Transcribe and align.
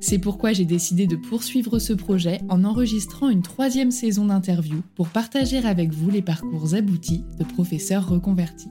C'est 0.00 0.18
pourquoi 0.18 0.54
j'ai 0.54 0.64
décidé 0.64 1.06
de 1.06 1.16
poursuivre 1.16 1.78
ce 1.78 1.92
projet 1.92 2.40
en 2.48 2.64
enregistrant 2.64 3.28
une 3.28 3.42
troisième 3.42 3.90
saison 3.90 4.24
d'interviews 4.24 4.82
pour 4.94 5.08
partager 5.08 5.58
avec 5.58 5.92
vous 5.92 6.10
les 6.10 6.22
parcours 6.22 6.74
aboutis 6.74 7.22
de 7.38 7.44
professeurs 7.44 8.08
reconvertis. 8.08 8.70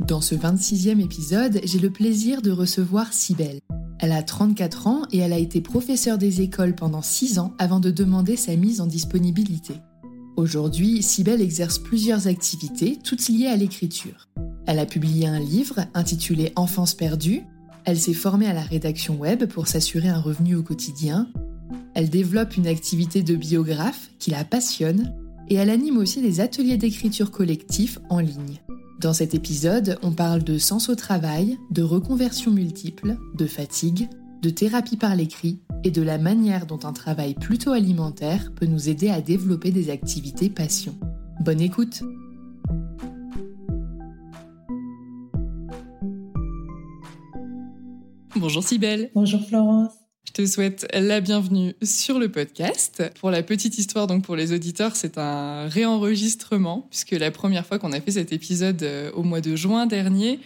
Dans 0.00 0.20
ce 0.20 0.34
26e 0.34 1.00
épisode, 1.00 1.60
j'ai 1.62 1.78
le 1.78 1.90
plaisir 1.90 2.42
de 2.42 2.50
recevoir 2.50 3.12
Cybelle. 3.12 3.60
Elle 4.00 4.12
a 4.12 4.24
34 4.24 4.88
ans 4.88 5.02
et 5.12 5.18
elle 5.18 5.32
a 5.32 5.38
été 5.38 5.60
professeure 5.60 6.18
des 6.18 6.40
écoles 6.40 6.74
pendant 6.74 7.02
6 7.02 7.38
ans 7.38 7.54
avant 7.58 7.78
de 7.78 7.92
demander 7.92 8.34
sa 8.34 8.56
mise 8.56 8.80
en 8.80 8.86
disponibilité. 8.86 9.74
Aujourd'hui, 10.36 11.02
Cybelle 11.02 11.40
exerce 11.40 11.78
plusieurs 11.78 12.26
activités, 12.26 12.98
toutes 13.04 13.28
liées 13.28 13.46
à 13.46 13.56
l'écriture. 13.56 14.28
Elle 14.66 14.80
a 14.80 14.86
publié 14.86 15.26
un 15.26 15.38
livre 15.38 15.80
intitulé 15.94 16.52
Enfance 16.56 16.94
perdue, 16.94 17.42
elle 17.84 17.98
s'est 17.98 18.12
formée 18.12 18.46
à 18.46 18.52
la 18.52 18.62
rédaction 18.62 19.16
web 19.16 19.46
pour 19.46 19.66
s'assurer 19.66 20.08
un 20.08 20.20
revenu 20.20 20.54
au 20.54 20.62
quotidien. 20.62 21.28
Elle 21.94 22.10
développe 22.10 22.56
une 22.56 22.66
activité 22.66 23.22
de 23.22 23.34
biographe 23.34 24.10
qui 24.18 24.30
la 24.30 24.44
passionne 24.44 25.14
et 25.48 25.56
elle 25.56 25.70
anime 25.70 25.98
aussi 25.98 26.22
des 26.22 26.40
ateliers 26.40 26.76
d'écriture 26.76 27.30
collectif 27.30 27.98
en 28.08 28.20
ligne. 28.20 28.60
Dans 29.00 29.12
cet 29.12 29.34
épisode, 29.34 29.98
on 30.02 30.12
parle 30.12 30.44
de 30.44 30.58
sens 30.58 30.88
au 30.88 30.94
travail, 30.94 31.58
de 31.70 31.82
reconversion 31.82 32.52
multiple, 32.52 33.16
de 33.36 33.46
fatigue, 33.46 34.08
de 34.42 34.50
thérapie 34.50 34.96
par 34.96 35.16
l'écrit 35.16 35.58
et 35.84 35.90
de 35.90 36.02
la 36.02 36.18
manière 36.18 36.66
dont 36.66 36.78
un 36.84 36.92
travail 36.92 37.34
plutôt 37.34 37.72
alimentaire 37.72 38.52
peut 38.54 38.66
nous 38.66 38.88
aider 38.88 39.10
à 39.10 39.20
développer 39.20 39.72
des 39.72 39.90
activités 39.90 40.48
passion. 40.48 40.96
Bonne 41.40 41.60
écoute 41.60 42.02
Bonjour 48.36 48.62
Cybelle. 48.62 49.10
Bonjour 49.14 49.46
Florence. 49.46 49.92
Je 50.26 50.32
te 50.32 50.46
souhaite 50.46 50.86
la 50.94 51.20
bienvenue 51.20 51.74
sur 51.82 52.18
le 52.18 52.30
podcast. 52.30 53.02
Pour 53.20 53.30
la 53.30 53.42
petite 53.42 53.76
histoire, 53.76 54.06
donc 54.06 54.24
pour 54.24 54.36
les 54.36 54.52
auditeurs, 54.52 54.96
c'est 54.96 55.18
un 55.18 55.68
réenregistrement 55.68 56.86
puisque 56.88 57.10
la 57.10 57.30
première 57.30 57.66
fois 57.66 57.78
qu'on 57.78 57.92
a 57.92 58.00
fait 58.00 58.12
cet 58.12 58.32
épisode 58.32 58.82
euh, 58.82 59.10
au 59.12 59.22
mois 59.22 59.40
de 59.40 59.54
juin 59.54 59.86
dernier, 59.86 60.40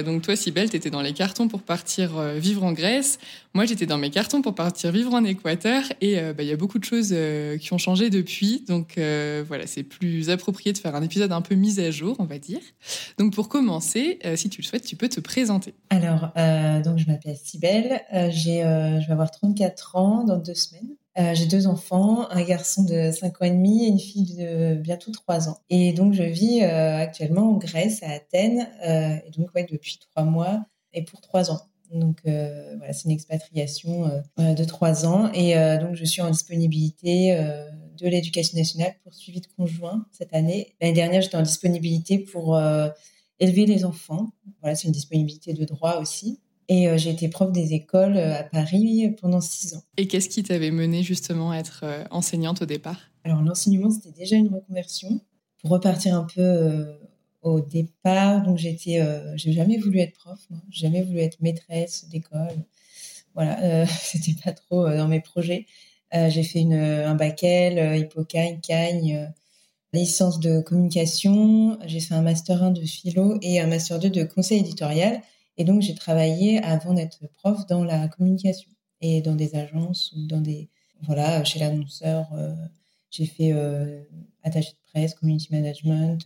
donc 0.00 0.22
toi, 0.22 0.36
Sibelle, 0.36 0.70
tu 0.70 0.76
étais 0.76 0.88
dans 0.88 1.02
les 1.02 1.12
cartons 1.12 1.48
pour 1.48 1.60
partir 1.60 2.16
euh, 2.16 2.38
vivre 2.38 2.64
en 2.64 2.72
Grèce. 2.72 3.18
Moi, 3.52 3.66
j'étais 3.66 3.84
dans 3.84 3.98
mes 3.98 4.08
cartons 4.08 4.40
pour 4.40 4.54
partir 4.54 4.90
vivre 4.90 5.12
en 5.12 5.22
Équateur. 5.22 5.82
Et 6.00 6.18
euh, 6.18 6.32
bah, 6.32 6.42
il 6.42 6.48
y 6.48 6.52
a 6.52 6.56
beaucoup 6.56 6.78
de 6.78 6.84
choses 6.84 7.14
qui 7.60 7.72
ont 7.74 7.78
changé 7.78 8.08
depuis. 8.08 8.64
Donc 8.66 8.94
voilà, 8.96 9.66
c'est 9.66 9.82
plus 9.82 10.30
approprié 10.30 10.72
de 10.72 10.78
faire 10.78 10.94
un 10.94 11.02
épisode 11.02 11.32
un 11.32 11.42
peu 11.42 11.54
mis 11.54 11.78
à 11.80 11.90
jour, 11.90 12.16
on 12.18 12.24
va 12.24 12.38
dire. 12.38 12.60
Donc 13.18 13.34
pour 13.34 13.50
commencer, 13.50 14.18
si 14.36 14.48
tu 14.48 14.62
le 14.62 14.66
souhaites, 14.66 14.86
tu 14.86 14.96
peux 14.96 15.08
te 15.08 15.20
présenter. 15.20 15.74
Alors, 15.90 16.30
donc 16.82 16.98
je 16.98 17.06
m'appelle 17.06 17.36
Sibelle. 17.36 18.00
j'ai, 18.30 18.62
je 18.62 19.06
vais 19.06 19.12
avoir 19.12 19.30
34 19.30 19.96
ans 19.96 20.24
dans 20.24 20.38
deux 20.38 20.54
semaines. 20.54 20.96
Euh, 21.18 21.34
j'ai 21.34 21.44
deux 21.44 21.66
enfants, 21.66 22.30
un 22.30 22.42
garçon 22.42 22.84
de 22.84 23.10
5 23.10 23.42
ans 23.42 23.44
et 23.44 23.50
demi 23.50 23.84
et 23.84 23.88
une 23.88 23.98
fille 23.98 24.34
de 24.34 24.74
bientôt 24.76 25.10
3 25.10 25.50
ans. 25.50 25.58
Et 25.68 25.92
donc, 25.92 26.14
je 26.14 26.22
vis 26.22 26.62
euh, 26.62 26.96
actuellement 26.96 27.50
en 27.50 27.58
Grèce, 27.58 28.02
à 28.02 28.10
Athènes, 28.10 28.66
euh, 28.86 29.16
donc 29.36 29.50
depuis 29.70 29.98
3 30.12 30.24
mois 30.24 30.64
et 30.94 31.02
pour 31.04 31.20
3 31.20 31.50
ans. 31.50 31.60
Donc, 31.92 32.20
voilà, 32.24 32.94
c'est 32.94 33.04
une 33.04 33.10
expatriation 33.10 34.22
de 34.38 34.64
3 34.64 35.04
ans. 35.04 35.30
Et 35.34 35.54
donc, 35.78 35.94
je 35.94 36.06
suis 36.06 36.22
en 36.22 36.30
disponibilité 36.30 37.36
de 37.36 38.08
l'éducation 38.08 38.56
nationale 38.56 38.94
pour 39.04 39.12
suivi 39.12 39.42
de 39.42 39.46
conjoint 39.58 40.06
cette 40.10 40.32
année. 40.32 40.74
L'année 40.80 40.94
dernière, 40.94 41.20
j'étais 41.20 41.36
en 41.36 41.42
disponibilité 41.42 42.18
pour 42.18 42.58
élever 43.38 43.66
les 43.66 43.84
enfants. 43.84 44.28
Voilà, 44.62 44.74
c'est 44.74 44.86
une 44.86 44.94
disponibilité 44.94 45.52
de 45.52 45.66
droit 45.66 45.98
aussi. 45.98 46.40
Et 46.68 46.88
euh, 46.88 46.96
j'ai 46.96 47.10
été 47.10 47.28
prof 47.28 47.52
des 47.52 47.74
écoles 47.74 48.16
euh, 48.16 48.38
à 48.38 48.44
Paris 48.44 49.14
pendant 49.20 49.40
six 49.40 49.74
ans. 49.74 49.82
Et 49.96 50.06
qu'est-ce 50.06 50.28
qui 50.28 50.42
t'avait 50.42 50.70
mené 50.70 51.02
justement 51.02 51.50
à 51.50 51.58
être 51.58 51.80
euh, 51.84 52.04
enseignante 52.10 52.62
au 52.62 52.66
départ? 52.66 53.00
Alors 53.24 53.42
l'enseignement, 53.42 53.90
c'était 53.90 54.16
déjà 54.16 54.36
une 54.36 54.48
reconversion. 54.48 55.20
Pour 55.60 55.70
repartir 55.70 56.16
un 56.16 56.26
peu 56.34 56.86
au 57.42 57.60
départ, 57.60 58.42
donc 58.42 58.58
j'étais, 58.58 59.00
j'ai 59.36 59.52
jamais 59.52 59.78
voulu 59.78 60.00
être 60.00 60.12
prof, 60.14 60.40
j'ai 60.70 60.86
jamais 60.86 61.02
voulu 61.02 61.20
être 61.20 61.40
maîtresse 61.40 62.08
d'école. 62.08 62.64
Voilà, 63.36 63.86
c'était 64.02 64.34
pas 64.44 64.50
trop 64.50 64.88
dans 64.88 65.06
mes 65.06 65.20
projets. 65.20 65.66
j'ai 66.12 66.42
fait 66.42 66.58
une, 66.58 66.74
un 66.74 67.14
bac 67.14 67.44
L, 67.44 67.96
Hippocagne, 67.96 68.58
Cagne, 68.60 69.32
licence 69.92 70.40
de 70.40 70.60
communication. 70.62 71.78
J'ai 71.86 72.00
fait 72.00 72.14
un 72.14 72.22
master 72.22 72.60
1 72.60 72.72
de 72.72 72.82
philo 72.82 73.38
et 73.40 73.60
un 73.60 73.68
master 73.68 74.00
2 74.00 74.10
de 74.10 74.24
conseil 74.24 74.58
éditorial. 74.58 75.22
Et 75.58 75.64
donc, 75.64 75.82
j'ai 75.82 75.94
travaillé 75.94 76.62
avant 76.62 76.94
d'être 76.94 77.18
prof 77.34 77.66
dans 77.66 77.84
la 77.84 78.08
communication 78.08 78.70
et 79.00 79.20
dans 79.20 79.34
des 79.34 79.54
agences 79.54 80.12
ou 80.16 80.26
dans 80.26 80.40
des. 80.40 80.68
Voilà, 81.02 81.42
chez 81.42 81.58
l'annonceur, 81.58 82.28
j'ai 83.10 83.26
fait 83.26 83.52
attaché 84.44 84.70
de 84.70 84.90
presse, 84.92 85.14
community 85.14 85.48
management, 85.50 86.24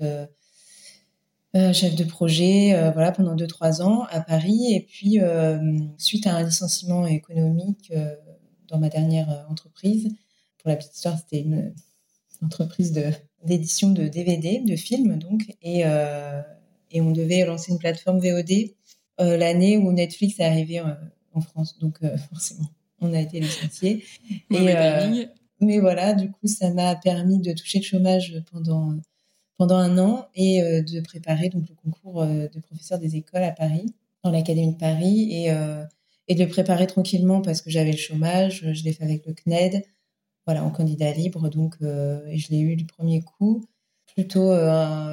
chef 1.72 1.96
de 1.96 2.04
projet, 2.04 2.72
voilà, 2.92 3.10
pendant 3.10 3.34
2-3 3.34 3.80
ans 3.80 4.02
à 4.10 4.20
Paris. 4.20 4.74
Et 4.74 4.80
puis, 4.80 5.18
suite 5.96 6.26
à 6.26 6.36
un 6.36 6.42
licenciement 6.42 7.06
économique 7.06 7.90
dans 8.68 8.78
ma 8.78 8.90
dernière 8.90 9.46
entreprise, 9.48 10.08
pour 10.58 10.68
la 10.68 10.76
petite 10.76 10.94
histoire, 10.94 11.18
c'était 11.18 11.40
une 11.40 11.72
entreprise 12.42 12.92
d'édition 13.44 13.92
de, 13.92 14.08
DVD, 14.08 14.60
de 14.60 14.76
films, 14.76 15.16
donc, 15.18 15.56
et, 15.62 15.84
et 16.90 17.00
on 17.00 17.12
devait 17.12 17.46
lancer 17.46 17.72
une 17.72 17.78
plateforme 17.78 18.20
VOD 18.20 18.50
euh, 18.50 18.68
l'année 19.18 19.76
où 19.78 19.92
Netflix 19.92 20.38
est 20.40 20.44
arrivé 20.44 20.80
euh, 20.80 20.94
en 21.32 21.40
France. 21.40 21.78
Donc, 21.78 21.98
euh, 22.02 22.16
forcément, 22.30 22.68
on 23.00 23.12
a 23.12 23.20
été 23.20 23.40
licenciés. 23.40 24.04
et, 24.50 25.28
mais 25.60 25.78
voilà, 25.78 26.12
du 26.12 26.30
coup, 26.30 26.46
ça 26.46 26.70
m'a 26.70 26.94
permis 26.96 27.38
de 27.38 27.52
toucher 27.52 27.78
le 27.78 27.84
chômage 27.84 28.42
pendant, 28.52 28.94
pendant 29.56 29.76
un 29.76 29.96
an 29.96 30.28
et 30.34 30.60
de 30.60 31.00
préparer 31.00 31.48
donc, 31.48 31.64
le 31.66 31.74
concours 31.74 32.26
de 32.26 32.60
professeur 32.60 32.98
des 32.98 33.16
écoles 33.16 33.42
à 33.42 33.52
Paris, 33.52 33.86
dans 34.22 34.30
l'Académie 34.30 34.74
de 34.74 34.78
Paris. 34.78 35.32
Et, 35.32 35.50
et 36.28 36.34
de 36.34 36.44
le 36.44 36.50
préparer 36.50 36.86
tranquillement 36.86 37.40
parce 37.40 37.62
que 37.62 37.70
j'avais 37.70 37.92
le 37.92 37.96
chômage. 37.96 38.70
Je 38.70 38.84
l'ai 38.84 38.92
fait 38.92 39.04
avec 39.04 39.24
le 39.24 39.32
CNED, 39.32 39.82
voilà, 40.44 40.62
en 40.62 40.70
candidat 40.70 41.10
libre. 41.12 41.48
Donc, 41.48 41.76
et 41.80 42.36
je 42.36 42.50
l'ai 42.50 42.60
eu 42.60 42.76
du 42.76 42.84
premier 42.84 43.22
coup 43.22 43.64
plutôt 44.14 44.52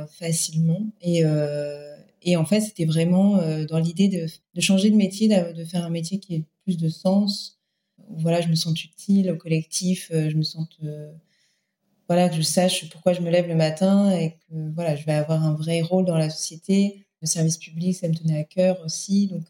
facilement. 0.09 0.81
Et, 0.99 1.23
et 2.23 2.37
en 2.37 2.45
fait, 2.45 2.61
c'était 2.61 2.85
vraiment 2.85 3.37
euh, 3.37 3.65
dans 3.65 3.79
l'idée 3.79 4.07
de, 4.07 4.61
changer 4.61 4.89
de 4.89 4.95
métier, 4.95 5.27
de, 5.27 5.65
faire 5.65 5.85
un 5.85 5.89
métier 5.89 6.19
qui 6.19 6.35
ait 6.35 6.43
plus 6.63 6.77
de 6.77 6.89
sens. 6.89 7.59
Voilà, 8.09 8.41
je 8.41 8.47
me 8.47 8.55
sens 8.55 8.81
utile 8.83 9.31
au 9.31 9.37
collectif, 9.37 10.09
euh, 10.13 10.29
je 10.29 10.35
me 10.35 10.43
sens 10.43 10.67
euh, 10.83 11.11
voilà 12.07 12.29
que 12.29 12.35
je 12.35 12.41
sache 12.41 12.89
pourquoi 12.89 13.13
je 13.13 13.21
me 13.21 13.29
lève 13.29 13.47
le 13.47 13.55
matin 13.55 14.11
et 14.11 14.31
que 14.31 14.73
voilà, 14.75 14.95
je 14.95 15.05
vais 15.05 15.13
avoir 15.13 15.43
un 15.43 15.53
vrai 15.53 15.81
rôle 15.81 16.05
dans 16.05 16.17
la 16.17 16.29
société. 16.29 17.05
Le 17.21 17.27
service 17.27 17.57
public, 17.57 17.95
ça 17.95 18.07
me 18.09 18.13
tenait 18.13 18.39
à 18.39 18.43
cœur 18.43 18.81
aussi. 18.83 19.27
Donc 19.27 19.45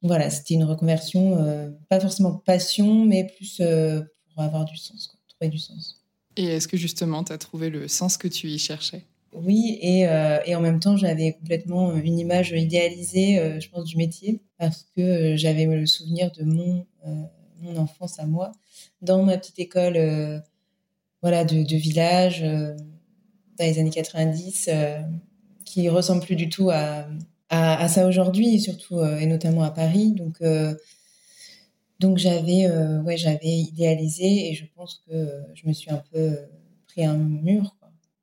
voilà, 0.00 0.30
c'était 0.30 0.54
une 0.54 0.64
reconversion, 0.64 1.76
pas 1.90 2.00
forcément 2.00 2.32
passion, 2.32 3.04
mais 3.04 3.26
plus 3.26 3.60
pour 4.32 4.42
avoir 4.42 4.64
du 4.64 4.78
sens, 4.78 5.14
trouver 5.28 5.50
du 5.50 5.58
sens. 5.58 6.02
Et 6.36 6.46
est-ce 6.46 6.66
que 6.66 6.78
justement, 6.78 7.22
tu 7.22 7.34
as 7.34 7.38
trouvé 7.38 7.68
le 7.68 7.86
sens 7.86 8.16
que 8.16 8.28
tu 8.28 8.48
y 8.48 8.58
cherchais? 8.58 9.04
Oui, 9.32 9.78
et, 9.80 10.08
euh, 10.08 10.40
et, 10.44 10.56
en 10.56 10.60
même 10.60 10.80
temps, 10.80 10.96
j'avais 10.96 11.34
complètement 11.34 11.94
une 11.94 12.18
image 12.18 12.50
idéalisée, 12.50 13.38
euh, 13.38 13.60
je 13.60 13.68
pense, 13.68 13.84
du 13.84 13.96
métier, 13.96 14.42
parce 14.58 14.86
que 14.96 15.00
euh, 15.00 15.36
j'avais 15.36 15.66
le 15.66 15.86
souvenir 15.86 16.32
de 16.32 16.42
mon, 16.44 16.84
mon 17.60 17.76
enfance 17.76 18.18
à 18.18 18.26
moi, 18.26 18.50
dans 19.02 19.22
ma 19.22 19.38
petite 19.38 19.58
école 19.60 20.42
voilà, 21.22 21.44
de, 21.44 21.62
de 21.62 21.76
village, 21.76 22.42
dans 22.42 23.64
les 23.64 23.78
années 23.78 23.90
90, 23.90 24.70
qui 25.64 25.88
ressemble 25.88 26.22
plus 26.22 26.36
du 26.36 26.48
tout 26.48 26.70
à, 26.70 27.06
à, 27.50 27.82
à 27.82 27.88
ça 27.88 28.06
aujourd'hui, 28.06 28.58
surtout, 28.60 29.02
et 29.04 29.26
notamment 29.26 29.62
à 29.62 29.70
Paris. 29.70 30.12
Donc, 30.12 30.42
donc 32.00 32.18
j'avais 32.18 32.68
ouais, 33.04 33.16
j'avais 33.16 33.48
idéalisé, 33.48 34.50
et 34.50 34.54
je 34.54 34.64
pense 34.74 35.02
que 35.06 35.42
je 35.54 35.68
me 35.68 35.72
suis 35.72 35.90
un 35.90 36.02
peu 36.12 36.38
pris 36.88 37.04
un 37.04 37.16
mur 37.16 37.76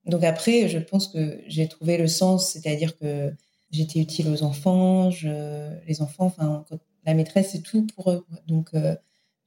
donc 0.08 0.24
après, 0.24 0.70
je 0.70 0.78
pense 0.80 1.08
que 1.08 1.42
j'ai 1.48 1.68
trouvé 1.68 1.98
le 1.98 2.08
sens, 2.08 2.52
c'est-à-dire 2.52 2.98
que 2.98 3.34
j'étais 3.72 4.00
utile 4.00 4.30
aux 4.30 4.44
enfants, 4.44 5.12
je, 5.12 5.70
les 5.86 6.02
enfants, 6.02 6.26
enfin, 6.26 6.66
la 7.06 7.14
maîtresse, 7.14 7.52
c'est 7.52 7.62
tout 7.62 7.86
pour 7.96 8.12
eux. 8.12 8.26
Donc, 8.48 8.70
euh, 8.74 8.96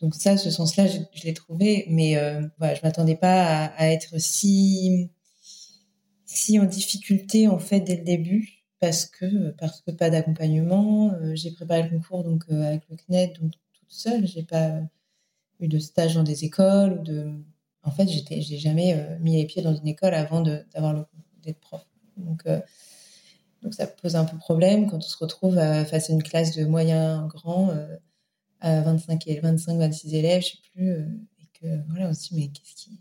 donc 0.01 0.15
ça, 0.15 0.37
ce 0.37 0.51
sens-là, 0.51 0.87
je, 0.87 1.25
l'ai 1.25 1.35
trouvé, 1.35 1.87
mais 1.89 2.17
euh, 2.17 2.47
voilà, 2.59 2.75
je 2.75 2.81
m'attendais 2.83 3.17
pas 3.17 3.67
à, 3.67 3.89
être 3.91 4.19
si 4.21 5.11
si 6.27 6.59
en 6.61 6.65
difficulté 6.65 7.49
en 7.49 7.59
fait 7.59 7.81
dès 7.81 7.97
le 7.97 8.05
début, 8.05 8.65
parce 8.79 9.05
que 9.07 9.51
parce 9.53 9.81
que 9.83 9.91
pas 9.91 10.11
d'accompagnement. 10.11 11.13
Euh, 11.15 11.35
j'ai 11.35 11.51
préparé 11.51 11.83
le 11.85 11.91
concours 11.91 12.25
donc 12.25 12.45
avec 12.51 12.83
le 12.89 12.97
CNED, 12.97 13.39
donc 13.41 13.53
toute 13.75 13.91
seule. 13.93 14.27
J'ai 14.27 14.43
pas 14.45 14.81
eu 15.61 15.69
de 15.69 15.79
stage 15.79 16.15
dans 16.15 16.23
des 16.23 16.45
écoles 16.45 16.99
ou 17.01 17.03
de 17.03 17.33
en 17.83 17.91
fait, 17.91 18.09
j'étais, 18.09 18.41
j'ai 18.41 18.59
jamais 18.59 18.95
euh, 18.95 19.19
mis 19.21 19.37
les 19.37 19.47
pieds 19.47 19.63
dans 19.63 19.75
une 19.75 19.89
école 19.89 20.15
avant 20.15 20.43
d'être 20.43 21.61
prof. 21.61 21.87
Donc, 22.17 22.43
euh, 22.47 22.61
donc 23.63 23.75
ça 23.75 23.87
pose 23.87 24.17
un 24.17 24.25
peu 24.25 24.37
problème 24.37 24.89
quand 24.89 24.99
on 24.99 25.01
se 25.01 25.17
retrouve 25.19 25.59
euh, 25.59 25.85
face 25.85 26.11
à 26.11 26.13
une 26.13 26.23
classe 26.23 26.57
de 26.57 26.65
moyens 26.65 27.27
grands, 27.29 27.71
à 28.61 28.83
25 28.83 29.27
et 29.27 29.41
25, 29.41 29.79
26 29.79 30.15
élèves, 30.15 30.43
je 30.43 30.49
sais 30.49 30.59
plus, 30.73 30.91
et 31.39 31.47
que 31.61 31.67
voilà 31.89 32.11
aussi, 32.11 32.35
mais 32.35 32.49
qu'est-ce 32.49 32.75
qui, 32.75 33.01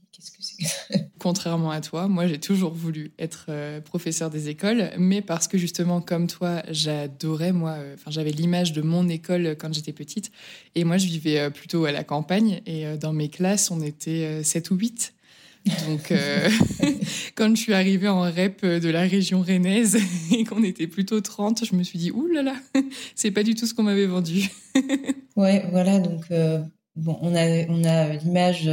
Contrairement 1.20 1.72
à 1.72 1.82
toi, 1.82 2.08
moi 2.08 2.28
j'ai 2.28 2.40
toujours 2.40 2.74
voulu 2.74 3.12
être 3.20 3.50
professeur 3.82 4.30
des 4.30 4.50
écoles, 4.50 4.92
mais 4.98 5.22
parce 5.22 5.48
que 5.48 5.58
justement 5.58 6.02
comme 6.02 6.28
toi, 6.28 6.64
j'adorais 6.70 7.52
moi, 7.52 7.78
enfin 7.94 8.12
j'avais 8.12 8.32
l'image 8.32 8.74
de 8.74 8.82
mon 8.82 9.08
école 9.10 9.56
quand 9.60 9.74
j'étais 9.74 9.94
petite, 9.94 10.32
et 10.76 10.84
moi 10.84 10.98
je 10.98 11.08
vivais 11.08 11.50
plutôt 11.52 11.86
à 11.86 11.92
la 11.92 12.04
campagne, 12.04 12.62
et 12.66 12.98
dans 12.98 13.14
mes 13.14 13.30
classes 13.30 13.70
on 13.72 13.82
était 13.82 14.44
7 14.44 14.72
ou 14.72 14.76
8. 14.76 15.14
Donc, 15.88 16.14
quand 17.36 17.56
je 17.56 17.62
suis 17.62 17.74
arrivée 17.74 18.08
en 18.08 18.22
REP 18.22 18.66
de 18.66 18.90
la 18.90 19.02
région 19.02 19.42
rennaise 19.42 19.98
et 20.32 20.44
qu'on 20.46 20.64
était 20.64 20.88
plutôt 20.88 21.22
30, 21.22 21.66
je 21.66 21.76
me 21.76 21.84
suis 21.84 22.00
dit, 22.00 22.12
ouh 22.12 22.28
là 22.28 22.42
là, 22.42 22.56
c'est 23.16 23.32
pas 23.32 23.44
du 23.44 23.56
tout 23.56 23.66
ce 23.66 23.74
qu'on 23.74 23.84
m'avait 23.84 24.06
vendu. 24.06 24.50
ouais, 25.36 25.66
voilà, 25.72 26.00
donc, 26.00 26.26
bon, 26.96 27.18
on 27.22 27.36
a, 27.36 27.66
on 27.68 27.84
a 27.84 28.14
l'image 28.16 28.70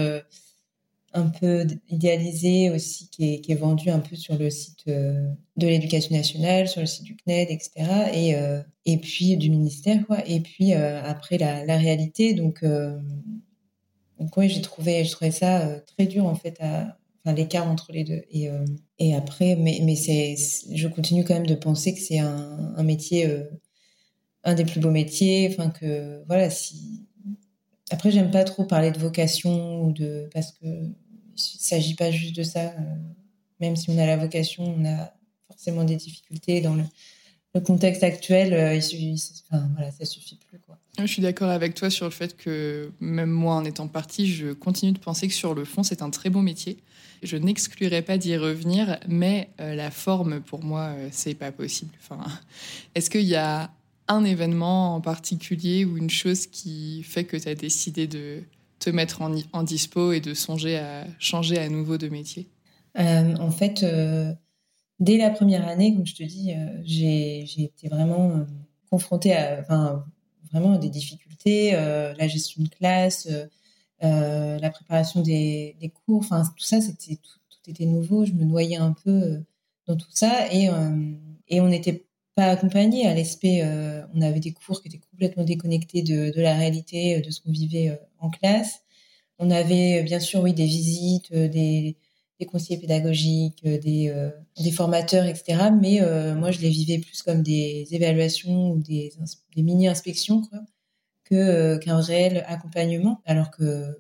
un 1.17 1.29
peu 1.29 1.67
idéalisé 1.89 2.71
aussi, 2.71 3.09
qui 3.11 3.35
est, 3.35 3.41
qui 3.41 3.53
est, 3.53 3.57
vendu 3.57 3.91
un 3.91 4.01
peu 4.01 4.17
sur 4.17 4.37
le 4.37 4.51
site 4.51 4.85
euh, 4.89 5.29
de 5.57 5.67
l'éducation 5.67 6.15
nationale, 6.15 6.69
sur 6.69 6.81
le 6.81 6.87
site 6.87 7.05
du 7.05 7.17
CNED, 7.17 7.49
etc. 7.51 7.71
Et, 8.13 8.37
euh, 8.37 8.63
et 8.85 8.99
puis 8.99 9.37
du 9.37 9.51
ministère, 9.51 10.07
quoi. 10.07 10.19
Et 10.27 10.41
puis 10.41 10.75
euh, 10.75 11.03
après 11.03 11.39
la, 11.39 11.77
réalité, 11.77 12.35
donc, 12.35 12.65
donc 14.19 14.37
oui, 14.37 14.49
j'ai 14.49 14.61
trouvé, 14.61 15.05
je 15.05 15.13
trouvais 15.13 15.31
ça 15.31 15.81
très 15.97 16.07
dur 16.07 16.27
en 16.27 16.35
fait, 16.35 16.57
à, 16.61 16.99
enfin 17.25 17.35
l'écart 17.35 17.69
entre 17.69 17.93
les 17.93 18.05
deux. 18.05 18.23
Et, 18.31 18.49
et 18.99 19.15
après, 19.15 19.57
mais, 19.57 19.81
mais 19.83 19.97
c'est, 19.97 20.37
je 20.75 20.89
continue 20.89 21.25
quand 21.25 21.35
même 21.35 21.47
de 21.47 21.55
penser 21.55 21.95
que 21.95 22.01
c'est 22.01 22.19
un, 22.19 22.75
un, 22.77 22.83
métier, 22.83 23.27
un 24.45 24.55
des 24.55 24.65
plus 24.65 24.81
beaux 24.81 24.91
métiers, 24.91 25.49
enfin 25.51 25.71
que 25.71 26.23
voilà, 26.27 26.51
si 26.51 27.07
après, 27.91 28.11
j'aime 28.11 28.31
pas 28.31 28.45
trop 28.45 28.65
parler 28.65 28.91
de 28.91 28.99
vocation 28.99 29.83
ou 29.85 29.93
de 29.93 30.29
parce 30.35 30.53
que 30.53 30.67
il 31.37 31.59
ne 31.59 31.63
s'agit 31.63 31.95
pas 31.95 32.11
juste 32.11 32.37
de 32.37 32.43
ça. 32.43 32.61
Euh, 32.61 32.81
même 33.61 33.77
si 33.77 33.91
on 33.91 33.99
a 33.99 34.07
la 34.07 34.17
vocation, 34.17 34.65
on 34.65 34.85
a 34.85 35.13
forcément 35.49 35.85
des 35.85 35.97
difficultés 35.97 36.61
dans 36.61 36.75
le, 36.75 36.85
contexte 37.65 38.03
actuel. 38.03 38.53
Euh, 38.53 38.75
il 38.75 39.19
enfin, 39.51 39.71
voilà, 39.75 39.91
ça 39.91 40.05
suffit 40.05 40.39
plus. 40.51 40.59
Quoi. 40.59 40.77
Je 40.99 41.07
suis 41.07 41.23
d'accord 41.23 41.49
avec 41.49 41.73
toi 41.73 41.89
sur 41.89 42.05
le 42.05 42.11
fait 42.11 42.37
que 42.37 42.93
même 43.01 43.31
moi, 43.31 43.55
en 43.55 43.65
étant 43.65 43.89
partie, 43.89 44.31
je 44.31 44.53
continue 44.53 44.93
de 44.93 44.99
penser 44.99 45.27
que 45.27 45.33
sur 45.33 45.55
le 45.55 45.65
fond, 45.65 45.83
c'est 45.83 46.03
un 46.03 46.11
très 46.11 46.29
beau 46.29 46.43
métier. 46.43 46.77
Je 47.23 47.39
n'exclurais 47.39 48.03
pas 48.03 48.19
d'y 48.19 48.37
revenir, 48.37 48.99
mais 49.09 49.49
euh, 49.59 49.75
la 49.75 49.91
forme, 49.91 50.43
pour 50.43 50.63
moi, 50.63 50.95
c'est 51.11 51.33
pas 51.33 51.51
possible. 51.51 51.93
Enfin, 52.03 52.23
est-ce 52.95 53.09
qu'il 53.09 53.23
y 53.23 53.37
a 53.37 53.71
un 54.09 54.25
événement 54.25 54.95
en 54.95 55.01
particulier 55.01 55.87
ou 55.87 55.97
une 55.97 56.11
chose 56.11 56.47
qui 56.47 57.03
fait 57.05 57.25
que 57.25 57.39
tu 57.39 57.49
as 57.49 57.55
décidé 57.55 58.07
de 58.07 58.43
te 58.87 58.91
mettre 58.91 59.21
en, 59.21 59.63
dispo 59.65 60.13
et 60.13 60.21
de 60.21 60.33
songer 60.33 60.79
à 60.79 61.05
changer 61.19 61.59
à 61.59 61.69
nouveau 61.69 61.99
de 61.99 62.09
métier 62.09 62.49
euh, 62.99 63.35
En 63.37 63.51
fait, 63.51 63.83
euh, 63.83 64.33
dès 65.01 65.17
la 65.17 65.31
première 65.31 65.67
année, 65.67 65.93
comme 65.93 66.07
je 66.07 66.15
te 66.15 66.23
dis, 66.23 66.53
euh, 66.53 66.81
j'ai 66.85 67.43
été 67.57 67.89
vraiment 67.89 68.47
confrontée 68.89 69.35
à 69.35 70.05
vraiment 70.53 70.79
des 70.79 70.89
difficultés, 70.89 71.73
la 71.73 72.29
gestion 72.29 72.63
de 72.63 72.69
classe, 72.69 73.29
la 74.01 74.71
préparation 74.71 75.21
des, 75.21 75.93
cours, 76.07 76.21
enfin 76.21 76.45
tout 76.45 76.65
ça, 76.65 76.79
tout, 76.81 77.69
était 77.69 77.87
nouveau. 77.87 78.25
Je 78.25 78.33
me 78.33 78.45
noyais 78.45 78.77
un 78.77 78.93
peu 78.93 79.43
dans 79.89 79.97
tout 79.97 80.13
ça 80.13 80.47
et, 80.53 80.71
on 80.71 81.69
n'était 81.69 82.07
pas 82.37 82.51
accompagné. 82.51 83.07
À 83.07 83.15
l'ESP, 83.15 83.47
euh, 83.47 84.03
on 84.15 84.21
avait 84.21 84.41
des 84.41 84.53
cours 84.53 84.81
qui 84.81 84.89
étaient 84.89 85.01
complètement 85.11 85.43
déconnectés 85.43 86.03
de, 86.03 86.31
de 86.31 86.41
la 86.41 86.55
réalité, 86.55 87.21
de 87.21 87.31
ce 87.31 87.41
qu'on 87.41 87.51
vivait 87.51 87.89
euh, 87.89 87.97
en 88.21 88.31
classe. 88.31 88.83
On 89.39 89.51
avait 89.51 90.03
bien 90.03 90.21
sûr, 90.21 90.43
oui, 90.43 90.53
des 90.53 90.67
visites, 90.67 91.33
euh, 91.33 91.49
des, 91.49 91.97
des 92.39 92.47
conseillers 92.47 92.79
pédagogiques, 92.79 93.65
des, 93.65 94.13
des 94.61 94.71
formateurs, 94.71 95.25
etc. 95.25 95.71
Mais 95.81 96.01
moi, 96.35 96.51
je 96.51 96.61
les 96.61 96.69
vivais 96.69 96.99
plus 96.99 97.23
comme 97.23 97.43
des 97.43 97.87
évaluations 97.93 98.73
ou 98.73 98.79
des, 98.79 99.11
des 99.57 99.63
mini-inspections 99.63 100.43
que, 101.25 101.79
qu'un 101.79 101.99
réel 101.99 102.45
accompagnement. 102.47 103.23
Alors 103.25 103.51
que 103.51 103.99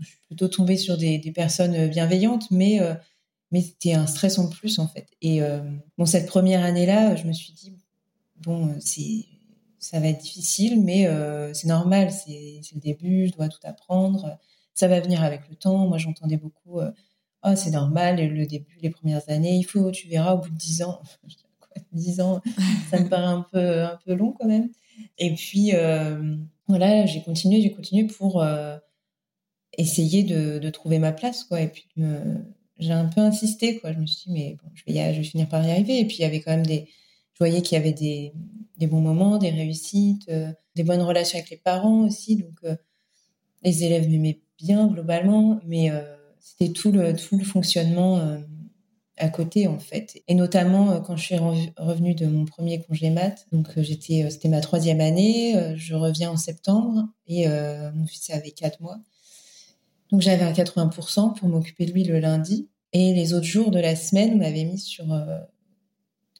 je 0.00 0.04
suis 0.04 0.18
plutôt 0.26 0.48
tombée 0.48 0.76
sur 0.76 0.96
des, 0.98 1.18
des 1.18 1.30
personnes 1.30 1.86
bienveillantes, 1.86 2.50
mais 2.50 2.80
mais 3.52 3.62
c'était 3.62 3.94
un 3.94 4.06
stress 4.06 4.38
en 4.38 4.48
plus 4.48 4.78
en 4.78 4.88
fait. 4.88 5.06
Et 5.22 5.40
bon, 5.98 6.06
cette 6.06 6.26
première 6.26 6.64
année-là, 6.64 7.16
je 7.16 7.24
me 7.26 7.32
suis 7.32 7.52
dit 7.52 7.72
bon, 8.42 8.74
c'est 8.80 9.26
ça 9.78 10.00
va 10.00 10.08
être 10.08 10.20
difficile, 10.20 10.82
mais 10.82 11.08
c'est 11.54 11.68
normal, 11.68 12.10
c'est 12.10 12.60
le 12.74 12.80
début, 12.80 13.28
je 13.28 13.32
dois 13.32 13.48
tout 13.48 13.60
apprendre. 13.64 14.38
Ça 14.74 14.88
va 14.88 15.00
venir 15.00 15.22
avec 15.22 15.48
le 15.48 15.56
temps. 15.56 15.86
Moi, 15.86 15.98
j'entendais 15.98 16.36
beaucoup, 16.36 16.80
oh, 16.80 17.54
c'est 17.54 17.70
normal, 17.70 18.16
le 18.16 18.46
début, 18.46 18.76
les 18.82 18.90
premières 18.90 19.22
années, 19.28 19.56
il 19.56 19.64
faut, 19.64 19.90
tu 19.90 20.08
verras, 20.08 20.34
au 20.34 20.38
bout 20.38 20.50
de 20.50 20.56
10 20.56 20.82
ans. 20.82 21.00
10 21.92 22.20
ans, 22.20 22.40
ça 22.90 22.98
me 22.98 23.08
paraît 23.08 23.24
un 23.24 23.46
peu, 23.52 23.82
un 23.82 23.98
peu 24.04 24.14
long 24.14 24.32
quand 24.32 24.46
même. 24.46 24.70
Et 25.18 25.34
puis, 25.34 25.72
voilà, 26.68 27.06
j'ai 27.06 27.22
continué, 27.22 27.62
j'ai 27.62 27.72
continué 27.72 28.06
pour 28.06 28.44
essayer 29.78 30.24
de, 30.24 30.58
de, 30.58 30.70
trouver 30.70 30.98
ma 30.98 31.12
place, 31.12 31.44
quoi. 31.44 31.60
Et 31.60 31.68
puis, 31.68 31.86
j'ai 32.78 32.92
un 32.92 33.06
peu 33.06 33.20
insisté, 33.20 33.78
quoi. 33.78 33.92
Je 33.92 33.98
me 33.98 34.06
suis 34.06 34.30
dit, 34.30 34.32
mais 34.32 34.56
bon, 34.62 34.70
je 34.74 34.84
vais, 34.86 35.14
je 35.14 35.18
vais 35.18 35.24
finir 35.24 35.48
par 35.48 35.66
y 35.66 35.70
arriver. 35.70 35.98
Et 35.98 36.04
puis, 36.04 36.16
il 36.18 36.22
y 36.22 36.24
avait 36.24 36.40
quand 36.40 36.52
même 36.52 36.66
des. 36.66 36.88
Je 37.34 37.38
voyais 37.38 37.62
qu'il 37.62 37.76
y 37.76 37.80
avait 37.80 37.92
des, 37.92 38.32
des, 38.78 38.86
bons 38.86 39.00
moments, 39.00 39.38
des 39.38 39.50
réussites, 39.50 40.28
euh, 40.30 40.52
des 40.74 40.84
bonnes 40.84 41.02
relations 41.02 41.38
avec 41.38 41.50
les 41.50 41.56
parents 41.58 42.00
aussi. 42.04 42.36
Donc, 42.36 42.58
euh, 42.64 42.76
les 43.62 43.84
élèves 43.84 44.08
m'aimaient 44.08 44.40
bien 44.58 44.86
globalement, 44.86 45.60
mais 45.66 45.90
euh, 45.90 46.02
c'était 46.40 46.72
tout 46.72 46.92
le, 46.92 47.14
tout 47.14 47.36
le 47.38 47.44
fonctionnement 47.44 48.38
à 49.18 49.28
côté 49.28 49.66
en 49.66 49.78
fait. 49.78 50.22
Et 50.28 50.34
notamment 50.34 51.00
quand 51.00 51.16
je 51.16 51.22
suis 51.24 51.36
revenue 51.76 52.14
de 52.14 52.26
mon 52.26 52.44
premier 52.44 52.82
congé 52.82 53.10
mat, 53.10 53.46
donc 53.50 53.68
j'étais, 53.78 54.28
c'était 54.30 54.48
ma 54.48 54.60
troisième 54.60 55.00
année, 55.00 55.74
je 55.76 55.94
reviens 55.94 56.30
en 56.30 56.36
septembre 56.36 57.08
et 57.26 57.48
mon 57.48 58.06
fils 58.06 58.30
avait 58.30 58.52
quatre 58.52 58.80
mois. 58.80 58.98
Donc 60.10 60.20
j'avais 60.20 60.44
un 60.44 60.52
80% 60.52 61.34
pour 61.34 61.48
m'occuper 61.48 61.86
de 61.86 61.92
lui 61.92 62.04
le 62.04 62.18
lundi. 62.18 62.68
Et 62.92 63.12
les 63.12 63.34
autres 63.34 63.46
jours 63.46 63.70
de 63.70 63.78
la 63.78 63.96
semaine, 63.96 64.34
on 64.34 64.38
m'avait 64.38 64.64
mis 64.64 64.78
sur 64.78 65.12
euh, 65.12 65.38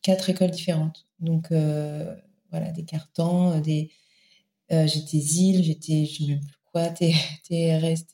quatre 0.02 0.30
écoles 0.30 0.50
différentes. 0.50 1.06
Donc 1.20 1.50
euh, 1.50 2.14
voilà, 2.50 2.70
des 2.70 2.84
cartons, 2.84 3.60
des 3.60 3.90
euh, 4.72 4.86
j'étais 4.86 5.18
ZIL, 5.18 5.62
j'étais 5.62 6.06
je 6.06 6.22
ne 6.22 6.28
sais 6.28 6.32
même 6.34 6.40
plus 6.40 6.58
quoi, 6.72 6.88
TRS, 6.88 8.04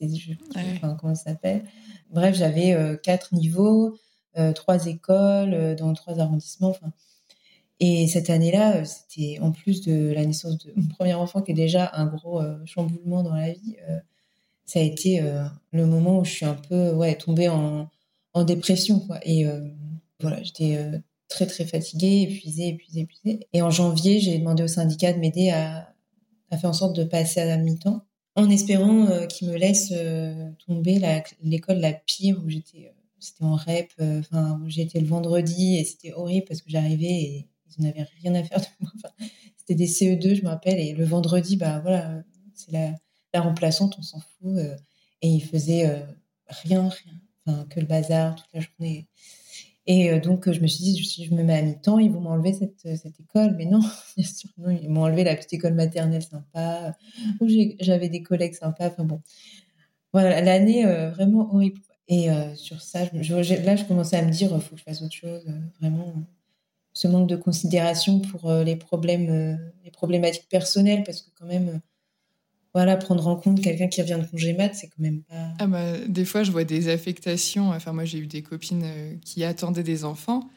enfin, 0.55 0.97
comment 0.99 1.15
ça 1.15 1.31
s'appelle. 1.31 1.63
Bref, 2.09 2.35
j'avais 2.35 2.97
quatre 3.01 3.33
niveaux, 3.33 3.97
trois 4.55 4.85
écoles 4.85 5.75
dans 5.75 5.93
trois 5.93 6.19
arrondissements. 6.19 6.69
Enfin, 6.69 6.91
et 7.79 8.07
cette 8.07 8.29
année-là, 8.29 8.85
c'était 8.85 9.39
en 9.41 9.51
plus 9.51 9.81
de 9.81 10.13
la 10.13 10.25
naissance 10.25 10.59
de 10.59 10.73
mon 10.75 10.87
premier 10.87 11.15
enfant, 11.15 11.41
qui 11.41 11.51
est 11.51 11.55
déjà 11.55 11.91
un 11.93 12.05
gros 12.05 12.41
chamboulement 12.65 13.23
dans 13.23 13.33
la 13.33 13.51
vie 13.51 13.77
ça 14.65 14.79
a 14.79 14.83
été 14.83 15.21
euh, 15.21 15.43
le 15.71 15.85
moment 15.85 16.19
où 16.19 16.25
je 16.25 16.31
suis 16.31 16.45
un 16.45 16.55
peu 16.55 16.91
ouais, 16.91 17.15
tombée 17.15 17.49
en, 17.49 17.89
dépression. 18.45 18.99
Quoi. 18.99 19.19
Et 19.23 19.45
euh, 19.45 19.61
voilà, 20.19 20.41
j'étais 20.41 20.77
euh, 20.77 20.97
très, 21.27 21.45
très 21.45 21.65
fatiguée, 21.65 22.23
épuisée, 22.23 22.69
épuisée, 22.69 23.01
épuisée. 23.01 23.47
Et 23.53 23.61
en 23.61 23.69
janvier, 23.69 24.19
j'ai 24.19 24.37
demandé 24.39 24.63
au 24.63 24.67
syndicat 24.67 25.13
de 25.13 25.19
m'aider 25.19 25.49
à, 25.51 25.89
faire 26.51 26.69
en 26.69 26.73
sorte 26.73 26.95
de 26.95 27.03
passer 27.03 27.39
à 27.39 27.45
la 27.45 27.57
mi-temps, 27.57 28.03
en 28.35 28.49
espérant 28.49 29.07
qu'ils 29.27 29.49
me 29.49 29.55
laissent 29.55 29.93
tomber 30.67 31.01
l'école 31.41 31.77
la, 31.77 31.93
pire 31.93 32.39
où 32.45 32.49
j'étais. 32.49 32.93
c'était 33.19 33.43
en 33.43 33.55
REP, 33.55 33.91
enfin, 34.19 34.61
j'étais 34.67 34.99
le 34.99 35.07
vendredi 35.07 35.77
et 35.77 35.83
c'était 35.83 36.13
horrible 36.13 36.45
parce 36.47 36.61
que 36.61 36.69
j'arrivais 36.69 37.07
et 37.07 37.47
ils 37.75 37.83
n'avaient 37.83 38.05
rien 38.21 38.35
à 38.35 38.43
faire 38.43 38.61
de 38.61 38.67
moi. 38.81 38.91
c'était 39.57 39.73
des 39.73 39.87
CE2, 39.87 40.35
je 40.35 40.43
me 40.43 40.49
rappelle, 40.49 40.79
et 40.79 40.93
le 40.93 41.05
vendredi, 41.05 41.57
bah 41.57 41.79
voilà, 41.79 42.21
c'est 42.53 42.71
la 42.71 42.93
la 43.33 43.41
remplaçante, 43.41 43.95
on 43.97 44.01
s'en 44.01 44.19
fout. 44.19 44.57
Euh, 44.57 44.75
et 45.21 45.29
il 45.29 45.41
faisait 45.43 45.87
euh, 45.87 45.99
rien, 46.47 46.89
rien, 46.89 47.13
enfin, 47.45 47.65
que 47.69 47.79
le 47.79 47.85
bazar 47.85 48.35
toute 48.35 48.47
la 48.53 48.59
journée. 48.59 49.07
Et 49.85 50.11
euh, 50.11 50.19
donc, 50.19 50.49
je 50.49 50.59
me 50.61 50.67
suis 50.67 50.83
dit, 50.83 51.03
si 51.03 51.25
je 51.25 51.33
me 51.33 51.43
mets 51.43 51.57
à 51.57 51.61
mi-temps, 51.61 51.99
ils 51.99 52.11
vont 52.11 52.21
m'enlever 52.21 52.53
cette, 52.53 53.19
école. 53.19 53.55
Mais 53.57 53.65
non, 53.65 53.79
bien 54.17 54.25
sûr, 54.25 54.49
non, 54.57 54.69
ils 54.69 54.89
m'ont 54.89 55.03
enlevé 55.03 55.23
la 55.23 55.35
petite 55.35 55.53
école 55.53 55.73
maternelle 55.73 56.23
sympa, 56.23 56.95
où 57.39 57.47
j'avais 57.79 58.09
des 58.09 58.23
collègues 58.23 58.53
sympas. 58.53 58.87
Enfin 58.87 59.03
bon, 59.03 59.21
voilà, 60.13 60.41
l'année 60.41 60.85
vraiment 61.11 61.53
horrible. 61.53 61.81
Et 62.07 62.27
sur 62.55 62.81
ça, 62.81 62.99
je, 63.13 63.63
là, 63.65 63.75
je 63.75 63.85
commençais 63.85 64.17
à 64.17 64.21
me 64.21 64.31
dire, 64.31 64.51
il 64.53 64.61
faut 64.61 64.75
que 64.75 64.79
je 64.79 64.83
fasse 64.83 65.01
autre 65.01 65.15
chose. 65.15 65.43
vraiment, 65.79 66.13
ce 66.93 67.07
manque 67.07 67.27
de 67.27 67.35
considération 67.35 68.19
pour 68.19 68.51
les 68.51 68.75
problèmes, 68.75 69.59
les 69.83 69.91
problématiques 69.91 70.47
personnelles, 70.49 71.03
parce 71.03 71.21
que 71.21 71.29
quand 71.39 71.47
même, 71.47 71.81
voilà, 72.73 72.97
prendre 72.97 73.27
en 73.27 73.35
compte 73.35 73.61
quelqu'un 73.61 73.87
qui 73.87 74.01
revient 74.01 74.19
de 74.19 74.25
congé 74.25 74.53
mat, 74.53 74.73
c'est 74.73 74.87
quand 74.87 74.99
même 74.99 75.21
pas. 75.21 75.49
Ah 75.59 75.67
bah, 75.67 75.97
des 76.07 76.25
fois, 76.25 76.43
je 76.43 76.51
vois 76.51 76.63
des 76.63 76.89
affectations. 76.89 77.69
Enfin, 77.69 77.93
moi, 77.93 78.03
j'ai 78.03 78.17
eu 78.17 78.25
des 78.25 78.41
copines 78.41 78.83
euh, 78.83 79.13
qui 79.23 79.43
attendaient 79.43 79.83
des 79.83 80.05
enfants, 80.05 80.49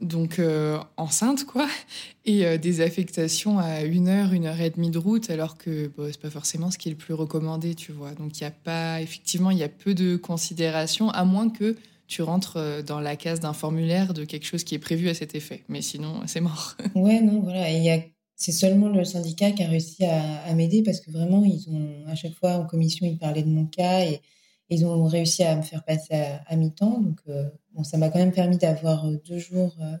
donc 0.00 0.38
euh, 0.38 0.78
enceintes, 0.96 1.44
quoi, 1.44 1.66
et 2.24 2.46
euh, 2.46 2.58
des 2.58 2.80
affectations 2.80 3.58
à 3.58 3.82
une 3.82 4.06
heure, 4.06 4.32
une 4.32 4.46
heure 4.46 4.60
et 4.60 4.70
demie 4.70 4.90
de 4.90 4.98
route, 4.98 5.30
alors 5.30 5.58
que 5.58 5.88
bon, 5.88 6.08
c'est 6.12 6.20
pas 6.20 6.30
forcément 6.30 6.70
ce 6.70 6.78
qui 6.78 6.90
est 6.90 6.92
le 6.92 6.96
plus 6.98 7.14
recommandé, 7.14 7.74
tu 7.74 7.90
vois. 7.90 8.12
Donc, 8.12 8.38
il 8.38 8.42
y 8.42 8.46
a 8.46 8.52
pas, 8.52 9.02
effectivement, 9.02 9.50
il 9.50 9.58
y 9.58 9.64
a 9.64 9.68
peu 9.68 9.94
de 9.94 10.16
considération, 10.16 11.10
à 11.10 11.24
moins 11.24 11.50
que 11.50 11.74
tu 12.06 12.22
rentres 12.22 12.82
dans 12.86 13.00
la 13.00 13.16
case 13.16 13.40
d'un 13.40 13.52
formulaire 13.52 14.14
de 14.14 14.24
quelque 14.24 14.46
chose 14.46 14.64
qui 14.64 14.74
est 14.74 14.78
prévu 14.78 15.10
à 15.10 15.14
cet 15.14 15.34
effet. 15.34 15.64
Mais 15.68 15.82
sinon, 15.82 16.22
c'est 16.26 16.40
mort. 16.40 16.76
ouais, 16.94 17.20
non, 17.20 17.40
voilà. 17.40 17.70
Il 17.70 17.82
y 17.82 17.90
a 17.90 18.00
c'est 18.38 18.52
seulement 18.52 18.88
le 18.88 19.04
syndicat 19.04 19.50
qui 19.50 19.64
a 19.64 19.68
réussi 19.68 20.04
à, 20.04 20.54
m'aider 20.54 20.84
parce 20.84 21.00
que 21.00 21.10
vraiment, 21.10 21.44
ils 21.44 21.68
ont, 21.70 22.06
à 22.06 22.14
chaque 22.14 22.34
fois 22.34 22.52
en 22.52 22.66
commission, 22.66 23.04
ils 23.04 23.18
parlaient 23.18 23.42
de 23.42 23.50
mon 23.50 23.66
cas 23.66 24.04
et 24.04 24.22
ils 24.70 24.86
ont 24.86 25.06
réussi 25.06 25.42
à 25.42 25.56
me 25.56 25.62
faire 25.62 25.84
passer 25.84 26.14
à, 26.46 26.56
mi-temps. 26.56 27.00
Donc, 27.00 27.18
euh, 27.28 27.50
bon, 27.72 27.82
ça 27.82 27.98
m'a 27.98 28.10
quand 28.10 28.20
même 28.20 28.32
permis 28.32 28.56
d'avoir 28.56 29.06
euh, 29.06 29.16
deux 29.26 29.38
jours 29.38 29.74
euh, 29.80 29.96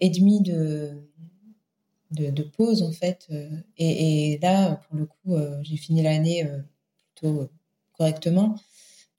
et 0.00 0.10
demi 0.10 0.40
de, 0.40 1.00
de, 2.10 2.42
pause, 2.42 2.82
en 2.82 2.90
fait. 2.90 3.28
Et, 3.76 4.36
là, 4.42 4.80
pour 4.88 4.96
le 4.96 5.06
coup, 5.06 5.36
j'ai 5.62 5.76
fini 5.76 6.02
l'année 6.02 6.44
plutôt 7.14 7.48
correctement. 7.92 8.56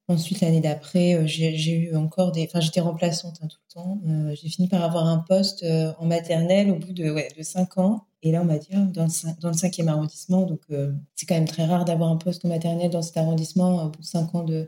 Ensuite, 0.10 0.42
l'année 0.42 0.60
d'après, 0.60 1.25
j'ai 1.25 1.72
eu 1.72 1.96
encore 1.96 2.32
des. 2.34 2.44
Enfin, 2.44 2.60
j'étais 2.60 2.82
remplaçante 2.82 3.39
hein, 3.42 3.48
tout 3.48 3.58
le 3.70 3.74
temps. 3.74 4.36
j'ai 4.36 4.50
fini 4.50 4.68
par 4.68 4.84
avoir 4.84 5.08
un 5.08 5.20
poste 5.20 5.65
en 5.98 6.06
maternelle 6.06 6.70
au 6.70 6.75
bout 6.75 6.94
de, 6.94 7.10
ouais, 7.10 7.30
de 7.38 7.44
cinq 7.44 7.77
ans. 7.77 8.06
Et 8.25 8.32
là, 8.32 8.41
on 8.41 8.46
m'a 8.46 8.58
dit, 8.58 8.70
ah, 8.74 8.79
dans, 8.91 9.05
le, 9.05 9.39
dans 9.39 9.50
le 9.50 9.53
cinquième 9.53 9.88
arrondissement, 9.88 10.48
donc 10.48 10.62
euh, 10.72 10.91
c'est 11.15 11.27
quand 11.27 11.36
même 11.36 11.48
très 11.48 11.63
rare 11.65 11.86
d'avoir 11.86 12.10
un 12.10 12.17
poste 12.17 12.44
maternel 12.44 12.89
dans 12.89 13.03
cet 13.03 13.17
arrondissement 13.17 13.91
pour 13.91 14.03
cinq 14.03 14.34
ans 14.34 14.44
de, 14.44 14.67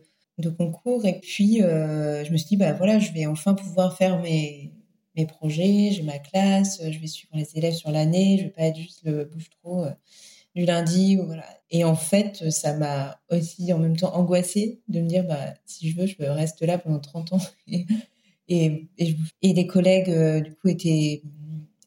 concours. 0.56 1.04
Et 1.08 1.20
puis, 1.20 1.64
euh, 1.64 2.24
je 2.24 2.32
me 2.32 2.38
suis 2.38 2.50
dit, 2.50 2.58
bah 2.58 2.74
voilà, 2.74 3.00
je 3.00 3.12
vais 3.14 3.26
enfin 3.26 3.56
pouvoir 3.56 3.98
faire 3.98 4.22
mes, 4.22 4.72
mes 5.16 5.26
projets, 5.26 5.90
j'ai 5.92 6.04
ma 6.04 6.20
classe, 6.20 6.80
je 6.88 7.00
vais 7.00 7.08
suivre 7.08 7.36
les 7.36 7.58
élèves 7.58 7.74
sur 7.74 7.90
l'année, 7.90 8.38
je 8.38 8.44
vais 8.44 8.52
pas 8.52 8.62
être 8.62 8.78
juste 8.78 9.02
le 9.04 9.26
bouche-trop 9.26 9.86
euh, 9.86 9.92
du 10.54 10.66
lundi. 10.66 11.16
Voilà. 11.16 11.46
Et 11.72 11.84
en 11.84 11.96
fait, 11.96 12.52
ça 12.52 12.76
m'a 12.76 13.20
aussi 13.32 13.74
en 13.74 13.80
même 13.80 13.98
temps 13.98 14.14
angoissée 14.16 14.82
de 14.88 15.02
me 15.02 15.08
dire, 15.08 15.26
bah, 15.26 15.56
si 15.66 15.90
je 15.90 16.00
veux, 16.00 16.06
je 16.06 16.22
reste 16.22 16.62
là 16.62 16.78
pendant 16.78 17.00
30 17.00 17.34
ans. 17.34 17.42
et, 17.68 17.88
et, 19.00 19.18
et, 19.42 19.54
les 19.54 19.66
collègues, 19.66 20.44
du 20.44 20.54
coup, 20.54 20.68
étaient 20.68 21.24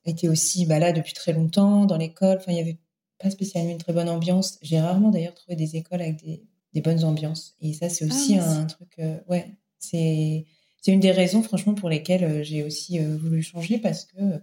était 0.05 0.29
aussi 0.29 0.67
bah, 0.67 0.79
là 0.79 0.93
depuis 0.93 1.13
très 1.13 1.33
longtemps 1.33 1.85
dans 1.85 1.97
l'école. 1.97 2.39
Enfin, 2.39 2.53
il 2.53 2.55
n'y 2.55 2.61
avait 2.61 2.79
pas 3.19 3.31
spécialement 3.31 3.71
une 3.71 3.79
très 3.79 3.93
bonne 3.93 4.09
ambiance. 4.09 4.59
J'ai 4.63 4.81
rarement 4.81 5.11
d'ailleurs 5.11 5.35
trouvé 5.35 5.57
des 5.57 5.77
écoles 5.77 6.01
avec 6.01 6.23
des, 6.23 6.43
des, 6.73 6.81
bonnes 6.81 7.05
ambiances. 7.05 7.55
Et 7.61 7.73
ça, 7.73 7.89
c'est 7.89 8.05
aussi 8.07 8.37
ah, 8.39 8.51
un 8.51 8.67
truc. 8.67 8.99
Euh, 8.99 9.19
ouais, 9.29 9.55
c'est 9.79 10.47
c'est 10.83 10.93
une 10.93 11.01
des 11.01 11.13
raisons, 11.13 11.43
franchement, 11.43 11.75
pour 11.75 11.91
lesquelles 11.91 12.25
euh, 12.25 12.43
j'ai 12.43 12.63
aussi 12.63 12.99
euh, 12.99 13.17
voulu 13.19 13.43
changer 13.43 13.79
parce 13.79 14.07
que 14.07 14.41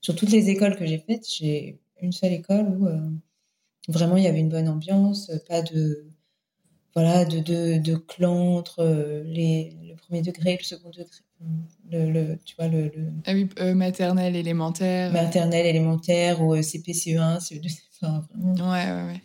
sur 0.00 0.16
toutes 0.16 0.30
les 0.30 0.48
écoles 0.48 0.76
que 0.76 0.86
j'ai 0.86 0.98
faites, 0.98 1.26
j'ai 1.30 1.80
une 2.00 2.12
seule 2.12 2.32
école 2.32 2.68
où 2.68 2.88
vraiment 3.88 4.16
il 4.18 4.24
y 4.24 4.26
avait 4.26 4.40
une 4.40 4.50
bonne 4.50 4.68
ambiance, 4.68 5.30
pas 5.48 5.62
de 5.62 6.06
voilà 6.94 7.24
de, 7.24 7.40
de, 7.40 7.78
de 7.78 7.96
clan 7.96 8.56
entre 8.56 9.22
les, 9.26 9.76
le 9.88 9.96
premier 9.96 10.22
degré 10.22 10.54
et 10.54 10.58
le 10.58 10.64
second 10.64 10.90
degré 10.90 11.06
le, 11.90 12.36
tu 12.44 12.56
vois, 12.56 12.68
le, 12.68 12.90
Ah 13.26 13.32
oui, 13.32 13.48
euh, 13.60 13.74
maternelle, 13.74 14.36
élémentaire. 14.36 15.12
Maternelle, 15.12 15.66
élémentaire, 15.66 16.40
ou 16.40 16.60
CP, 16.60 16.92
CE1, 16.92 17.38
CE2. 17.40 17.80
Enfin, 18.02 18.26
Ouais, 18.34 18.62
ouais, 18.92 19.12
ouais. 19.12 19.20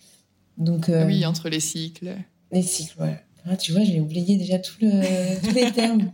Donc, 0.57 0.89
ah 0.89 1.05
oui, 1.05 1.25
entre 1.25 1.49
les 1.49 1.59
cycles. 1.59 2.15
Les 2.51 2.61
cycles, 2.61 3.01
ouais. 3.01 3.19
Ah, 3.45 3.55
tu 3.55 3.71
vois, 3.71 3.83
j'ai 3.83 3.99
oublié 4.01 4.37
déjà 4.37 4.59
tout 4.59 4.75
le, 4.81 5.39
tous 5.47 5.55
les 5.55 5.71
termes. 5.71 6.11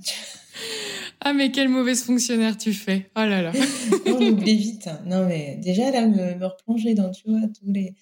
ah, 1.21 1.33
mais 1.33 1.51
quelle 1.51 1.69
mauvaise 1.69 2.03
fonctionnaire 2.03 2.55
tu 2.57 2.74
fais. 2.74 3.09
Oh 3.15 3.21
là 3.21 3.41
là. 3.41 3.51
on 4.05 4.21
oublie 4.21 4.55
vite. 4.55 4.88
Hein. 4.88 5.01
Non, 5.05 5.25
mais 5.27 5.57
déjà, 5.62 5.89
là, 5.91 6.05
me, 6.05 6.35
me 6.35 6.45
replonger 6.45 6.93
dans, 6.93 7.09
tu 7.09 7.24
vois, 7.27 7.41
tous 7.47 7.71
les, 7.71 7.95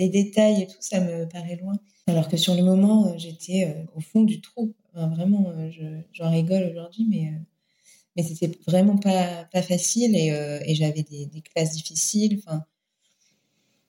les 0.00 0.08
détails 0.08 0.62
et 0.62 0.66
tout, 0.66 0.80
ça 0.80 1.00
me 1.00 1.28
paraît 1.28 1.56
loin. 1.56 1.74
Alors 2.08 2.28
que 2.28 2.36
sur 2.36 2.54
le 2.54 2.62
moment, 2.62 3.16
j'étais 3.18 3.76
au 3.94 4.00
fond 4.00 4.22
du 4.22 4.40
trou. 4.40 4.74
vraiment, 4.94 5.52
j'en 6.12 6.30
rigole 6.30 6.64
aujourd'hui, 6.64 7.06
mais 7.08 7.32
mais 8.16 8.22
c'était 8.22 8.58
vraiment 8.66 8.96
pas, 8.98 9.44
pas 9.52 9.62
facile 9.62 10.16
et, 10.16 10.32
euh, 10.32 10.60
j'avais 10.68 11.02
des, 11.02 11.28
classes 11.42 11.72
difficiles. 11.72 12.40
Enfin, 12.44 12.64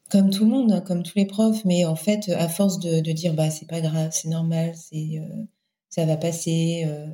comme 0.09 0.29
tout 0.29 0.43
le 0.45 0.51
monde, 0.51 0.71
hein, 0.71 0.81
comme 0.81 1.03
tous 1.03 1.17
les 1.17 1.25
profs, 1.25 1.63
mais 1.65 1.85
en 1.85 1.95
fait, 1.95 2.29
à 2.29 2.49
force 2.49 2.79
de, 2.79 2.99
dire 3.11 3.33
bah 3.33 3.49
c'est 3.49 3.67
pas 3.67 3.81
grave, 3.81 4.11
c'est 4.13 4.29
normal, 4.29 4.73
c'est 4.75 5.19
euh, 5.19 5.43
ça 5.89 6.05
va 6.05 6.17
passer, 6.17 6.83
euh, 6.87 7.07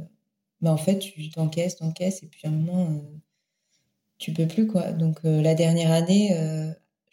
bah 0.62 0.72
en 0.72 0.78
fait 0.78 1.00
tu 1.00 1.30
t'encaisses, 1.30 1.78
t'encaisses 1.78 2.24
et 2.24 2.28
puis 2.28 2.42
à 2.46 2.50
un 2.50 2.52
moment 2.52 3.02
tu 4.18 4.34
peux 4.34 4.48
plus 4.48 4.68
quoi. 4.68 4.92
Donc 4.94 5.20
la 5.24 5.56
dernière 5.56 5.92
année, 5.92 6.36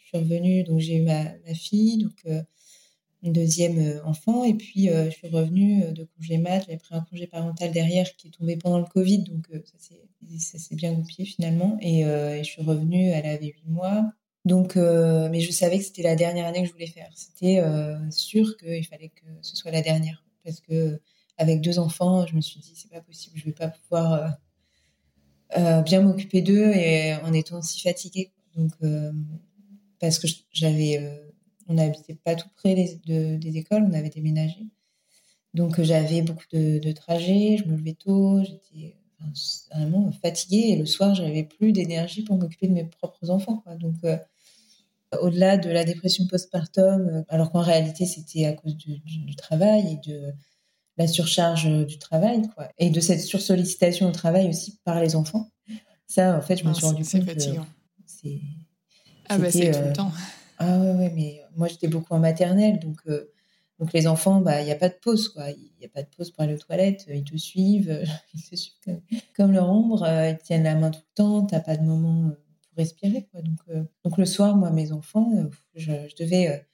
je 0.05 0.09
suis 0.09 0.17
revenue, 0.17 0.63
donc 0.63 0.79
j'ai 0.79 0.95
eu 0.95 1.01
ma, 1.01 1.25
fille, 1.53 1.97
donc 1.97 2.25
une 3.23 3.33
deuxième 3.33 3.99
enfant, 4.05 4.43
et 4.43 4.53
puis 4.53 4.87
je 4.87 5.09
suis 5.09 5.27
revenue 5.27 5.91
de 5.91 6.03
congé 6.03 6.37
mat, 6.37 6.61
j'avais 6.61 6.77
pris 6.77 6.95
un 6.95 7.01
congé 7.01 7.27
parental 7.27 7.71
derrière 7.71 8.15
qui 8.15 8.27
est 8.27 8.31
tombé 8.31 8.55
pendant 8.55 8.79
le 8.79 8.85
Covid, 8.85 9.23
donc 9.23 9.49
ça 9.65 10.57
s'est 10.59 10.75
bien 10.75 10.93
goupillé 10.93 11.25
finalement, 11.25 11.77
et, 11.81 12.03
je 12.03 12.43
suis 12.43 12.61
revenue, 12.61 13.09
elle 13.09 13.25
avait 13.25 13.47
huit 13.47 13.67
mois, 13.67 14.05
donc, 14.45 14.75
mais 14.75 15.41
je 15.41 15.51
savais 15.51 15.79
que 15.79 15.85
c'était 15.85 16.03
la 16.03 16.15
dernière 16.15 16.45
année 16.45 16.61
que 16.61 16.67
je 16.67 16.73
voulais 16.73 16.87
faire. 16.87 17.09
C'était 17.15 17.63
sûr 18.11 18.55
qu'il 18.57 18.85
fallait 18.85 19.09
que 19.09 19.25
ce 19.41 19.55
soit 19.55 19.71
la 19.71 19.81
dernière. 19.81 20.23
Parce 20.43 20.61
que 20.61 21.01
avec 21.37 21.61
deux 21.61 21.79
enfants, 21.79 22.25
je 22.27 22.35
me 22.35 22.41
suis 22.41 22.59
dit, 22.59 22.73
c'est 22.75 22.91
pas 22.91 23.01
possible, 23.01 23.37
je 23.37 23.45
vais 23.45 23.51
pas 23.51 23.67
pouvoir 23.67 24.37
euh, 25.57 25.81
bien 25.81 26.01
m'occuper 26.01 26.41
d'eux 26.41 26.71
et 26.73 27.15
en 27.23 27.33
étant 27.33 27.61
si 27.61 27.81
fatiguée. 27.81 28.31
Donc, 28.55 28.71
euh, 28.83 29.11
parce 30.07 30.19
que 30.19 30.27
j'avais, 30.51 30.99
euh, 30.99 31.31
on 31.67 31.73
n'habitait 31.75 32.15
pas 32.15 32.35
tout 32.35 32.49
près 32.55 32.75
des, 32.75 33.37
des 33.37 33.57
écoles, 33.57 33.83
on 33.89 33.93
avait 33.93 34.09
déménagé. 34.09 34.67
Donc, 35.53 35.81
j'avais 35.81 36.21
beaucoup 36.21 36.45
de, 36.51 36.91
trajets, 36.91 37.57
je 37.57 37.65
me 37.65 37.77
levais 37.77 37.93
tôt, 37.93 38.43
j'étais 38.43 38.97
vraiment 39.71 40.11
fatiguée 40.11 40.71
et 40.71 40.75
le 40.75 40.85
soir, 40.85 41.15
j'avais 41.15 41.43
plus 41.43 41.71
d'énergie 41.71 42.23
pour 42.23 42.37
m'occuper 42.37 42.67
de 42.67 42.73
mes 42.73 42.83
propres 42.83 43.29
enfants. 43.29 43.61
Quoi. 43.63 43.75
Donc, 43.75 43.95
au-delà 45.21 45.57
de 45.57 45.69
la 45.69 45.85
dépression 45.85 46.27
postpartum, 46.27 47.23
alors 47.29 47.51
qu'en 47.51 47.61
réalité, 47.61 48.05
c'était 48.05 48.45
à 48.45 48.53
cause 48.53 48.75
du, 48.75 48.99
du, 48.99 49.35
travail 49.35 49.93
et 49.93 50.09
de 50.09 50.33
la 50.97 51.07
surcharge 51.07 51.69
du 51.85 51.97
travail, 51.99 52.49
quoi. 52.55 52.69
Et 52.77 52.89
de 52.89 52.99
cette 52.99 53.21
sursollicitation 53.21 54.09
au 54.09 54.11
travail 54.11 54.49
aussi 54.49 54.77
par 54.83 54.99
les 54.99 55.15
enfants. 55.15 55.51
Ça, 56.07 56.37
en 56.37 56.41
fait, 56.41 56.57
je 56.57 56.65
me 56.65 56.69
ah, 56.69 56.73
suis 56.73 56.85
rendu 56.85 57.03
compte 57.03 57.25
que 57.25 57.39
c'est. 58.05 58.41
Ah, 59.29 59.37
bah, 59.37 59.51
c'est 59.51 59.71
tout 59.71 59.79
le 59.79 59.85
euh, 59.85 59.93
temps. 59.93 60.11
Ah, 60.57 60.79
ouais, 60.79 60.91
ouais, 60.93 61.11
mais 61.15 61.41
moi, 61.55 61.67
j'étais 61.67 61.87
beaucoup 61.87 62.13
en 62.13 62.19
maternelle, 62.19 62.79
donc. 62.79 62.97
Euh, 63.07 63.31
donc 63.77 63.91
les 63.91 64.07
enfants, 64.07 64.39
bah 64.39 64.61
il 64.61 64.65
n'y 64.65 64.71
a 64.71 64.77
pas 64.77 64.87
de 64.87 64.93
pause 64.93 65.27
quoi. 65.27 65.49
Il 65.49 65.69
n'y 65.81 65.85
a 65.85 65.89
pas 65.89 66.01
de 66.01 66.07
pause 66.15 66.31
pour 66.31 66.45
aller 66.45 66.53
aux 66.53 66.57
toilettes. 66.57 67.07
Ils 67.09 67.25
te 67.25 67.35
suivent, 67.35 68.05
ils 68.33 68.41
te 68.41 68.55
suivent 68.55 69.01
comme, 69.35 69.51
leur 69.51 69.69
ombre. 69.69 70.07
Ils 70.07 70.37
tiennent 70.41 70.63
la 70.63 70.75
main 70.75 70.91
tout 70.91 71.01
le 71.01 71.13
temps. 71.13 71.45
T'as 71.45 71.59
pas 71.59 71.75
de 71.75 71.83
moment 71.83 72.29
euh, 72.29 72.29
pour 72.29 72.77
respirer 72.77 73.27
quoi. 73.29 73.41
Donc 73.41 73.59
donc 74.05 74.17
le 74.17 74.25
soir, 74.25 74.55
moi 74.55 74.69
mes 74.69 74.93
enfants, 74.93 75.29
je, 75.75 75.91
je 76.07 76.23
devais 76.23 76.65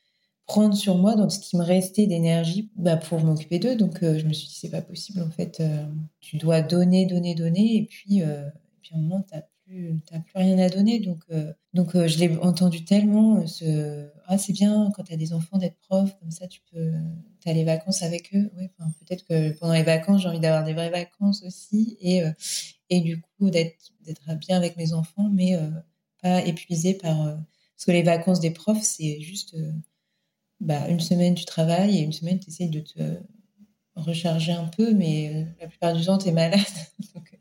prendre 0.51 0.75
sur 0.75 0.97
moi 0.97 1.15
dans 1.15 1.29
ce 1.29 1.39
qui 1.39 1.55
me 1.55 1.63
restait 1.63 2.07
d'énergie 2.07 2.69
bah, 2.75 2.97
pour 2.97 3.23
m'occuper 3.23 3.57
d'eux. 3.57 3.77
Donc 3.77 4.03
euh, 4.03 4.19
je 4.19 4.25
me 4.25 4.33
suis 4.33 4.49
dit, 4.49 4.55
c'est 4.55 4.69
pas 4.69 4.81
possible 4.81 5.21
en 5.21 5.29
fait. 5.29 5.61
Euh, 5.61 5.85
tu 6.19 6.37
dois 6.37 6.61
donner, 6.61 7.05
donner, 7.05 7.35
donner. 7.35 7.77
Et 7.77 7.85
puis, 7.85 8.21
euh, 8.21 8.49
puis 8.81 8.93
à 8.93 8.97
un 8.97 9.01
moment, 9.01 9.25
tu 9.31 9.37
plus, 9.71 9.99
plus 10.25 10.35
rien 10.35 10.59
à 10.59 10.69
donner. 10.69 10.99
Donc, 10.99 11.23
donc 11.73 11.91
je 11.93 12.19
l'ai 12.19 12.37
entendu 12.37 12.83
tellement. 12.83 13.45
Ce... 13.47 14.09
Ah, 14.25 14.37
c'est 14.37 14.53
bien 14.53 14.91
quand 14.95 15.03
tu 15.03 15.13
as 15.13 15.17
des 15.17 15.33
enfants 15.33 15.57
d'être 15.57 15.77
prof, 15.87 16.11
comme 16.19 16.31
ça 16.31 16.47
tu 16.47 16.61
peux. 16.71 16.91
Tu 17.41 17.49
as 17.49 17.53
les 17.53 17.63
vacances 17.63 18.03
avec 18.03 18.33
eux. 18.35 18.51
Ouais, 18.57 18.69
peut-être 18.99 19.25
que 19.25 19.51
pendant 19.57 19.73
les 19.73 19.83
vacances, 19.83 20.21
j'ai 20.21 20.29
envie 20.29 20.39
d'avoir 20.39 20.63
des 20.63 20.73
vraies 20.73 20.89
vacances 20.89 21.43
aussi. 21.43 21.97
Et, 22.01 22.23
et 22.89 23.01
du 23.01 23.21
coup, 23.21 23.49
d'être 23.49 23.91
bien 24.39 24.57
avec 24.57 24.77
mes 24.77 24.93
enfants, 24.93 25.29
mais 25.31 25.57
pas 26.21 26.45
épuisé 26.45 26.93
par. 26.93 27.17
parce 27.17 27.85
que 27.85 27.91
les 27.91 28.03
vacances 28.03 28.39
des 28.39 28.51
profs, 28.51 28.83
c'est 28.83 29.21
juste 29.21 29.55
bah, 30.61 30.87
une 30.87 30.99
semaine 30.99 31.35
tu 31.35 31.45
travailles 31.45 31.97
et 31.97 32.01
une 32.01 32.13
semaine 32.13 32.39
tu 32.39 32.49
essayes 32.49 32.69
de 32.69 32.79
te 32.81 32.99
recharger 33.95 34.51
un 34.51 34.65
peu, 34.65 34.93
mais 34.93 35.31
euh, 35.33 35.43
la 35.59 35.67
plupart 35.67 35.93
du 35.93 36.05
temps 36.05 36.17
tu 36.17 36.29
es 36.29 36.31
malade. 36.31 36.59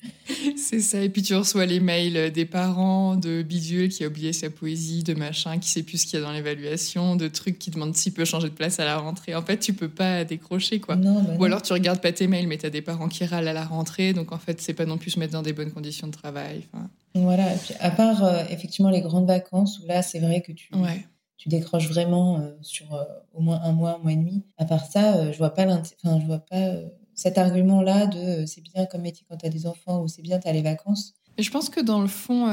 Euh. 0.03 0.53
C'est 0.57 0.81
ça, 0.81 1.03
et 1.03 1.11
puis 1.11 1.23
tu 1.23 1.35
reçois 1.35 1.67
les 1.67 1.81
mails 1.81 2.33
des 2.33 2.47
parents, 2.47 3.17
de 3.17 3.43
Bidule 3.43 3.91
qui 3.91 4.05
a 4.05 4.07
oublié 4.07 4.33
sa 4.33 4.49
poésie, 4.49 5.03
de 5.03 5.13
machin, 5.13 5.59
qui 5.59 5.69
sait 5.69 5.83
plus 5.83 5.99
ce 5.99 6.07
qu'il 6.07 6.19
y 6.19 6.23
a 6.23 6.25
dans 6.25 6.33
l'évaluation, 6.33 7.17
de 7.17 7.29
trucs 7.29 7.59
qui 7.59 7.71
demandent 7.71 7.95
s'il 7.95 8.15
peut 8.15 8.25
changer 8.25 8.49
de 8.49 8.55
place 8.55 8.81
à 8.81 8.85
la 8.85 8.97
rentrée. 8.97 9.35
En 9.35 9.43
fait, 9.43 9.59
tu 9.59 9.75
peux 9.75 9.89
pas 9.89 10.25
décrocher, 10.25 10.81
quoi. 10.81 10.97
Bah 10.97 11.11
Ou 11.39 11.45
alors 11.45 11.61
tu 11.61 11.73
regardes 11.73 12.01
pas 12.01 12.13
tes 12.13 12.27
mails, 12.27 12.47
mais 12.47 12.57
tu 12.57 12.65
as 12.65 12.71
des 12.71 12.81
parents 12.81 13.09
qui 13.09 13.25
râlent 13.27 13.49
à 13.49 13.53
la 13.53 13.65
rentrée, 13.65 14.15
donc 14.15 14.33
en 14.33 14.39
fait, 14.39 14.61
c'est 14.61 14.75
pas 14.75 14.87
non 14.87 14.97
plus 14.97 15.11
se 15.11 15.19
mettre 15.19 15.33
dans 15.33 15.43
des 15.43 15.53
bonnes 15.53 15.73
conditions 15.73 16.07
de 16.07 16.13
travail. 16.13 16.67
Voilà, 17.15 17.53
à 17.81 17.91
part 17.91 18.25
euh, 18.25 18.45
effectivement 18.49 18.91
les 18.91 19.03
grandes 19.03 19.27
vacances, 19.27 19.81
où 19.81 19.87
là, 19.87 20.01
c'est 20.01 20.21
vrai 20.21 20.41
que 20.41 20.53
tu, 20.53 20.75
ouais 20.75 21.05
tu 21.41 21.49
décroches 21.49 21.89
vraiment 21.89 22.39
euh, 22.39 22.51
sur 22.61 22.93
euh, 22.93 23.03
au 23.33 23.41
moins 23.41 23.63
un 23.63 23.73
mois, 23.73 23.95
un 23.95 23.99
mois 23.99 24.13
et 24.13 24.17
demi. 24.17 24.43
À 24.59 24.67
part 24.67 24.85
ça, 24.85 25.17
euh, 25.17 25.33
je 25.33 25.39
vois 25.39 25.55
pas 25.55 25.65
enfin, 25.65 26.21
je 26.21 26.27
vois 26.27 26.41
pas 26.41 26.75
cet 27.15 27.39
argument-là 27.39 28.07
de 28.09 28.45
c'est 28.45 28.61
bien 28.61 28.85
comme 28.85 29.01
métier 29.01 29.25
quand 29.27 29.39
tu 29.39 29.47
as 29.47 29.49
des 29.49 29.67
enfants 29.67 30.03
ou 30.03 30.09
c'est 30.09 30.21
bien 30.21 30.39
tu 30.39 30.47
as 30.47 30.53
les 30.53 30.61
vacances. 30.61 31.15
Et 31.39 31.43
je 31.43 31.51
pense 31.51 31.71
que 31.71 31.81
dans 31.81 32.03
le 32.03 32.09
fond, 32.09 32.47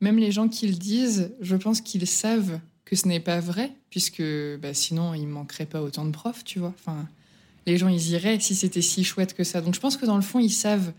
même 0.00 0.18
les 0.18 0.32
gens 0.32 0.48
qui 0.48 0.66
le 0.66 0.74
disent, 0.74 1.34
je 1.40 1.56
pense 1.56 1.82
qu'ils 1.82 2.06
savent 2.06 2.58
que 2.86 2.96
ce 2.96 3.06
n'est 3.06 3.20
pas 3.20 3.40
vrai, 3.40 3.72
puisque 3.90 4.22
bah, 4.62 4.72
sinon 4.72 5.12
il 5.12 5.26
manquerait 5.26 5.66
pas 5.66 5.82
autant 5.82 6.06
de 6.06 6.10
profs, 6.10 6.44
tu 6.44 6.58
vois. 6.58 6.72
Enfin, 6.78 7.06
les 7.66 7.76
gens 7.76 7.88
ils 7.88 8.10
iraient 8.10 8.40
si 8.40 8.54
c'était 8.54 8.80
si 8.80 9.04
chouette 9.04 9.34
que 9.34 9.44
ça. 9.44 9.60
Donc 9.60 9.74
je 9.74 9.80
pense 9.80 9.98
que 9.98 10.06
dans 10.06 10.16
le 10.16 10.22
fond 10.22 10.38
ils 10.38 10.50
savent 10.50 10.92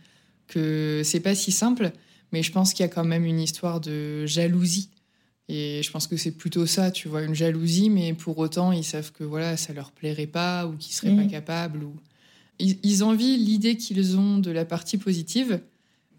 que 0.47 1.01
c'est 1.03 1.19
pas 1.19 1.33
si 1.33 1.51
simple, 1.51 1.91
mais 2.31 2.43
je 2.43 2.51
pense 2.51 2.73
qu'il 2.73 2.83
y 2.83 2.89
a 2.89 2.91
quand 2.91 3.05
même 3.05 3.25
une 3.25 3.39
histoire 3.39 3.81
de 3.81 4.27
jalousie 4.27 4.89
et 5.49 5.81
je 5.81 5.91
pense 5.91 6.07
que 6.07 6.17
c'est 6.17 6.31
plutôt 6.31 6.65
ça, 6.65 6.91
tu 6.91 7.07
vois, 7.07 7.23
une 7.23 7.35
jalousie, 7.35 7.89
mais 7.89 8.13
pour 8.13 8.37
autant, 8.37 8.71
ils 8.71 8.83
savent 8.83 9.11
que 9.11 9.23
voilà, 9.23 9.55
ça 9.55 9.73
leur 9.73 9.91
plairait 9.91 10.27
pas 10.27 10.67
ou 10.67 10.75
qu'ils 10.75 10.93
seraient 10.93 11.15
pas 11.15 11.23
mm. 11.23 11.31
capables. 11.31 11.83
Ou... 11.83 11.95
Ils, 12.59 12.77
ils 12.83 13.03
envient 13.03 13.37
l'idée 13.37 13.77
qu'ils 13.77 14.17
ont 14.17 14.39
de 14.39 14.51
la 14.51 14.65
partie 14.65 14.97
positive, 14.97 15.61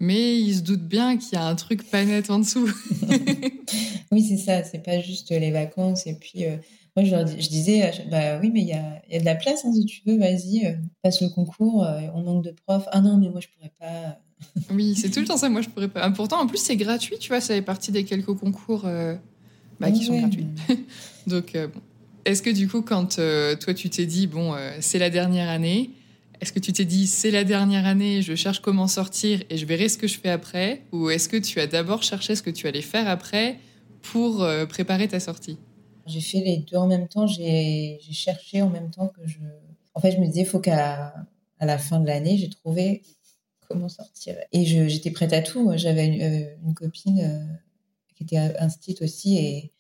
mais 0.01 0.39
ils 0.39 0.57
se 0.57 0.63
doutent 0.63 0.89
bien 0.89 1.19
qu'il 1.19 1.35
y 1.35 1.37
a 1.37 1.47
un 1.47 1.55
truc 1.57 1.91
pas 1.91 2.05
net 2.05 2.31
en 2.31 2.39
dessous. 2.39 2.71
oui, 4.13 4.23
c'est 4.23 4.39
ça, 4.39 4.65
c'est 4.65 4.83
pas 4.83 5.01
juste 5.01 5.31
les 5.31 5.51
vacances. 5.51 6.07
Et 6.07 6.15
puis, 6.15 6.47
euh, 6.47 6.57
moi, 6.97 7.05
je, 7.05 7.11
leur, 7.11 7.27
je, 7.27 7.49
disais, 7.49 7.93
bah 8.11 8.39
oui, 8.41 8.51
mais 8.53 8.63
il 8.63 8.69
y 8.69 8.73
a, 8.73 9.03
y 9.11 9.17
a, 9.17 9.21
de 9.21 9.25
la 9.27 9.35
place, 9.35 9.65
hein, 9.67 9.73
si 9.75 9.85
tu 9.85 10.01
veux, 10.07 10.19
vas-y, 10.19 10.65
euh, 10.65 10.73
passe 11.03 11.21
le 11.21 11.29
concours, 11.29 11.85
euh, 11.85 12.01
on 12.15 12.23
manque 12.23 12.45
de 12.45 12.51
profs. 12.51 12.89
Ah 12.93 13.03
non, 13.03 13.19
mais 13.19 13.29
moi, 13.29 13.41
je 13.41 13.49
pourrais 13.49 13.73
pas 13.79 14.19
oui, 14.71 14.95
c'est 14.97 15.11
tout 15.11 15.21
le 15.21 15.27
temps 15.27 15.37
ça. 15.37 15.49
Moi, 15.49 15.63
je 15.63 15.69
pourrais 15.69 15.89
pas. 15.89 16.11
Pourtant, 16.11 16.41
en 16.41 16.47
plus, 16.47 16.59
c'est 16.59 16.77
gratuit, 16.77 17.19
tu 17.19 17.29
vois. 17.29 17.41
Ça 17.41 17.55
fait 17.55 17.63
partie 17.63 17.93
des 17.93 18.05
quelques 18.05 18.35
concours 18.35 18.83
euh, 18.85 19.15
bah, 19.81 19.91
qui 19.91 20.05
sont 20.05 20.19
gratuits. 20.19 20.47
Donc, 21.27 21.55
euh, 21.55 21.69
bon. 21.69 21.81
Est-ce 22.25 22.43
que 22.43 22.51
du 22.51 22.69
coup, 22.69 22.83
quand 22.83 23.19
euh, 23.19 23.57
toi, 23.57 23.73
tu 23.73 23.89
t'es 23.89 24.05
dit, 24.05 24.27
bon, 24.27 24.55
c'est 24.81 24.99
la 24.99 25.09
dernière 25.09 25.49
année, 25.49 25.91
est-ce 26.43 26.53
que 26.53 26.59
tu 26.59 26.75
t'es 26.75 26.85
dit, 26.85 27.07
c'est 27.07 27.31
la 27.31 27.43
dernière 27.43 27.87
année, 27.87 28.21
je 28.21 28.35
cherche 28.35 28.61
comment 28.61 28.87
sortir 28.87 29.41
et 29.49 29.57
je 29.57 29.65
verrai 29.65 29.89
ce 29.89 29.97
que 29.97 30.07
je 30.07 30.19
fais 30.19 30.29
après 30.29 30.83
Ou 30.93 31.09
est-ce 31.09 31.29
que 31.29 31.39
tu 31.39 31.59
as 31.59 31.67
d'abord 31.67 32.03
cherché 32.03 32.37
ce 32.37 32.43
que 32.43 32.51
tu 32.51 32.67
allais 32.67 32.83
faire 32.83 33.09
après 33.09 33.59
pour 34.03 34.47
préparer 34.69 35.09
ta 35.09 35.21
sortie? 35.21 35.57
J'ai 36.07 36.21
fait 36.21 36.41
les 36.41 36.59
deux 36.59 36.77
en 36.77 36.87
même 36.87 37.09
temps. 37.09 37.27
J'ai 37.27 37.99
cherché 38.13 38.61
en 38.61 38.69
même 38.69 38.91
temps 38.91 39.09
que 39.09 39.27
je. 39.27 39.39
En 39.95 40.01
fait, 40.01 40.13
je 40.13 40.19
me 40.19 40.27
disais, 40.27 40.43
il 40.43 40.47
faut 40.47 40.61
qu'à 40.61 41.15
à 41.61 41.67
la 41.67 41.79
fin 41.79 42.01
de 42.01 42.07
l'année, 42.07 42.37
j'ai 42.37 42.51
trouvé 42.51 43.03
comment 43.69 43.89
sortir. 43.89 44.37
Et 44.53 44.65
j'étais 44.65 45.11
prête 45.11 45.33
à 45.33 45.43
tout. 45.43 45.73
J'avais 45.77 46.07
une, 46.07 46.23
euh, 46.23 46.73
copine 46.75 47.21
euh, 47.21 47.55
qui 48.15 48.25
était 48.25 48.39
instite 48.59 49.03
aussi 49.03 49.37
et, 49.39 49.73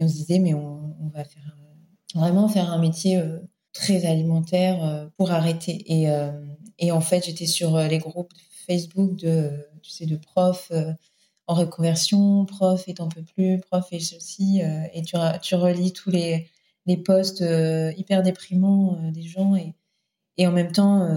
on 0.00 0.08
se 0.08 0.14
disait, 0.14 0.40
mais 0.40 0.52
on, 0.52 1.10
va 1.14 1.22
faire 1.22 1.56
vraiment 2.16 2.48
faire 2.48 2.72
un 2.72 2.78
métier 2.78 3.18
euh, 3.18 3.38
très 3.72 4.04
alimentaire 4.04 5.08
pour 5.16 5.30
arrêter. 5.30 5.84
Et, 6.78 6.90
en 6.90 7.00
fait, 7.00 7.26
j'étais 7.26 7.46
sur 7.46 7.78
les 7.78 7.98
groupes 7.98 8.32
Facebook 8.66 9.14
de, 9.14 9.64
tu 9.80 9.92
sais, 9.92 10.06
de 10.06 10.16
profs 10.16 10.72
en 11.46 11.54
reconversion, 11.54 12.44
prof 12.46 12.88
et 12.88 12.94
t'en 12.94 13.08
peux 13.08 13.22
plus, 13.22 13.60
prof 13.60 13.86
et 13.92 14.00
ceci. 14.00 14.60
et 14.92 15.02
tu, 15.02 15.16
tu 15.40 15.54
relis 15.54 15.92
tous 15.92 16.10
les, 16.10 16.48
les 16.86 16.96
posts 16.96 17.44
hyper 17.96 18.24
déprimants 18.24 18.98
des 19.12 19.22
gens 19.22 19.54
et 20.36 20.46
en 20.46 20.52
même 20.52 20.72
temps, 20.72 21.08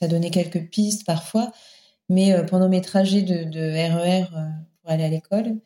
ça 0.00 0.08
donnait 0.08 0.30
quelques 0.30 0.68
pistes 0.70 1.04
parfois. 1.04 1.52
Mais 2.10 2.32
euh, 2.32 2.42
pendant 2.42 2.68
mes 2.68 2.80
trajets 2.80 3.22
de, 3.22 3.44
RER 3.72 4.22
e 4.22 4.36
euh, 4.36 4.48
pour 4.82 4.90
aller 4.90 5.04
à 5.04 5.08
l'école, 5.08 5.56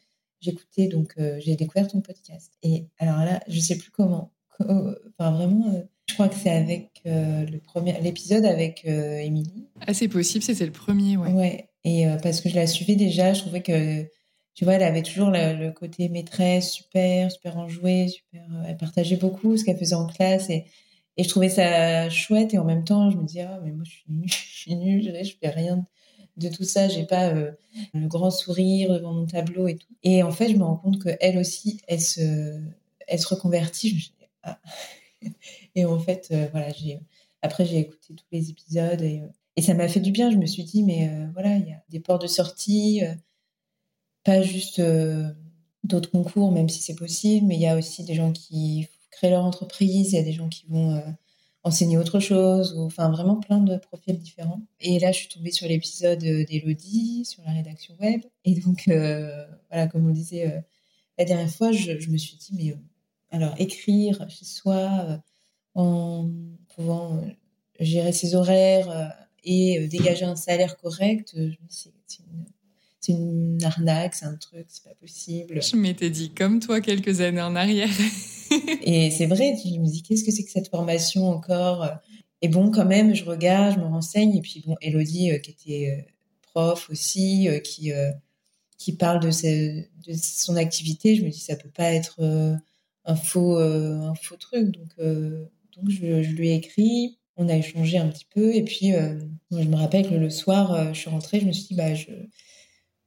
j'écoutais, 0.41 0.89
donc 0.89 1.15
euh, 1.19 1.39
j'ai 1.41 1.57
découvert 1.57 1.89
ton 1.89 2.03
podcast. 2.03 2.53
Et 2.63 2.87
alors 2.99 3.19
là, 3.21 3.41
je 3.49 3.59
sais 3.59 3.79
plus 3.79 3.91
comment. 3.91 4.31
Enfin, 4.61 5.33
vraiment, 5.33 5.85
je 6.07 6.15
crois 6.15 6.29
que 6.29 6.37
c'est 6.37 6.51
avec 6.51 7.03
le 7.05 7.59
premier, 7.59 8.01
l'épisode 8.03 8.45
avec 8.45 8.85
Émilie. 8.85 9.67
ah, 9.85 9.93
c'est 9.93 10.07
possible, 10.07 10.45
c'était 10.45 10.65
le 10.65 10.71
premier, 10.71 11.17
ouais. 11.17 11.33
Ouais, 11.33 11.69
et 11.83 12.07
parce 12.23 12.41
que 12.41 12.49
je 12.49 12.55
la 12.55 12.69
suivais 12.69 12.95
déjà, 12.95 13.33
je 13.33 13.41
trouvais 13.41 13.63
que, 13.63 14.05
tu 14.55 14.65
vois, 14.65 14.75
elle 14.75 14.85
avait 14.85 15.03
toujours 15.03 15.31
le, 15.31 15.71
côté 15.71 16.09
maîtresse, 16.09 16.71
super, 16.71 17.33
super 17.33 17.59
enjouée, 17.59 18.07
super. 18.07 18.43
elle 18.69 18.77
partageait 18.77 19.17
beaucoup 19.17 19.57
ce 19.57 19.65
qu'elle 19.65 19.79
faisait 19.79 19.97
en 19.97 20.07
classe 20.07 20.49
et 20.51 20.67
et 21.17 21.25
je 21.25 21.29
trouvais 21.29 21.49
ça 21.49 22.11
chouette 22.11 22.55
et 22.55 22.59
en 22.59 22.65
même 22.65 22.85
temps, 22.85 23.11
je 23.11 23.17
me 23.17 23.25
disais, 23.25 23.43
ah, 23.43 23.61
mais 23.65 23.73
moi, 23.73 23.85
je 23.85 23.91
suis 23.91 24.05
nulle, 24.77 25.03
je 25.19 25.25
suis 25.25 25.39
fais 25.41 25.51
rien 25.51 25.85
de 26.37 26.49
tout 26.49 26.65
ça, 26.65 26.89
j'ai 26.89 27.05
pas 27.05 27.29
euh, 27.29 27.53
le 27.93 28.09
grand 28.09 28.31
sourire 28.31 28.93
devant 28.93 29.13
mon 29.13 29.27
tableau 29.27 29.69
et 29.69 29.77
tout. 29.77 29.95
Et 30.03 30.23
en 30.23 30.33
fait, 30.33 30.49
je 30.49 30.57
me 30.57 30.65
rends 30.65 30.77
compte 30.77 31.03
qu'elle 31.03 31.39
aussi, 31.39 31.81
elle 31.87 32.01
se, 32.01 32.61
elle 33.07 33.21
se 33.21 33.29
reconvertit. 33.29 34.13
Ah. 34.43 34.61
Et 35.75 35.85
en 35.85 35.99
fait, 35.99 36.29
euh, 36.33 36.49
voilà, 36.53 36.71
j'ai, 36.73 37.01
après, 37.43 37.65
j'ai 37.65 37.79
écouté 37.79 38.15
tous 38.15 38.27
les 38.31 38.51
épisodes 38.51 39.01
et, 39.01 39.21
euh, 39.21 39.27
et 39.57 39.63
ça 39.63 39.75
m'a 39.75 39.89
fait 39.89 40.01
du 40.01 40.11
bien. 40.13 40.31
Je 40.31 40.37
me 40.37 40.47
suis 40.47 40.65
dit, 40.65 40.83
mais 40.83 41.11
voilà, 41.33 41.57
il 41.57 41.69
y 41.69 41.73
a 41.73 41.83
des 41.89 42.01
ports 42.01 42.19
de 42.19 42.27
sortie, 42.27 43.03
pas 44.25 44.43
juste 44.43 44.83
d'autres 45.85 46.11
concours, 46.11 46.53
même 46.53 46.69
si 46.69 46.83
c'est 46.83 46.95
possible. 46.95 47.47
Mais 47.47 47.55
il 47.55 47.61
y 47.61 47.67
a 47.67 47.77
aussi 47.77 48.05
des 48.05 48.15
gens 48.15 48.33
qui 48.33 48.89
créent 49.15 49.31
leur 49.31 49.45
entreprise, 49.45 50.13
il 50.13 50.17
y 50.17 50.19
a 50.19 50.23
des 50.23 50.33
gens 50.33 50.49
qui 50.49 50.67
vont 50.69 51.03
enseigner 51.63 51.97
autre 51.97 52.21
chose, 52.21 52.75
ou, 52.77 52.83
enfin 52.83 53.11
vraiment 53.11 53.37
plein 53.37 53.61
de 53.61 53.77
profils 53.79 54.19
différents. 54.19 54.61
Et 54.81 54.99
là, 54.99 55.13
je 55.13 55.19
suis 55.19 55.29
tombée 55.29 55.51
sur 55.51 55.67
l'épisode 55.67 56.19
d'Elodie, 56.19 57.25
sur 57.25 57.43
la 57.45 57.53
rédaction 57.53 57.95
web. 58.01 58.23
Et 58.45 58.55
donc, 58.61 58.85
voilà, 58.87 59.89
comme 59.91 60.07
on 60.07 60.13
disait 60.13 60.63
la 61.19 61.25
dernière 61.25 61.51
fois, 61.51 61.73
je, 61.73 62.11
me 62.11 62.17
suis 62.19 62.37
dit, 62.37 62.51
mais 62.53 62.75
alors 63.31 63.55
écrire 63.59 64.29
chez 64.29 64.45
soi 64.45 65.21
en 65.75 66.31
pouvant 66.75 67.21
gérer 67.81 68.13
ses 68.13 68.35
horaires 68.35 69.17
et 69.43 69.87
dégager 69.89 70.25
un 70.25 70.37
salaire 70.37 70.77
correct, 70.77 71.33
je 71.37 71.57
c'est 71.69 71.93
une 72.21 72.45
c'est 73.05 73.13
une 73.13 73.63
arnaque, 73.63 74.15
c'est 74.15 74.25
un 74.25 74.37
truc, 74.37 74.65
c'est 74.69 74.85
pas 74.85 74.95
possible. 74.95 75.61
Je 75.63 75.77
m'étais 75.77 76.09
dit 76.09 76.31
comme 76.31 76.61
toi 76.61 76.81
quelques 76.81 77.21
années 77.21 77.43
en 77.43 77.55
arrière. 77.55 77.91
et 78.83 79.11
c'est 79.11 79.27
vrai, 79.27 79.55
je 79.63 79.79
me 79.79 79.87
dis 79.87 80.03
qu'est-ce 80.03 80.25
que 80.25 80.31
c'est 80.31 80.45
que 80.45 80.51
cette 80.51 80.69
formation 80.69 81.29
encore? 81.29 81.87
Et 82.41 82.49
bon, 82.49 82.71
quand 82.71 82.87
même, 82.87 83.15
je 83.15 83.25
regarde, 83.25 83.75
je 83.75 83.81
me 83.81 83.85
renseigne. 83.85 84.37
Et 84.37 84.41
puis 84.41 84.63
bon, 84.67 84.77
Elodie, 84.81 85.33
euh, 85.33 85.39
qui 85.39 85.51
était 85.51 85.91
euh, 85.91 86.03
prof 86.53 86.89
aussi, 86.91 87.49
euh, 87.49 87.59
qui 87.59 87.93
qui 88.79 88.97
parle 88.97 89.21
de, 89.21 89.29
de, 89.29 90.13
son 90.15 90.57
activité, 90.57 91.15
je 91.15 91.25
me 91.25 91.31
dis 91.31 91.41
ça 91.41 91.57
peut 91.57 91.71
pas 91.71 91.93
être 91.93 92.21
un 93.05 93.17
faux 93.17 93.59
un 93.59 94.15
faux 94.15 94.37
truc. 94.37 94.71
Donc 94.71 94.99
donc 94.99 95.91
je, 95.91 96.23
je, 96.23 96.31
lui 96.31 96.51
ai 96.51 96.55
écrit. 96.55 97.19
On 97.37 97.49
a 97.49 97.57
échangé 97.57 97.99
un 97.99 98.09
petit 98.09 98.27
peu 98.33 98.55
et 98.55 98.63
puis 98.63 98.93
je 98.93 99.57
me 99.69 99.77
rappelle 99.77 100.09
que 100.09 100.15
le 100.15 100.31
soir, 100.31 100.93
je 100.93 100.99
suis 100.99 101.11
rentrée, 101.11 101.41
je 101.41 101.47
me 101.47 101.53
suis 101.53 101.69
dit 101.69 101.75
bah 101.75 101.95
je 101.95 102.11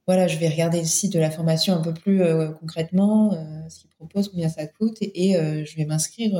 voilà, 0.08 0.26
je 0.26 0.38
vais 0.38 0.48
regarder 0.48 0.78
le 0.78 0.86
site 0.86 1.12
de 1.12 1.18
la 1.18 1.30
formation 1.30 1.74
un 1.74 1.82
peu 1.82 1.92
plus 1.92 2.22
euh, 2.22 2.48
concrètement, 2.48 3.34
euh, 3.34 3.68
ce 3.68 3.80
qu'il 3.80 3.90
propose, 3.90 4.30
combien 4.30 4.48
ça 4.48 4.66
coûte, 4.66 4.96
et, 5.02 5.36
euh, 5.36 5.66
je 5.66 5.76
vais 5.76 5.84
m'inscrire 5.84 6.30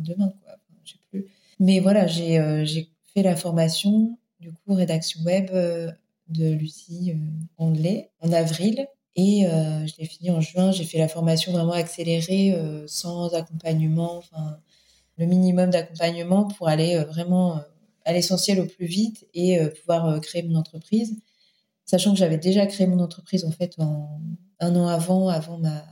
demain, 0.00 0.32
quoi. 0.42 0.56
sais 0.84 0.98
plus. 1.08 1.26
Mais 1.60 1.78
voilà, 1.78 2.08
j'ai 2.08 2.88
fait 3.14 3.22
la 3.22 3.36
formation, 3.36 4.18
du 4.40 4.50
coup, 4.52 4.74
rédaction 4.74 5.20
web 5.22 5.48
de 5.52 6.50
Lucie 6.54 7.14
Anglais 7.56 8.10
en 8.20 8.32
avril. 8.32 8.88
Et 9.14 9.42
je 9.42 9.92
l'ai 9.98 10.06
fini 10.06 10.30
en 10.30 10.40
juin. 10.40 10.72
J'ai 10.72 10.84
fait 10.84 10.98
la 10.98 11.08
formation 11.08 11.52
vraiment 11.52 11.72
accélérée, 11.72 12.56
sans 12.86 13.32
accompagnement, 13.32 14.16
enfin, 14.16 14.58
le 15.18 15.26
minimum 15.26 15.70
d'accompagnement 15.70 16.46
pour 16.46 16.68
aller 16.68 16.98
vraiment 17.04 17.60
à 18.04 18.12
l'essentiel 18.12 18.60
au 18.60 18.66
plus 18.66 18.86
vite 18.86 19.26
et 19.34 19.58
pouvoir 19.80 20.20
créer 20.20 20.42
mon 20.42 20.56
entreprise 20.56 21.16
sachant 21.88 22.12
que 22.12 22.18
j'avais 22.18 22.38
déjà 22.38 22.66
créé 22.66 22.86
mon 22.86 23.00
entreprise 23.00 23.44
en 23.44 23.50
fait 23.50 23.74
en, 23.78 24.20
un 24.60 24.76
an 24.76 24.86
avant, 24.86 25.28
avant 25.28 25.58
ma, 25.58 25.84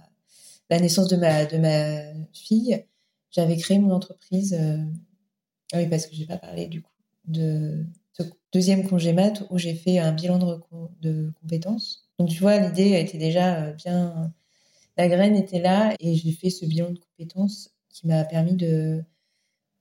la 0.70 0.78
naissance 0.78 1.08
de 1.08 1.16
ma, 1.16 1.46
de 1.46 1.56
ma 1.56 2.02
fille. 2.32 2.84
J'avais 3.30 3.56
créé 3.56 3.78
mon 3.78 3.92
entreprise. 3.92 4.54
Euh, 4.54 4.78
ah 5.72 5.78
oui, 5.78 5.86
parce 5.88 6.06
que 6.06 6.14
j'ai 6.14 6.26
pas 6.26 6.38
parlé 6.38 6.66
du 6.66 6.82
coup 6.82 6.90
de 7.24 7.84
ce 8.12 8.22
deuxième 8.52 8.88
congé 8.88 9.12
mat 9.12 9.42
où 9.50 9.58
j'ai 9.58 9.74
fait 9.74 9.98
un 9.98 10.12
bilan 10.12 10.38
de, 11.00 11.32
compétences. 11.40 12.08
Donc 12.18 12.28
tu 12.28 12.40
vois, 12.40 12.58
l'idée 12.58 12.98
était 13.00 13.18
déjà 13.18 13.62
euh, 13.62 13.72
bien, 13.72 14.32
la 14.96 15.08
graine 15.08 15.34
était 15.34 15.60
là 15.60 15.94
et 15.98 16.14
j'ai 16.14 16.32
fait 16.32 16.50
ce 16.50 16.64
bilan 16.66 16.90
de 16.90 16.98
compétences 16.98 17.70
qui 17.88 18.06
m'a 18.06 18.24
permis 18.24 18.54
de, 18.54 19.02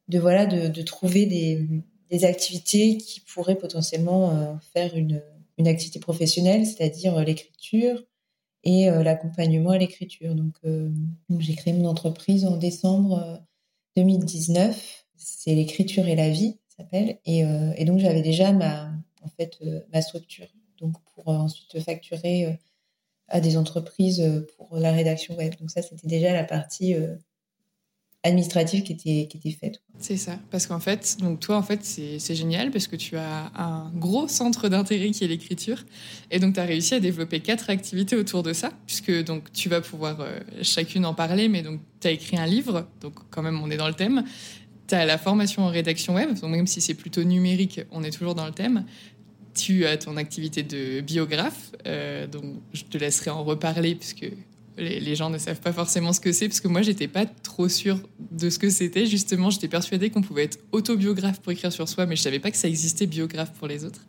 de 0.07 0.19
voilà, 0.19 0.45
de, 0.45 0.67
de 0.67 0.81
trouver 0.81 1.25
des, 1.25 1.67
des, 2.09 2.25
activités 2.25 2.97
qui 2.97 3.19
pourraient 3.21 3.57
potentiellement 3.57 4.31
euh, 4.31 4.53
faire 4.73 4.95
une 4.95 5.21
une 5.57 5.67
activité 5.67 5.99
professionnelle, 5.99 6.65
c'est-à-dire 6.65 7.17
euh, 7.17 7.23
l'écriture 7.23 8.03
et 8.63 8.89
euh, 8.89 9.03
l'accompagnement 9.03 9.71
à 9.71 9.77
l'écriture. 9.77 10.35
Donc, 10.35 10.55
euh, 10.65 10.89
j'ai 11.39 11.55
créé 11.55 11.73
mon 11.73 11.85
entreprise 11.85 12.45
en 12.45 12.57
décembre 12.57 13.41
2019. 13.95 15.05
C'est 15.15 15.55
l'écriture 15.55 16.07
et 16.07 16.15
la 16.15 16.29
vie, 16.29 16.57
s'appelle. 16.75 17.19
Et, 17.25 17.39
et, 17.77 17.85
donc, 17.85 17.99
j'avais 17.99 18.21
déjà 18.21 18.51
ma, 18.51 18.91
en 19.21 19.29
fait, 19.29 19.57
ma 19.93 20.01
structure. 20.01 20.47
Donc, 20.79 20.95
pour 21.13 21.29
ensuite 21.29 21.79
facturer 21.79 22.59
à 23.29 23.39
des 23.39 23.55
entreprises 23.55 24.45
pour 24.57 24.77
la 24.77 24.91
rédaction 24.91 25.37
web. 25.37 25.55
Donc, 25.59 25.71
ça, 25.71 25.81
c'était 25.81 26.07
déjà 26.07 26.33
la 26.33 26.43
partie 26.43 26.95
administrative 28.25 28.83
qui 28.83 28.93
était, 28.93 29.27
qui 29.29 29.37
était 29.37 29.51
faite. 29.51 29.81
C'est 29.99 30.17
ça, 30.17 30.37
parce 30.51 30.65
qu'en 30.65 30.79
fait, 30.79 31.17
donc 31.19 31.39
toi, 31.39 31.57
en 31.57 31.61
fait, 31.61 31.83
c'est 31.83 32.35
génial 32.35 32.71
parce 32.71 32.87
que 32.87 32.95
tu 32.95 33.15
as 33.17 33.51
un 33.55 33.91
gros 33.95 34.27
centre 34.27 34.67
d'intérêt 34.67 35.11
qui 35.11 35.23
est 35.23 35.27
l'écriture, 35.27 35.83
et 36.31 36.39
donc 36.39 36.55
tu 36.55 36.59
as 36.59 36.65
réussi 36.65 36.95
à 36.95 36.99
développer 36.99 37.39
quatre 37.39 37.69
activités 37.69 38.15
autour 38.15 38.41
de 38.41 38.51
ça, 38.51 38.71
puisque 38.87 39.23
donc 39.23 39.53
tu 39.53 39.69
vas 39.69 39.79
pouvoir 39.79 40.19
euh, 40.21 40.39
chacune 40.63 41.05
en 41.05 41.13
parler, 41.13 41.47
mais 41.47 41.61
donc 41.61 41.79
tu 42.01 42.07
as 42.07 42.11
écrit 42.11 42.37
un 42.37 42.47
livre, 42.47 42.87
donc 42.99 43.13
quand 43.29 43.43
même 43.43 43.61
on 43.61 43.69
est 43.69 43.77
dans 43.77 43.87
le 43.87 43.93
thème. 43.93 44.23
Tu 44.87 44.95
as 44.95 45.05
la 45.05 45.17
formation 45.17 45.63
en 45.63 45.69
rédaction 45.69 46.15
web, 46.15 46.33
donc 46.33 46.49
même 46.49 46.67
si 46.67 46.81
c'est 46.81 46.93
plutôt 46.95 47.23
numérique, 47.23 47.81
on 47.91 48.03
est 48.03 48.11
toujours 48.11 48.35
dans 48.35 48.45
le 48.45 48.53
thème. 48.53 48.85
Tu 49.53 49.85
as 49.85 49.97
ton 49.97 50.17
activité 50.17 50.63
de 50.63 50.99
biographe, 50.99 51.71
euh, 51.85 52.27
donc 52.27 52.43
je 52.73 52.83
te 52.83 52.97
laisserai 52.97 53.29
en 53.29 53.43
reparler 53.43 53.95
puisque 53.95 54.29
les, 54.77 55.15
gens 55.15 55.29
ne 55.29 55.37
savent 55.37 55.59
pas 55.59 55.71
forcément 55.71 56.13
ce 56.13 56.19
que 56.19 56.31
c'est, 56.31 56.47
parce 56.47 56.59
que 56.59 56.67
moi, 56.67 56.81
j'étais 56.81 57.07
pas 57.07 57.25
trop 57.55 57.69
sûre 57.69 57.99
de 58.31 58.49
ce 58.49 58.59
que 58.59 58.69
c'était. 58.69 59.05
Justement, 59.05 59.49
j'étais 59.49 59.69
persuadée 59.69 60.09
qu'on 60.09 60.21
pouvait 60.21 60.43
être 60.43 60.59
autobiographe 60.73 61.39
pour 61.39 61.53
écrire 61.53 61.71
sur 61.71 61.87
soi, 61.87 62.05
mais 62.05 62.17
je 62.17 62.21
savais 62.21 62.39
pas 62.39 62.51
que 62.51 62.57
ça 62.57 62.67
existait 62.67 63.05
biographe 63.05 63.53
pour 63.53 63.69
les 63.69 63.85
autres. 63.85 64.01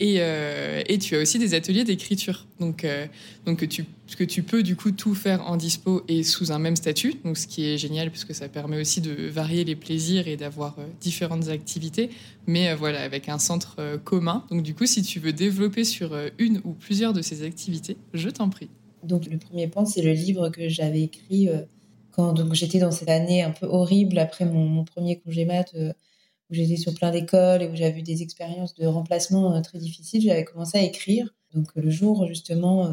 Et, 0.00 0.16
euh, 0.20 0.82
et 0.88 0.96
tu 0.96 1.14
as 1.14 1.20
aussi 1.20 1.38
des 1.38 1.52
ateliers 1.52 1.84
d'écriture, 1.84 2.46
donc, 2.58 2.84
euh, 2.84 3.06
donc 3.44 3.58
que, 3.58 3.66
tu, 3.66 3.84
que 4.16 4.24
tu 4.24 4.42
peux 4.42 4.62
du 4.62 4.76
coup 4.76 4.92
tout 4.92 5.14
faire 5.14 5.46
en 5.46 5.58
dispo 5.58 6.04
et 6.08 6.22
sous 6.22 6.52
un 6.52 6.58
même 6.58 6.74
statut, 6.74 7.16
donc 7.22 7.36
ce 7.36 7.46
qui 7.46 7.66
est 7.66 7.76
génial, 7.76 8.10
puisque 8.10 8.34
ça 8.34 8.48
permet 8.48 8.80
aussi 8.80 9.02
de 9.02 9.28
varier 9.28 9.64
les 9.64 9.76
plaisirs 9.76 10.26
et 10.26 10.38
d'avoir 10.38 10.78
euh, 10.78 10.84
différentes 11.02 11.48
activités, 11.48 12.08
mais 12.46 12.74
voilà, 12.74 13.02
avec 13.02 13.28
un 13.28 13.38
centre 13.38 13.98
commun. 14.04 14.46
Donc 14.50 14.62
du 14.62 14.74
coup, 14.74 14.86
si 14.86 15.02
tu 15.02 15.20
veux 15.20 15.34
développer 15.34 15.84
sur 15.84 16.16
une 16.38 16.62
ou 16.64 16.72
plusieurs 16.72 17.12
de 17.12 17.20
ces 17.20 17.42
activités, 17.42 17.98
je 18.14 18.30
t'en 18.30 18.48
prie. 18.48 18.70
Donc 19.02 19.26
le 19.30 19.36
premier 19.36 19.68
point, 19.68 19.84
c'est 19.84 20.02
le 20.02 20.12
livre 20.12 20.48
que 20.48 20.68
j'avais 20.70 21.02
écrit 21.02 21.50
donc 22.16 22.54
j'étais 22.54 22.78
dans 22.78 22.90
cette 22.90 23.08
année 23.08 23.42
un 23.42 23.50
peu 23.50 23.66
horrible 23.66 24.18
après 24.18 24.44
mon, 24.44 24.84
premier 24.84 25.18
congé 25.20 25.44
mat 25.44 25.72
euh, 25.74 25.92
où 26.50 26.54
j'étais 26.54 26.76
sur 26.76 26.94
plein 26.94 27.10
d'écoles 27.10 27.62
et 27.62 27.68
où 27.68 27.76
j'avais 27.76 28.00
eu 28.00 28.02
des 28.02 28.22
expériences 28.22 28.74
de 28.74 28.86
remplacement 28.86 29.54
euh, 29.54 29.60
très 29.60 29.78
difficiles. 29.78 30.22
J'avais 30.22 30.44
commencé 30.44 30.78
à 30.78 30.82
écrire. 30.82 31.34
Donc 31.54 31.68
le 31.74 31.90
jour 31.90 32.26
justement 32.26 32.92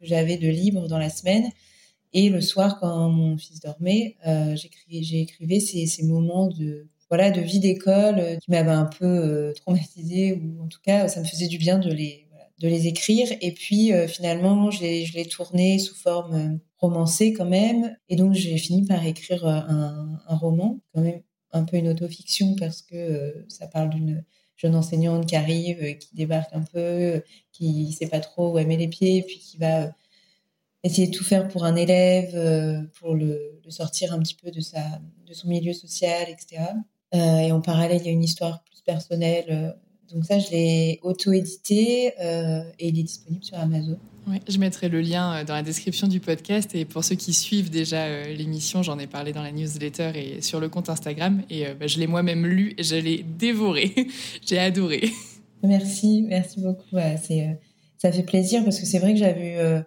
que 0.00 0.06
j'avais 0.06 0.36
de 0.36 0.48
libre 0.48 0.88
dans 0.88 0.98
la 0.98 1.08
semaine 1.08 1.48
et 2.12 2.28
le 2.28 2.40
soir 2.40 2.78
quand 2.78 3.08
mon 3.08 3.38
fils 3.38 3.60
dormait, 3.60 4.16
écrivé 4.90 5.60
ces, 5.60 5.86
ces 5.86 6.02
moments 6.02 6.48
de 6.48 6.88
voilà 7.08 7.30
de 7.30 7.40
vie 7.40 7.60
d'école 7.60 8.38
qui 8.42 8.50
m'avaient 8.50 8.70
un 8.70 8.84
peu 8.84 9.52
traumatisée 9.56 10.34
ou 10.34 10.62
en 10.62 10.66
tout 10.66 10.80
cas 10.84 11.08
ça 11.08 11.20
me 11.20 11.24
faisait 11.24 11.46
du 11.46 11.56
bien 11.56 11.78
de 11.78 11.90
les 11.90 12.26
de 12.62 12.68
les 12.68 12.86
écrire. 12.86 13.28
Et 13.40 13.52
puis 13.52 13.92
euh, 13.92 14.08
finalement, 14.08 14.70
je 14.70 14.82
l'ai 14.82 15.26
tourné 15.26 15.78
sous 15.78 15.94
forme 15.94 16.34
euh, 16.34 16.56
romancée 16.82 17.32
quand 17.32 17.46
même. 17.46 17.96
Et 18.08 18.16
donc 18.16 18.34
j'ai 18.34 18.58
fini 18.58 18.84
par 18.84 19.04
écrire 19.06 19.46
euh, 19.46 19.60
un, 20.28 20.36
roman, 20.36 20.80
quand 20.94 21.00
même 21.00 21.22
un 21.52 21.64
peu 21.64 21.76
une 21.76 21.88
autofiction 21.88 22.54
parce 22.56 22.82
que 22.82 23.44
ça 23.48 23.66
parle 23.66 23.90
d'une 23.90 24.24
jeune 24.56 24.74
enseignante 24.74 25.26
qui 25.26 25.36
arrive, 25.36 25.98
qui 25.98 26.14
débarque 26.14 26.52
un 26.52 26.62
peu, 26.62 27.22
qui 27.52 27.92
sait 27.92 28.08
pas 28.08 28.20
trop 28.20 28.52
où 28.52 28.58
elle 28.58 28.66
met 28.66 28.76
les 28.76 28.88
pieds, 28.88 29.22
puis 29.22 29.38
qui 29.38 29.58
va 29.58 29.90
essayer 30.82 31.08
de 31.08 31.12
tout 31.12 31.24
faire 31.24 31.48
pour 31.48 31.64
un 31.64 31.76
élève, 31.76 32.86
pour 32.98 33.14
le, 33.14 33.60
sortir 33.68 34.12
un 34.12 34.18
petit 34.20 34.34
peu 34.34 34.50
de, 34.50 34.60
sa, 34.60 35.00
de 35.26 35.32
son 35.32 35.48
milieu 35.48 35.72
social, 35.72 36.28
etc. 36.28 36.64
et 37.12 37.52
en 37.52 37.60
parallèle, 37.60 38.00
il 38.02 38.06
y 38.06 38.08
a 38.08 38.12
une 38.12 38.24
histoire 38.24 38.62
plus 38.64 38.82
personnelle 38.82 39.74
donc 40.12 40.26
ça, 40.26 40.38
je 40.38 40.50
l'ai 40.50 41.00
auto-édité 41.02 42.12
euh, 42.20 42.62
et 42.78 42.88
il 42.88 42.98
est 42.98 43.04
disponible 43.04 43.44
sur 43.44 43.58
Amazon. 43.58 43.98
Oui, 44.26 44.38
je 44.48 44.58
mettrai 44.58 44.88
le 44.88 45.00
lien 45.00 45.34
euh, 45.34 45.44
dans 45.44 45.54
la 45.54 45.62
description 45.62 46.06
du 46.06 46.20
podcast. 46.20 46.74
Et 46.74 46.84
pour 46.84 47.04
ceux 47.04 47.16
qui 47.16 47.32
suivent 47.32 47.70
déjà 47.70 48.04
euh, 48.04 48.34
l'émission, 48.34 48.82
j'en 48.82 48.98
ai 48.98 49.06
parlé 49.06 49.32
dans 49.32 49.42
la 49.42 49.52
newsletter 49.52 50.12
et 50.14 50.40
sur 50.42 50.60
le 50.60 50.68
compte 50.68 50.88
Instagram. 50.88 51.42
Et 51.50 51.64
bah, 51.74 51.86
je 51.86 51.98
l'ai 51.98 52.06
moi-même 52.06 52.46
lu 52.46 52.74
et 52.78 52.82
je 52.82 52.96
l'ai 52.96 53.22
dévoré. 53.22 54.08
J'ai 54.46 54.58
adoré. 54.58 55.10
Merci, 55.62 56.22
merci 56.22 56.60
beaucoup. 56.60 56.96
c'est, 57.22 57.60
ça 57.98 58.10
fait 58.10 58.24
plaisir 58.24 58.64
parce 58.64 58.80
que 58.80 58.86
c'est 58.86 58.98
vrai 58.98 59.12
que 59.12 59.20
j'avais 59.20 59.54
eu 59.54 59.82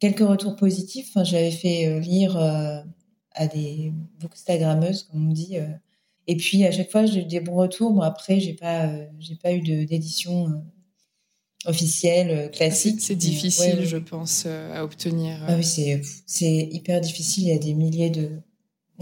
quelques 0.00 0.20
retours 0.20 0.54
positifs. 0.54 1.08
Enfin, 1.08 1.24
j'avais 1.24 1.50
fait 1.50 1.98
lire 2.00 2.36
à 2.36 3.46
des 3.46 3.94
Instagrammeuses, 4.22 5.04
comme 5.04 5.30
on 5.30 5.32
dit, 5.32 5.56
et 6.26 6.36
puis 6.36 6.64
à 6.64 6.70
chaque 6.70 6.90
fois, 6.90 7.06
j'ai 7.06 7.20
eu 7.20 7.24
des 7.24 7.40
bons 7.40 7.56
retours. 7.56 7.92
Bon, 7.92 8.02
après, 8.02 8.40
j'ai 8.40 8.54
pas, 8.54 8.86
euh, 8.86 9.06
j'ai 9.18 9.36
pas 9.36 9.52
eu 9.52 9.60
d'édition 9.60 10.48
euh, 10.48 10.52
officielle 11.66 12.30
euh, 12.30 12.48
classique. 12.48 13.00
C'est 13.00 13.16
difficile, 13.16 13.84
je 13.84 13.96
pense, 13.96 14.46
à 14.46 14.84
obtenir. 14.84 15.38
Ah 15.46 15.56
oui, 15.56 15.64
c'est 15.64 16.02
c'est 16.26 16.68
hyper 16.70 17.00
difficile. 17.00 17.44
Il 17.44 17.48
y 17.48 17.52
a 17.52 17.58
des 17.58 17.74
milliers 17.74 18.10
de 18.10 18.30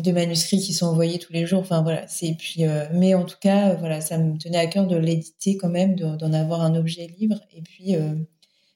de 0.02 0.12
manuscrits 0.12 0.60
qui 0.60 0.72
sont 0.72 0.86
envoyés 0.86 1.18
tous 1.18 1.32
les 1.32 1.46
jours. 1.46 1.60
Enfin 1.60 1.82
voilà, 1.82 2.06
c'est 2.08 2.34
puis 2.38 2.62
mais 2.92 3.14
en 3.14 3.24
tout 3.24 3.36
cas 3.40 3.74
voilà, 3.74 4.00
ça 4.00 4.18
me 4.18 4.38
tenait 4.38 4.58
à 4.58 4.66
cœur 4.66 4.86
de 4.86 4.96
l'éditer 4.96 5.56
quand 5.56 5.68
même, 5.68 5.96
d'en 5.96 6.32
avoir 6.32 6.62
un 6.62 6.74
objet 6.74 7.06
livre. 7.18 7.40
Et 7.52 7.62
puis 7.62 7.96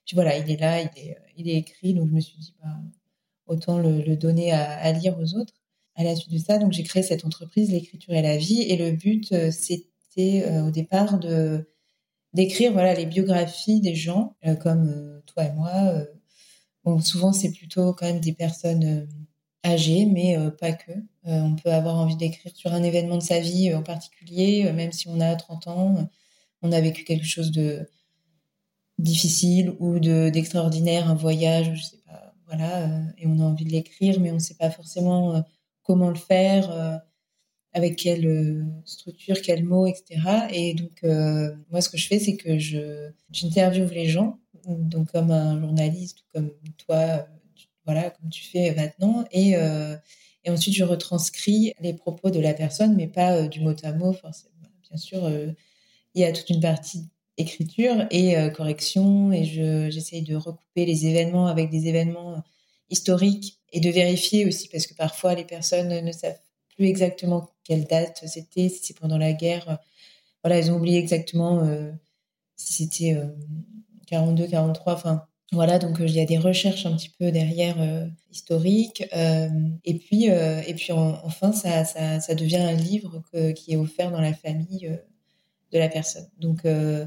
puis 0.06 0.14
voilà, 0.14 0.36
il 0.36 0.50
est 0.50 0.60
là, 0.60 0.82
il 0.82 0.90
est 0.96 1.16
il 1.36 1.48
est 1.48 1.56
écrit. 1.56 1.94
Donc 1.94 2.08
je 2.08 2.14
me 2.14 2.20
suis 2.20 2.38
dit 2.38 2.54
bah 2.62 2.70
autant 3.46 3.78
le, 3.78 4.16
donner 4.16 4.52
à, 4.52 4.92
lire 4.92 5.18
aux 5.18 5.34
autres. 5.34 5.54
À 5.96 6.02
la 6.02 6.16
suite 6.16 6.32
de 6.32 6.38
ça, 6.38 6.58
donc 6.58 6.72
j'ai 6.72 6.82
créé 6.82 7.04
cette 7.04 7.24
entreprise, 7.24 7.70
l'écriture 7.70 8.14
et 8.14 8.22
la 8.22 8.36
vie, 8.36 8.62
et 8.62 8.76
le 8.76 8.90
but 8.90 9.32
c'était 9.50 10.44
au 10.66 10.70
départ 10.70 11.18
de 11.20 11.68
d'écrire 12.34 12.72
voilà 12.72 12.94
les 12.94 13.06
biographies 13.06 13.80
des 13.80 13.94
gens 13.94 14.36
comme 14.60 15.22
toi 15.26 15.44
et 15.44 15.52
moi. 15.52 15.94
Bon, 16.84 17.00
souvent 17.00 17.32
c'est 17.32 17.52
plutôt 17.52 17.94
quand 17.94 18.06
même 18.06 18.20
des 18.20 18.32
personnes 18.32 19.08
âgées, 19.64 20.06
mais 20.06 20.36
pas 20.60 20.72
que. 20.72 20.92
on 21.24 21.56
peut 21.56 21.72
avoir 21.72 21.96
envie 21.96 22.16
d'écrire 22.16 22.52
sur 22.54 22.72
un 22.72 22.82
événement 22.82 23.16
de 23.16 23.22
sa 23.22 23.40
vie 23.40 23.74
en 23.74 23.82
particulier, 23.82 24.70
même 24.72 24.92
si 24.92 25.08
on 25.08 25.20
a 25.20 25.34
30 25.36 25.68
ans 25.68 26.08
on 26.64 26.72
a 26.72 26.80
vécu 26.80 27.04
quelque 27.04 27.26
chose 27.26 27.52
de 27.52 27.86
difficile 28.98 29.74
ou 29.78 29.98
de 29.98 30.30
d'extraordinaire, 30.30 31.08
un 31.10 31.14
voyage, 31.14 31.72
je 31.74 31.82
sais 31.82 32.02
pas, 32.06 32.34
voilà, 32.46 32.82
euh, 32.82 33.02
et 33.18 33.26
on 33.26 33.38
a 33.40 33.42
envie 33.44 33.64
de 33.64 33.70
l'écrire, 33.70 34.18
mais 34.18 34.30
on 34.30 34.34
ne 34.34 34.38
sait 34.38 34.54
pas 34.54 34.70
forcément 34.70 35.36
euh, 35.36 35.40
comment 35.82 36.08
le 36.08 36.16
faire, 36.16 36.70
euh, 36.70 36.96
avec 37.74 37.96
quelle 37.96 38.66
structure, 38.84 39.40
quels 39.42 39.64
mots, 39.64 39.86
etc. 39.86 40.20
Et 40.50 40.74
donc, 40.74 41.02
moi, 41.70 41.80
ce 41.80 41.88
que 41.88 41.98
je 41.98 42.06
fais, 42.06 42.18
c'est 42.18 42.36
que 42.36 42.58
je 42.58 43.10
j'interviewe 43.30 43.90
les 43.92 44.06
gens, 44.06 44.38
donc 44.66 45.12
comme 45.12 45.30
un 45.30 45.60
journaliste, 45.60 46.24
comme 46.32 46.50
toi, 46.86 47.26
voilà, 47.84 48.10
comme 48.10 48.30
tu 48.30 48.44
fais 48.44 48.74
maintenant, 48.74 49.24
et 49.32 49.54
et 50.46 50.50
ensuite 50.50 50.74
je 50.74 50.84
retranscris 50.84 51.72
les 51.80 51.94
propos 51.94 52.30
de 52.30 52.40
la 52.40 52.54
personne, 52.54 52.94
mais 52.96 53.08
pas 53.08 53.48
du 53.48 53.60
mot 53.60 53.74
à 53.82 53.92
mot, 53.92 54.12
forcément. 54.12 54.54
Bien 54.88 54.98
sûr, 54.98 55.28
il 56.14 56.20
y 56.20 56.24
a 56.24 56.32
toute 56.32 56.50
une 56.50 56.60
partie 56.60 57.08
écriture 57.36 58.06
et 58.10 58.36
euh, 58.36 58.50
correction 58.50 59.32
et 59.32 59.44
j'essaye 59.90 60.22
de 60.22 60.36
recouper 60.36 60.86
les 60.86 61.06
événements 61.06 61.46
avec 61.46 61.70
des 61.70 61.88
événements 61.88 62.34
euh, 62.34 62.40
historiques 62.90 63.60
et 63.72 63.80
de 63.80 63.90
vérifier 63.90 64.46
aussi 64.46 64.68
parce 64.68 64.86
que 64.86 64.94
parfois 64.94 65.34
les 65.34 65.44
personnes 65.44 66.04
ne 66.04 66.12
savent 66.12 66.38
plus 66.76 66.86
exactement 66.86 67.50
quelle 67.64 67.84
date 67.84 68.22
c'était, 68.26 68.68
si 68.68 68.80
c'est 68.82 68.98
pendant 68.98 69.18
la 69.18 69.32
guerre. 69.32 69.78
Voilà, 70.42 70.58
elles 70.58 70.70
ont 70.70 70.76
oublié 70.76 70.98
exactement 70.98 71.64
euh, 71.64 71.90
si 72.56 72.84
c'était 72.84 73.16
42, 74.06 74.46
43, 74.46 74.92
enfin 74.92 75.24
voilà, 75.52 75.78
donc 75.78 75.98
il 76.00 76.10
y 76.10 76.20
a 76.20 76.24
des 76.24 76.38
recherches 76.38 76.84
un 76.86 76.96
petit 76.96 77.10
peu 77.10 77.30
derrière 77.30 77.76
historiques. 78.30 79.04
et 79.12 79.94
puis, 79.94 80.24
et 80.24 80.74
puis 80.74 80.92
enfin, 80.92 81.52
ça, 81.52 81.84
ça, 81.84 82.20
ça, 82.20 82.34
devient 82.34 82.56
un 82.56 82.72
livre 82.72 83.22
qui 83.54 83.72
est 83.72 83.76
offert 83.76 84.10
dans 84.10 84.20
la 84.20 84.34
famille 84.34 84.98
de 85.74 85.78
la 85.78 85.88
personne. 85.88 86.26
Donc, 86.38 86.64
euh, 86.64 87.04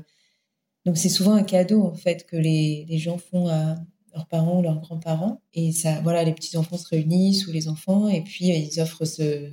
donc 0.86 0.98
c'est 0.98 1.10
souvent 1.10 1.34
un 1.34 1.44
cadeau 1.44 1.84
en 1.84 1.96
fait 1.96 2.28
que 2.28 2.36
les, 2.36 2.86
les, 2.88 2.98
gens 2.98 3.18
font 3.18 3.48
à 3.48 3.76
leurs 4.18 4.28
parents 4.28 4.62
leurs 4.62 4.80
grands-parents. 4.80 5.42
Et 5.54 5.72
ça, 5.72 6.02
voilà, 6.02 6.24
les 6.24 6.34
petits 6.34 6.58
enfants 6.58 6.78
se 6.78 6.88
réunissent 6.90 7.48
ou 7.48 7.52
les 7.52 7.68
enfants, 7.68 8.08
et 8.08 8.22
puis 8.24 8.52
euh, 8.52 8.56
ils 8.56 8.80
offrent 8.82 9.06
ce, 9.06 9.52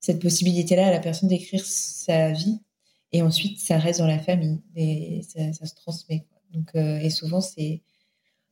cette 0.00 0.20
possibilité-là 0.20 0.88
à 0.88 0.90
la 0.90 1.00
personne 1.00 1.28
d'écrire 1.28 1.64
sa 1.64 2.32
vie. 2.32 2.60
Et 3.12 3.22
ensuite, 3.22 3.58
ça 3.58 3.78
reste 3.78 4.00
dans 4.00 4.06
la 4.06 4.18
famille 4.18 4.60
et 4.76 5.22
ça, 5.22 5.66
se 5.66 5.74
transmet. 5.74 6.26
Donc, 6.52 6.70
euh, 6.74 6.98
et 6.98 7.10
souvent, 7.10 7.40
c'est 7.40 7.82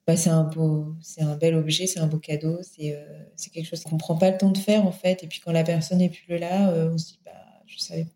bah, 0.07 0.17
c'est 0.17 0.31
un 0.31 0.45
beau, 0.45 0.95
c'est 1.03 1.23
un 1.23 1.37
bel 1.37 1.55
objet, 1.57 1.87
c'est 1.89 1.99
un 1.99 2.07
beau 2.07 2.19
cadeau, 2.19 2.59
c'est 2.63 2.97
c'est 3.37 3.51
quelque 3.51 3.67
chose 3.67 3.83
qu'on 3.83 3.97
prend 3.99 4.17
pas 4.17 4.31
le 4.31 4.39
temps 4.39 4.53
de 4.53 4.59
faire 4.59 4.87
en 4.87 4.93
fait. 4.93 5.25
Et 5.25 5.27
puis 5.27 5.41
quand 5.41 5.53
la 5.53 5.65
personne 5.65 5.99
n'est 5.99 6.11
plus 6.11 6.39
là, 6.39 6.73
on 6.93 6.97
se 6.97 7.07
dit 7.07 7.21
bah 7.25 7.33
je 7.67 7.79
savais 7.79 8.07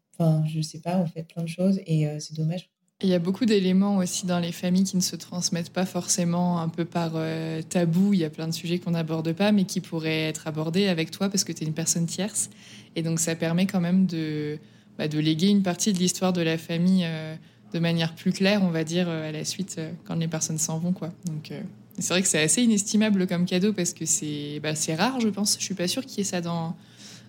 je 0.46 0.60
sais 0.60 0.80
pas, 0.80 0.98
on 0.98 1.06
fait 1.06 1.22
plein 1.22 1.42
de 1.42 1.48
choses 1.48 1.80
et 1.86 2.06
euh, 2.06 2.18
c'est 2.18 2.34
dommage. 2.34 2.70
Il 3.02 3.08
y 3.08 3.14
a 3.14 3.18
beaucoup 3.18 3.46
d'éléments 3.46 3.96
aussi 3.96 4.26
dans 4.26 4.38
les 4.38 4.52
familles 4.52 4.84
qui 4.84 4.96
ne 4.96 5.02
se 5.02 5.16
transmettent 5.16 5.70
pas 5.70 5.86
forcément 5.86 6.60
un 6.60 6.68
peu 6.68 6.84
par 6.84 7.12
euh, 7.14 7.62
tabou. 7.62 8.12
Il 8.12 8.20
y 8.20 8.24
a 8.24 8.30
plein 8.30 8.46
de 8.46 8.52
sujets 8.52 8.78
qu'on 8.78 8.90
n'aborde 8.90 9.32
pas, 9.32 9.52
mais 9.52 9.64
qui 9.64 9.80
pourraient 9.80 10.28
être 10.28 10.46
abordés 10.46 10.86
avec 10.86 11.10
toi 11.10 11.30
parce 11.30 11.44
que 11.44 11.52
tu 11.52 11.64
es 11.64 11.66
une 11.66 11.72
personne 11.72 12.04
tierce. 12.06 12.50
Et 12.96 13.02
donc, 13.02 13.18
ça 13.18 13.34
permet 13.36 13.66
quand 13.66 13.80
même 13.80 14.04
de, 14.04 14.58
bah, 14.98 15.08
de 15.08 15.18
léguer 15.18 15.48
une 15.48 15.62
partie 15.62 15.94
de 15.94 15.98
l'histoire 15.98 16.34
de 16.34 16.42
la 16.42 16.58
famille 16.58 17.04
euh, 17.06 17.34
de 17.72 17.78
manière 17.78 18.14
plus 18.14 18.32
claire, 18.32 18.62
on 18.62 18.70
va 18.70 18.84
dire, 18.84 19.08
à 19.08 19.32
la 19.32 19.44
suite, 19.44 19.80
quand 20.04 20.16
les 20.16 20.28
personnes 20.28 20.58
s'en 20.58 20.78
vont. 20.78 20.92
Quoi. 20.92 21.10
Donc, 21.24 21.52
c'est 21.98 22.12
vrai 22.12 22.20
que 22.20 22.28
c'est 22.28 22.42
assez 22.42 22.62
inestimable 22.62 23.26
comme 23.26 23.46
cadeau 23.46 23.72
parce 23.72 23.94
que 23.94 24.04
c'est 24.04 24.60
bah, 24.62 24.72
rare, 24.98 25.20
je 25.20 25.28
pense. 25.28 25.56
Je 25.58 25.64
suis 25.64 25.74
pas 25.74 25.88
sûre 25.88 26.04
qu'il 26.04 26.18
y 26.18 26.20
ait 26.20 26.24
ça 26.24 26.40
dans 26.40 26.74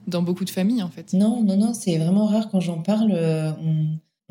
dans 0.07 0.23
beaucoup 0.23 0.45
de 0.45 0.49
familles, 0.49 0.83
en 0.83 0.89
fait. 0.89 1.13
Non, 1.13 1.43
non, 1.43 1.57
non, 1.57 1.73
c'est 1.73 1.97
vraiment 1.97 2.25
rare 2.25 2.49
quand 2.49 2.59
j'en 2.59 2.81
parle. 2.81 3.11
Euh, 3.13 3.51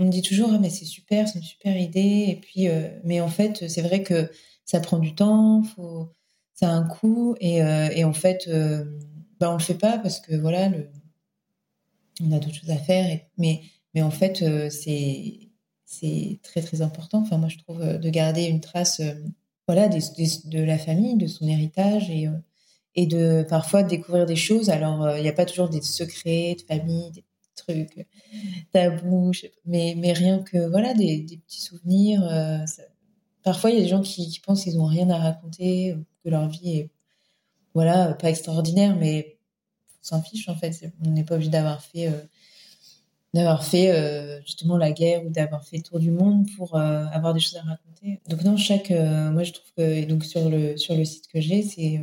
on, 0.00 0.06
me 0.06 0.10
dit 0.10 0.22
toujours, 0.22 0.50
ah, 0.52 0.58
mais 0.58 0.70
c'est 0.70 0.84
super, 0.84 1.28
c'est 1.28 1.38
une 1.38 1.44
super 1.44 1.76
idée. 1.76 2.26
Et 2.28 2.36
puis, 2.36 2.68
euh, 2.68 2.88
mais 3.04 3.20
en 3.20 3.28
fait, 3.28 3.68
c'est 3.68 3.82
vrai 3.82 4.02
que 4.02 4.30
ça 4.64 4.80
prend 4.80 4.98
du 4.98 5.14
temps, 5.14 5.62
faut, 5.62 6.10
ça 6.54 6.70
a 6.70 6.72
un 6.72 6.86
coût. 6.86 7.36
Et, 7.40 7.62
euh, 7.62 8.04
en 8.04 8.12
fait, 8.12 8.48
bah, 9.38 9.50
on 9.50 9.54
le 9.54 9.62
fait 9.62 9.74
pas 9.74 9.98
parce 9.98 10.20
que 10.20 10.34
voilà, 10.34 10.70
on 12.22 12.32
a 12.32 12.38
d'autres 12.38 12.54
choses 12.56 12.70
à 12.70 12.76
faire. 12.76 13.20
mais, 13.38 13.62
mais 13.94 14.02
en 14.02 14.10
fait, 14.10 14.44
c'est 14.70 15.38
c'est 15.84 16.38
très 16.44 16.62
très 16.62 16.82
important. 16.82 17.18
Enfin, 17.22 17.38
moi, 17.38 17.48
je 17.48 17.58
trouve 17.58 17.80
de 17.80 18.10
garder 18.10 18.44
une 18.44 18.60
trace, 18.60 19.02
voilà, 19.66 19.88
de 19.88 20.62
la 20.62 20.78
famille, 20.78 21.16
de 21.16 21.26
son 21.26 21.48
héritage 21.48 22.10
et 22.10 22.28
et 22.94 23.06
de 23.06 23.44
parfois 23.48 23.82
découvrir 23.82 24.26
des 24.26 24.36
choses. 24.36 24.70
Alors, 24.70 25.02
euh, 25.02 25.18
il 25.18 25.22
n'y 25.22 25.28
a 25.28 25.32
pas 25.32 25.46
toujours 25.46 25.68
des 25.68 25.82
secrets 25.82 26.56
de 26.56 26.62
famille, 26.62 27.24
trucs 27.60 28.06
tabous, 28.72 29.32
mais, 29.66 29.94
mais 29.96 30.12
rien 30.12 30.40
que 30.40 30.68
voilà, 30.68 30.94
des, 30.94 31.24
petits 31.46 31.60
souvenirs. 31.60 32.22
Euh, 32.24 32.58
parfois, 33.42 33.70
il 33.70 33.76
y 33.76 33.78
a 33.78 33.82
des 33.82 33.88
gens 33.88 34.02
qui, 34.02 34.40
pensent 34.44 34.64
qu'ils 34.64 34.76
n'ont 34.76 34.86
rien 34.86 35.08
à 35.10 35.18
raconter, 35.18 35.96
que 36.24 36.30
leur 36.30 36.48
vie 36.48 36.78
est 36.78 36.90
voilà, 37.74 38.14
pas 38.14 38.30
extraordinaire, 38.30 38.96
mais 38.96 39.36
on 40.02 40.16
s'en 40.16 40.22
fiche 40.22 40.48
en 40.48 40.56
fait. 40.56 40.92
On 41.04 41.10
n'est 41.10 41.24
pas 41.24 41.34
obligé 41.34 41.50
d'avoir 41.50 41.82
fait. 41.82 42.08
Euh, 42.08 42.20
d'avoir 43.32 43.64
fait 43.64 44.42
justement 44.44 44.76
la 44.76 44.90
guerre 44.90 45.24
ou 45.24 45.30
d'avoir 45.30 45.64
fait 45.64 45.76
le 45.76 45.84
tour 45.84 46.00
du 46.00 46.10
monde 46.10 46.48
pour 46.56 46.76
avoir 46.76 47.32
des 47.32 47.38
choses 47.38 47.58
à 47.58 47.62
raconter. 47.62 48.18
Donc 48.28 48.42
non, 48.42 48.56
chaque, 48.56 48.90
moi 48.90 49.44
je 49.44 49.52
trouve 49.52 49.70
que 49.76 50.04
donc 50.04 50.24
sur 50.24 50.50
le 50.50 50.76
sur 50.76 50.96
le 50.96 51.04
site 51.04 51.28
que 51.28 51.40
j'ai, 51.40 51.62
c'est 51.62 52.00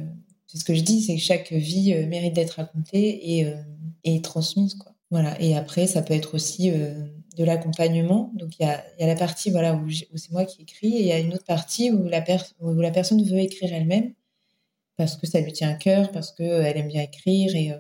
ce 0.57 0.63
que 0.63 0.73
je 0.73 0.81
dis, 0.81 1.01
c'est 1.01 1.15
que 1.15 1.21
chaque 1.21 1.51
vie 1.51 1.93
euh, 1.93 2.07
mérite 2.07 2.33
d'être 2.33 2.51
racontée 2.51 3.37
et, 3.37 3.45
euh, 3.45 3.55
et, 4.03 4.21
transmise. 4.21 4.75
Quoi. 4.75 4.93
Voilà. 5.11 5.39
Et 5.41 5.55
après, 5.55 5.87
ça 5.87 6.01
peut 6.01 6.13
être 6.13 6.35
aussi 6.35 6.71
euh, 6.71 6.93
de 7.37 7.43
l'accompagnement. 7.43 8.31
Donc, 8.35 8.59
il 8.59 8.63
y 8.63 8.65
a, 8.65 8.83
y 8.99 9.03
a, 9.03 9.07
la 9.07 9.15
partie 9.15 9.51
voilà, 9.51 9.75
où, 9.75 9.89
c'est 9.89 10.31
moi 10.31 10.45
qui 10.45 10.63
écris 10.63 10.95
et 10.95 11.01
il 11.01 11.07
y 11.07 11.11
a 11.11 11.19
une 11.19 11.33
autre 11.33 11.45
partie 11.45 11.91
où 11.91 12.07
la, 12.07 12.23
où 12.59 12.73
la 12.81 12.91
personne 12.91 13.23
veut 13.23 13.39
écrire 13.39 13.73
elle-même 13.73 14.13
parce 14.97 15.15
que 15.15 15.27
ça 15.27 15.39
lui 15.39 15.53
tient 15.53 15.69
à 15.69 15.75
cœur, 15.75 16.11
parce 16.11 16.31
qu'elle 16.31 16.75
aime 16.77 16.87
bien 16.87 17.03
écrire. 17.03 17.55
Et, 17.55 17.71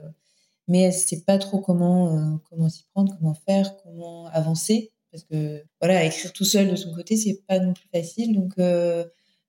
mais 0.67 0.81
elle 0.81 0.93
ne 0.93 0.97
sait 0.97 1.23
pas 1.23 1.39
trop 1.39 1.59
comment, 1.59 2.39
comment 2.49 2.69
s'y 2.69 2.83
prendre, 2.93 3.17
comment 3.17 3.33
faire, 3.33 3.75
comment 3.77 4.27
avancer. 4.27 4.91
Parce 5.11 5.23
que 5.23 5.63
voilà, 5.81 6.03
écrire 6.05 6.31
tout 6.31 6.45
seul 6.45 6.69
de 6.69 6.75
son 6.75 6.93
côté, 6.93 7.17
c'est 7.17 7.41
pas 7.47 7.59
non 7.59 7.73
plus 7.73 7.87
facile. 7.91 8.35
Donc, 8.35 8.53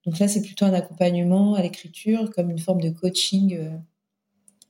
donc 0.08 0.18
là, 0.18 0.26
c'est 0.26 0.40
plutôt 0.40 0.64
un 0.64 0.72
accompagnement 0.72 1.54
à 1.54 1.60
l'écriture, 1.60 2.30
comme 2.30 2.50
une 2.50 2.58
forme 2.58 2.80
de 2.80 2.88
coaching, 2.88 3.56
euh, 3.58 3.76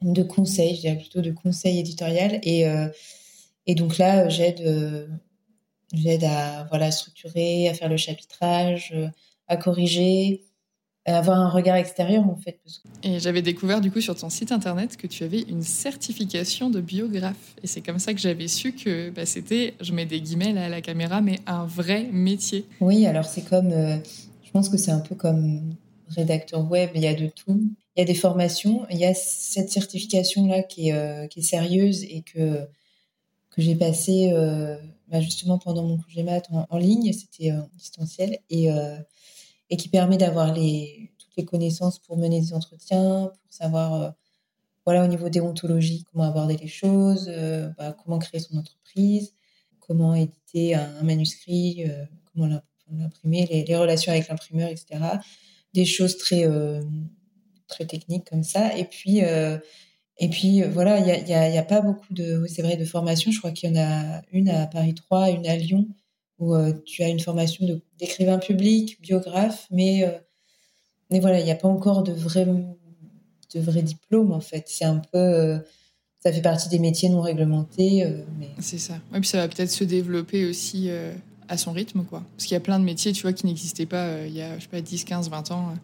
de 0.03 0.23
conseil, 0.23 0.77
je 0.77 0.81
dirais 0.83 0.97
plutôt 0.97 1.21
de 1.21 1.31
conseil 1.31 1.79
éditorial. 1.79 2.39
Et, 2.43 2.67
euh, 2.67 2.89
et 3.67 3.75
donc 3.75 3.99
là, 3.99 4.29
j'aide, 4.29 4.61
euh, 4.61 5.07
j'aide 5.93 6.25
à 6.25 6.67
voilà 6.71 6.91
structurer, 6.91 7.69
à 7.69 7.75
faire 7.75 7.89
le 7.89 7.97
chapitrage, 7.97 8.95
à 9.49 9.57
corriger, 9.57 10.45
à 11.05 11.19
avoir 11.19 11.39
un 11.39 11.49
regard 11.49 11.77
extérieur 11.77 12.29
en 12.29 12.37
fait. 12.37 12.61
Et 13.03 13.19
j'avais 13.19 13.43
découvert 13.43 13.81
du 13.81 13.91
coup 13.91 14.01
sur 14.01 14.15
ton 14.15 14.31
site 14.31 14.53
internet 14.53 14.97
que 14.97 15.07
tu 15.07 15.25
avais 15.25 15.41
une 15.41 15.63
certification 15.63 16.71
de 16.71 16.81
biographe. 16.81 17.55
Et 17.63 17.67
c'est 17.67 17.81
comme 17.81 17.99
ça 17.99 18.15
que 18.15 18.21
j'avais 18.21 18.49
su 18.49 18.73
que 18.73 19.11
bah, 19.11 19.27
c'était, 19.27 19.75
je 19.81 19.93
mets 19.93 20.07
des 20.07 20.21
guillemets 20.21 20.57
à 20.59 20.69
la 20.69 20.81
caméra, 20.81 21.21
mais 21.21 21.41
un 21.47 21.65
vrai 21.65 22.09
métier. 22.13 22.67
Oui, 22.81 23.07
alors 23.07 23.25
c'est 23.25 23.43
comme 23.43 23.73
je 24.49 24.53
pense 24.53 24.71
que 24.71 24.79
c'est 24.79 24.91
un 24.91 25.01
peu 25.01 25.15
comme 25.15 25.75
rédacteur 26.09 26.71
web, 26.71 26.91
il 26.95 27.03
y 27.03 27.07
a 27.07 27.15
de 27.15 27.27
tout. 27.27 27.61
Il 27.99 28.03
y 28.03 28.05
a 28.05 28.07
des 28.07 28.15
formations, 28.15 28.87
il 28.91 28.99
y 28.99 29.05
a 29.05 29.13
cette 29.13 29.71
certification-là 29.73 30.63
qui, 30.63 30.93
euh, 30.93 31.27
qui 31.27 31.41
est 31.41 31.43
sérieuse 31.43 32.05
et 32.05 32.23
que, 32.23 32.65
que 33.51 33.61
j'ai 33.61 33.75
passée 33.75 34.31
euh, 34.33 34.77
bah, 35.09 35.21
justement 35.21 35.59
pendant 35.59 35.83
mon 35.83 35.99
congé 35.99 36.23
mat 36.23 36.47
en, 36.53 36.65
en 36.71 36.79
ligne, 36.79 37.13
c'était 37.13 37.51
euh, 37.51 37.61
distanciel, 37.77 38.39
et, 38.51 38.69
et 39.69 39.77
qui 39.77 39.89
permet 39.89 40.17
d'avoir 40.17 40.55
les, 40.55 41.11
toutes 41.19 41.37
les 41.37 41.45
connaissances 41.45 41.99
pour 41.99 42.17
mener 42.17 42.41
des 42.41 42.55
entretiens, 42.55 43.33
pour 43.43 43.53
savoir, 43.53 44.15
voilà, 44.85 45.03
au 45.03 45.09
niveau 45.09 45.29
déontologie, 45.29 46.05
comment 46.05 46.23
aborder 46.23 46.57
les 46.57 46.69
choses, 46.69 47.29
bah, 47.79 47.97
comment 48.05 48.21
créer 48.21 48.39
son 48.39 48.59
entreprise, 48.59 49.35
comment 49.81 50.15
éditer 50.15 50.77
un, 50.77 51.03
manuscrit, 51.03 51.83
comment 52.33 52.61
l'imprimer, 52.93 53.65
les, 53.67 53.77
relations 53.77 54.13
avec 54.13 54.29
l'imprimeur, 54.29 54.69
etc. 54.69 55.01
Des 55.75 55.85
choses 55.85 56.17
très, 56.17 56.47
très 57.69 57.87
techniques 57.87 58.29
comme 58.29 58.43
ça. 58.43 58.77
Et 58.77 58.85
puis, 58.85 59.25
euh, 59.25 59.59
et 60.19 60.29
puis 60.29 60.63
euh, 60.63 60.69
voilà, 60.69 60.99
il 60.99 61.25
n'y 61.25 61.35
a, 61.35 61.49
y 61.49 61.59
a, 61.59 61.63
pas 61.63 61.81
beaucoup 61.81 62.13
de, 62.13 62.45
c'est 62.49 62.63
vrai, 62.63 62.77
de 62.77 62.85
formations. 62.85 63.31
Je 63.31 63.39
crois 63.39 63.53
qu'il 63.53 63.71
y 63.71 63.79
en 63.79 63.81
a 63.81 64.23
une 64.33 64.49
à 64.49 64.67
Paris 64.67 64.95
3, 64.95 65.31
une 65.31 65.47
à 65.47 65.57
Lyon, 65.57 65.87
où 66.39 66.55
tu 66.85 67.03
as 67.03 67.09
une 67.09 67.21
formation 67.21 67.67
d'écrivain 67.99 68.39
public, 68.39 69.01
biographe, 69.01 69.67
mais, 69.71 70.05
mais 71.11 71.19
voilà, 71.19 71.41
il 71.41 71.45
n'y 71.45 71.51
a 71.51 71.57
pas 71.57 71.67
encore 71.67 72.05
de 72.05 72.13
vrai 72.13 72.47
de 72.47 73.61
vrais 73.61 73.83
diplômes 73.83 74.31
en 74.31 74.41
fait. 74.41 74.65
C'est 74.69 74.85
un 74.85 74.99
peu 74.99 75.61
ça 76.21 76.33
fait 76.33 76.43
partie 76.43 76.69
des 76.69 76.79
métiers 76.79 77.09
non 77.09 77.23
réglementés. 77.23 78.05
mais... 78.39 78.51
C'est 78.61 78.79
ça. 78.79 78.95
Et 79.15 79.21
puis 79.21 79.29
ça 79.29 79.39
va 79.39 79.49
peut-être 79.49 79.71
se 79.71 79.83
développer 79.83 80.47
aussi 80.47 80.91
à 81.49 81.57
son 81.57 81.73
rythme, 81.73 82.05
quoi. 82.05 82.23
Parce 82.37 82.47
qu'il 82.47 82.55
y 82.55 82.57
a 82.57 82.61
plein 82.61 82.79
de 82.79 82.85
métiers, 82.85 83.13
tu 83.13 83.23
vois, 83.23 83.33
qui 83.33 83.47
n'existaient 83.47 83.87
pas 83.87 84.25
il 84.27 84.35
y 84.35 84.43
a, 84.43 84.57
je 84.59 84.63
sais 84.63 84.69
pas, 84.69 84.81
10, 84.81 85.05
15, 85.05 85.31
20 85.31 85.51
ans 85.51 85.75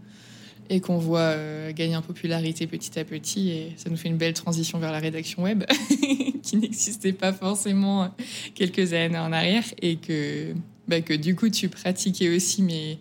et 0.71 0.81
qu'on 0.81 0.99
voit 0.99 1.21
euh, 1.21 1.73
gagner 1.73 1.97
en 1.97 2.03
popularité 2.03 2.67
petit 2.67 2.99
à 2.99 3.05
petit. 3.05 3.51
Et 3.51 3.73
ça 3.77 3.91
nous 3.91 3.97
fait 3.97 4.09
une 4.09 4.17
belle 4.17 4.35
transition 4.35 4.79
vers 4.79 4.93
la 4.93 4.99
rédaction 4.99 5.43
web, 5.43 5.65
qui 6.43 6.57
n'existait 6.57 7.13
pas 7.13 7.33
forcément 7.33 8.11
quelques 8.55 8.93
années 8.93 9.19
en 9.19 9.33
arrière, 9.33 9.65
et 9.83 9.97
que, 9.97 10.55
bah, 10.89 11.01
que 11.01 11.15
du 11.15 11.35
coup 11.35 11.49
tu 11.49 11.69
pratiquais 11.69 12.35
aussi, 12.35 12.63
mais 12.63 12.99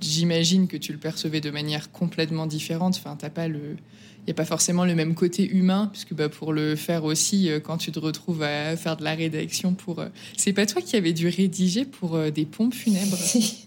j'imagine 0.00 0.68
que 0.68 0.76
tu 0.76 0.92
le 0.92 0.98
percevais 0.98 1.40
de 1.40 1.50
manière 1.50 1.90
complètement 1.90 2.46
différente. 2.46 2.96
Enfin, 2.96 3.16
t'as 3.18 3.30
pas 3.30 3.48
le 3.48 3.76
il 4.20 4.30
n'y 4.30 4.32
a 4.32 4.42
pas 4.42 4.44
forcément 4.44 4.84
le 4.84 4.96
même 4.96 5.14
côté 5.14 5.48
humain, 5.48 5.88
puisque 5.92 6.12
bah, 6.12 6.28
pour 6.28 6.52
le 6.52 6.74
faire 6.74 7.04
aussi, 7.04 7.48
euh, 7.48 7.60
quand 7.60 7.76
tu 7.76 7.92
te 7.92 8.00
retrouves 8.00 8.42
à 8.42 8.76
faire 8.76 8.96
de 8.96 9.04
la 9.04 9.14
rédaction 9.14 9.74
pour... 9.74 10.00
Euh, 10.00 10.08
c'est 10.36 10.52
pas 10.52 10.66
toi 10.66 10.82
qui 10.82 10.96
avais 10.96 11.12
dû 11.12 11.28
rédiger 11.28 11.84
pour 11.84 12.18
des 12.32 12.44
pompes 12.44 12.74
funèbres 12.74 13.16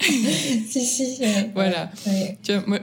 si, 0.68 0.80
si. 0.80 1.22
voilà. 1.54 1.90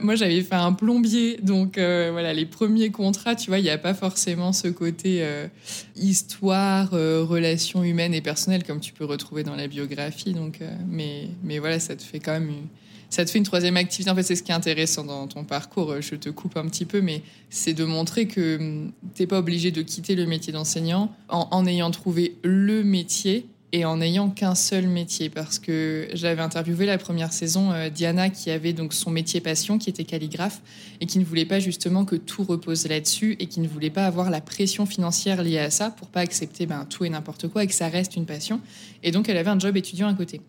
moi, 0.02 0.14
j'avais 0.14 0.42
fait 0.42 0.54
un 0.54 0.72
plombier, 0.72 1.38
donc 1.42 1.76
euh, 1.76 2.10
voilà, 2.12 2.32
les 2.32 2.46
premiers 2.46 2.90
contrats, 2.90 3.34
tu 3.34 3.50
vois, 3.50 3.58
il 3.58 3.64
n'y 3.64 3.70
a 3.70 3.78
pas 3.78 3.94
forcément 3.94 4.52
ce 4.52 4.68
côté 4.68 5.18
euh, 5.22 5.48
histoire, 5.96 6.90
euh, 6.92 7.24
relations 7.24 7.82
humaines 7.82 8.14
et 8.14 8.20
personnelles 8.20 8.62
comme 8.62 8.80
tu 8.80 8.92
peux 8.92 9.04
retrouver 9.04 9.42
dans 9.42 9.56
la 9.56 9.66
biographie. 9.66 10.32
Donc, 10.32 10.60
mais, 10.86 11.28
mais 11.42 11.58
voilà, 11.58 11.80
ça 11.80 11.96
te 11.96 12.02
fait 12.02 12.20
quand 12.20 12.32
même 12.32 12.50
une, 12.50 12.66
ça 13.10 13.24
te 13.24 13.30
fait 13.30 13.38
une 13.38 13.44
troisième 13.44 13.76
activité. 13.76 14.10
En 14.10 14.14
fait, 14.14 14.22
c'est 14.22 14.36
ce 14.36 14.44
qui 14.44 14.52
est 14.52 14.56
intéressant 14.56 15.02
dans 15.04 15.26
ton 15.26 15.42
parcours. 15.42 16.00
Je 16.00 16.14
te 16.14 16.28
coupe 16.28 16.56
un 16.56 16.66
petit 16.68 16.84
peu, 16.84 17.00
mais 17.00 17.22
c'est 17.50 17.74
de 17.74 17.84
montrer 17.84 18.28
que 18.28 18.58
hum, 18.58 18.92
tu 19.14 19.22
n'es 19.22 19.26
pas 19.26 19.38
obligé 19.38 19.72
de 19.72 19.82
quitter 19.82 20.14
le 20.14 20.26
métier 20.26 20.52
d'enseignant 20.52 21.12
en, 21.28 21.48
en 21.50 21.66
ayant 21.66 21.90
trouvé 21.90 22.36
le 22.44 22.84
métier 22.84 23.46
et 23.72 23.84
en 23.84 23.98
n'ayant 23.98 24.30
qu'un 24.30 24.54
seul 24.54 24.88
métier 24.88 25.28
parce 25.28 25.58
que 25.58 26.08
j'avais 26.14 26.40
interviewé 26.40 26.86
la 26.86 26.96
première 26.96 27.32
saison 27.32 27.72
euh, 27.72 27.90
Diana 27.90 28.30
qui 28.30 28.50
avait 28.50 28.72
donc 28.72 28.94
son 28.94 29.10
métier 29.10 29.40
passion 29.40 29.78
qui 29.78 29.90
était 29.90 30.04
calligraphe 30.04 30.62
et 31.00 31.06
qui 31.06 31.18
ne 31.18 31.24
voulait 31.24 31.44
pas 31.44 31.60
justement 31.60 32.04
que 32.04 32.16
tout 32.16 32.44
repose 32.44 32.86
là-dessus 32.86 33.36
et 33.40 33.46
qui 33.46 33.60
ne 33.60 33.68
voulait 33.68 33.90
pas 33.90 34.06
avoir 34.06 34.30
la 34.30 34.40
pression 34.40 34.86
financière 34.86 35.42
liée 35.42 35.58
à 35.58 35.70
ça 35.70 35.90
pour 35.90 36.08
pas 36.08 36.20
accepter 36.20 36.64
ben, 36.64 36.86
tout 36.88 37.04
et 37.04 37.10
n'importe 37.10 37.48
quoi 37.48 37.64
et 37.64 37.66
que 37.66 37.74
ça 37.74 37.88
reste 37.88 38.16
une 38.16 38.26
passion 38.26 38.60
et 39.02 39.10
donc 39.10 39.28
elle 39.28 39.36
avait 39.36 39.50
un 39.50 39.58
job 39.58 39.76
étudiant 39.76 40.08
à 40.08 40.14
côté. 40.14 40.40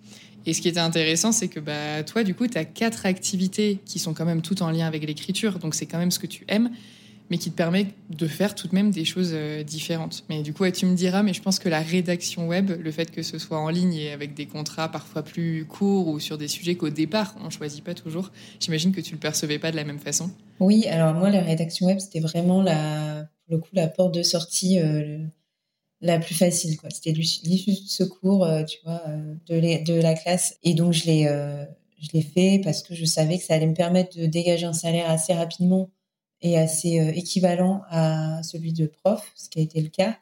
Et 0.45 0.53
ce 0.53 0.61
qui 0.61 0.69
était 0.69 0.79
intéressant, 0.79 1.33
c'est 1.33 1.49
que 1.49 1.59
bah, 1.59 2.01
toi, 2.03 2.23
du 2.23 2.33
coup, 2.33 2.47
tu 2.47 2.57
as 2.57 2.63
quatre 2.63 3.05
activités 3.05 3.79
qui 3.85 3.99
sont 3.99 4.13
quand 4.13 4.23
même 4.23 4.41
toutes 4.41 4.61
en 4.61 4.71
lien 4.71 4.87
avec 4.87 5.05
l'écriture, 5.05 5.59
donc 5.59 5.75
c'est 5.75 5.85
quand 5.85 5.97
même 5.97 6.11
ce 6.11 6.17
que 6.17 6.27
tu 6.27 6.45
aimes 6.47 6.71
mais 7.29 7.37
qui 7.37 7.51
te 7.51 7.55
permet 7.55 7.87
de 8.09 8.27
faire 8.27 8.55
tout 8.55 8.67
de 8.67 8.75
même 8.75 8.91
des 8.91 9.05
choses 9.05 9.31
euh, 9.33 9.63
différentes. 9.63 10.23
Mais 10.29 10.41
du 10.41 10.53
coup, 10.53 10.69
tu 10.71 10.85
me 10.85 10.95
diras, 10.95 11.23
mais 11.23 11.33
je 11.33 11.41
pense 11.41 11.59
que 11.59 11.69
la 11.69 11.81
rédaction 11.81 12.47
web, 12.47 12.71
le 12.71 12.91
fait 12.91 13.11
que 13.11 13.21
ce 13.21 13.37
soit 13.37 13.59
en 13.59 13.69
ligne 13.69 13.93
et 13.93 14.11
avec 14.11 14.33
des 14.33 14.47
contrats 14.47 14.89
parfois 14.89 15.23
plus 15.23 15.65
courts 15.65 16.07
ou 16.07 16.19
sur 16.19 16.37
des 16.37 16.47
sujets 16.47 16.75
qu'au 16.75 16.89
départ 16.89 17.35
on 17.43 17.49
choisit 17.49 17.83
pas 17.83 17.93
toujours, 17.93 18.31
j'imagine 18.59 18.91
que 18.91 19.01
tu 19.01 19.13
le 19.13 19.19
percevais 19.19 19.59
pas 19.59 19.71
de 19.71 19.75
la 19.75 19.83
même 19.83 19.99
façon. 19.99 20.31
Oui, 20.59 20.85
alors 20.87 21.13
moi, 21.13 21.29
la 21.29 21.41
rédaction 21.41 21.87
web, 21.87 21.99
c'était 21.99 22.19
vraiment 22.19 22.63
pour 22.63 23.55
le 23.55 23.57
coup, 23.59 23.69
la 23.73 23.87
porte 23.87 24.13
de 24.13 24.23
sortie 24.23 24.79
euh, 24.79 25.19
la 26.01 26.19
plus 26.19 26.35
facile. 26.35 26.77
C'était 26.89 27.11
l'issue 27.11 27.71
de 27.71 27.87
secours, 27.87 28.43
euh, 28.43 28.63
tu 28.63 28.77
vois, 28.83 29.03
de, 29.47 29.83
de, 29.83 30.01
la 30.01 30.15
classe. 30.15 30.57
Et 30.63 30.73
donc, 30.73 30.93
je 30.93 31.05
l'ai 31.05 32.21
fait 32.21 32.59
parce 32.63 32.81
que 32.81 32.95
je 32.95 33.05
savais 33.05 33.37
que 33.37 33.43
ça 33.43 33.53
allait 33.53 33.67
me 33.67 33.75
permettre 33.75 34.17
de 34.17 34.25
dégager 34.25 34.65
un 34.65 34.73
salaire 34.73 35.09
assez 35.09 35.33
rapidement 35.33 35.89
est 36.41 36.57
assez 36.57 36.99
euh, 36.99 37.11
équivalent 37.13 37.81
à 37.89 38.41
celui 38.43 38.73
de 38.73 38.87
prof, 38.87 39.31
ce 39.35 39.49
qui 39.49 39.59
a 39.59 39.61
été 39.61 39.81
le 39.81 39.89
cas. 39.89 40.17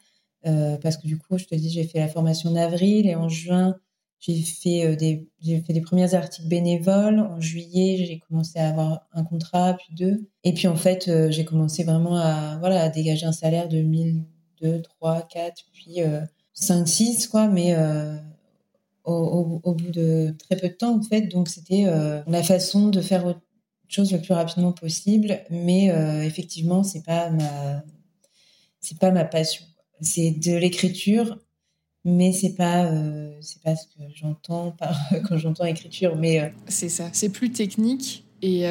Euh, 0.46 0.78
parce 0.78 0.98
que 0.98 1.08
du 1.08 1.18
coup, 1.18 1.38
je 1.38 1.46
te 1.46 1.56
dis, 1.56 1.70
j'ai 1.70 1.84
fait 1.84 2.00
la 2.00 2.08
formation 2.08 2.52
en 2.52 2.56
avril 2.56 3.08
et 3.08 3.16
en 3.16 3.30
juin, 3.30 3.76
j'ai 4.20 4.42
fait, 4.42 4.86
euh, 4.86 4.96
des, 4.96 5.28
j'ai 5.42 5.62
fait 5.62 5.74
des 5.74 5.82
premiers 5.82 6.14
articles 6.14 6.48
bénévoles. 6.48 7.20
En 7.20 7.40
juillet, 7.40 8.06
j'ai 8.06 8.20
commencé 8.20 8.58
à 8.60 8.70
avoir 8.70 9.08
un 9.14 9.24
contrat, 9.24 9.76
puis 9.78 9.94
deux. 9.96 10.28
Et 10.44 10.54
puis 10.54 10.68
en 10.68 10.76
fait, 10.76 11.10
j'ai 11.30 11.46
commencé 11.46 11.84
vraiment 11.84 12.18
à, 12.18 12.58
voilà, 12.60 12.84
à 12.84 12.90
dégager 12.90 13.26
un 13.26 13.32
salaire 13.32 13.68
de 13.68 13.80
1002, 13.82 14.82
3, 14.82 15.22
4, 15.24 15.66
puis 15.74 15.98
5, 16.54 16.88
6, 16.88 17.28
quoi. 17.28 17.48
Mais 17.48 17.76
au, 19.04 19.60
au, 19.64 19.74
bout 19.74 19.92
de 19.92 20.36
très 20.40 20.56
peu 20.56 20.70
de 20.70 20.74
temps, 20.74 20.98
en 20.98 21.02
fait. 21.02 21.24
Donc 21.24 21.48
c'était 21.50 21.86
la 22.26 22.44
façon 22.44 22.88
de 22.88 23.02
faire 23.02 23.36
chose 23.88 24.12
le 24.12 24.22
plus 24.22 24.34
rapidement 24.34 24.72
possible. 24.72 25.40
Mais 25.50 25.90
euh, 25.92 26.24
effectivement, 26.24 26.84
c'est 26.84 27.04
pas 27.04 27.30
ma, 27.30 27.84
pas 29.00 29.12
ma 29.12 29.26
passion. 29.26 29.66
C'est 30.02 30.32
de 30.32 30.56
l'écriture, 30.56 31.38
mais 32.06 32.32
c'est 32.32 32.56
pas, 32.56 32.86
euh, 32.86 33.40
pas 33.64 33.76
ce 33.76 33.86
que 33.88 34.04
j'entends 34.14 34.76
quand 35.28 35.38
j'entends 35.38 35.66
écriture. 35.66 36.16
Mais 36.16 36.42
euh, 36.42 36.50
c'est 36.68 36.90
ça. 36.90 37.10
C'est 37.14 37.30
plus 37.30 37.52
technique 37.52 38.24
et 38.42 38.68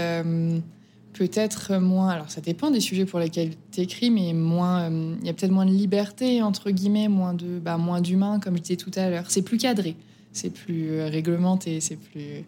peut-être 1.13 1.79
moins. 1.79 2.11
Alors, 2.11 2.31
ça 2.31 2.41
dépend 2.41 2.71
des 2.71 2.81
sujets 2.81 3.07
pour 3.07 3.19
lesquels 3.19 3.55
tu 3.73 3.81
écris, 3.81 4.11
mais 4.11 4.33
moins. 4.33 4.91
Il 5.21 5.27
y 5.27 5.31
a 5.31 5.33
peut-être 5.33 5.51
moins 5.51 5.67
de 5.67 5.73
liberté 5.73 6.43
entre 6.43 6.71
guillemets, 6.71 7.09
moins 7.09 7.35
de, 7.35 7.59
bah, 7.59 7.79
moins 7.79 8.01
d'humain, 8.01 8.39
comme 8.39 8.57
je 8.57 8.63
disais 8.63 8.77
tout 8.77 8.93
à 8.95 9.11
l'heure. 9.11 9.25
C'est 9.29 9.43
plus 9.43 9.59
cadré, 9.59 9.97
c'est 10.33 10.51
plus 10.51 11.01
réglementé, 11.01 11.81
c'est 11.81 11.97
plus 11.97 12.45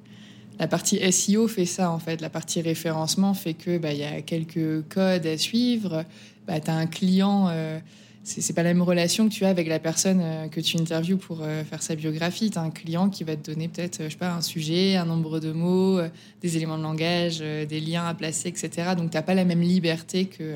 la 0.58 0.66
partie 0.66 1.00
SEO 1.12 1.46
fait 1.48 1.66
ça 1.66 1.90
en 1.90 1.98
fait. 1.98 2.20
La 2.20 2.30
partie 2.30 2.60
référencement 2.60 3.34
fait 3.34 3.54
que 3.54 3.78
bah, 3.78 3.92
il 3.92 4.00
y 4.00 4.04
a 4.04 4.20
quelques 4.22 4.88
codes 4.88 5.26
à 5.26 5.38
suivre. 5.38 6.04
Bah, 6.46 6.60
tu 6.60 6.70
as 6.70 6.74
un 6.74 6.86
client, 6.86 7.48
euh, 7.50 7.78
c'est 8.24 8.54
pas 8.54 8.62
la 8.62 8.72
même 8.74 8.82
relation 8.82 9.28
que 9.28 9.34
tu 9.34 9.44
as 9.44 9.50
avec 9.50 9.68
la 9.68 9.78
personne 9.78 10.20
euh, 10.20 10.48
que 10.48 10.60
tu 10.60 10.78
interviews 10.78 11.18
pour 11.18 11.42
euh, 11.42 11.62
faire 11.62 11.82
sa 11.82 11.94
biographie. 11.94 12.50
Tu 12.50 12.58
as 12.58 12.62
un 12.62 12.70
client 12.70 13.08
qui 13.08 13.22
va 13.22 13.36
te 13.36 13.50
donner 13.50 13.68
peut-être, 13.68 14.02
je 14.04 14.08
sais 14.08 14.16
pas, 14.16 14.32
un 14.32 14.40
sujet, 14.40 14.96
un 14.96 15.04
nombre 15.04 15.38
de 15.38 15.52
mots, 15.52 16.00
des 16.40 16.56
éléments 16.56 16.78
de 16.78 16.82
langage, 16.82 17.38
des 17.38 17.80
liens 17.80 18.06
à 18.06 18.14
placer, 18.14 18.48
etc. 18.48 18.94
Donc 18.96 19.10
tu 19.10 19.22
pas 19.22 19.34
la 19.34 19.44
même 19.44 19.60
liberté 19.60 20.24
que 20.24 20.54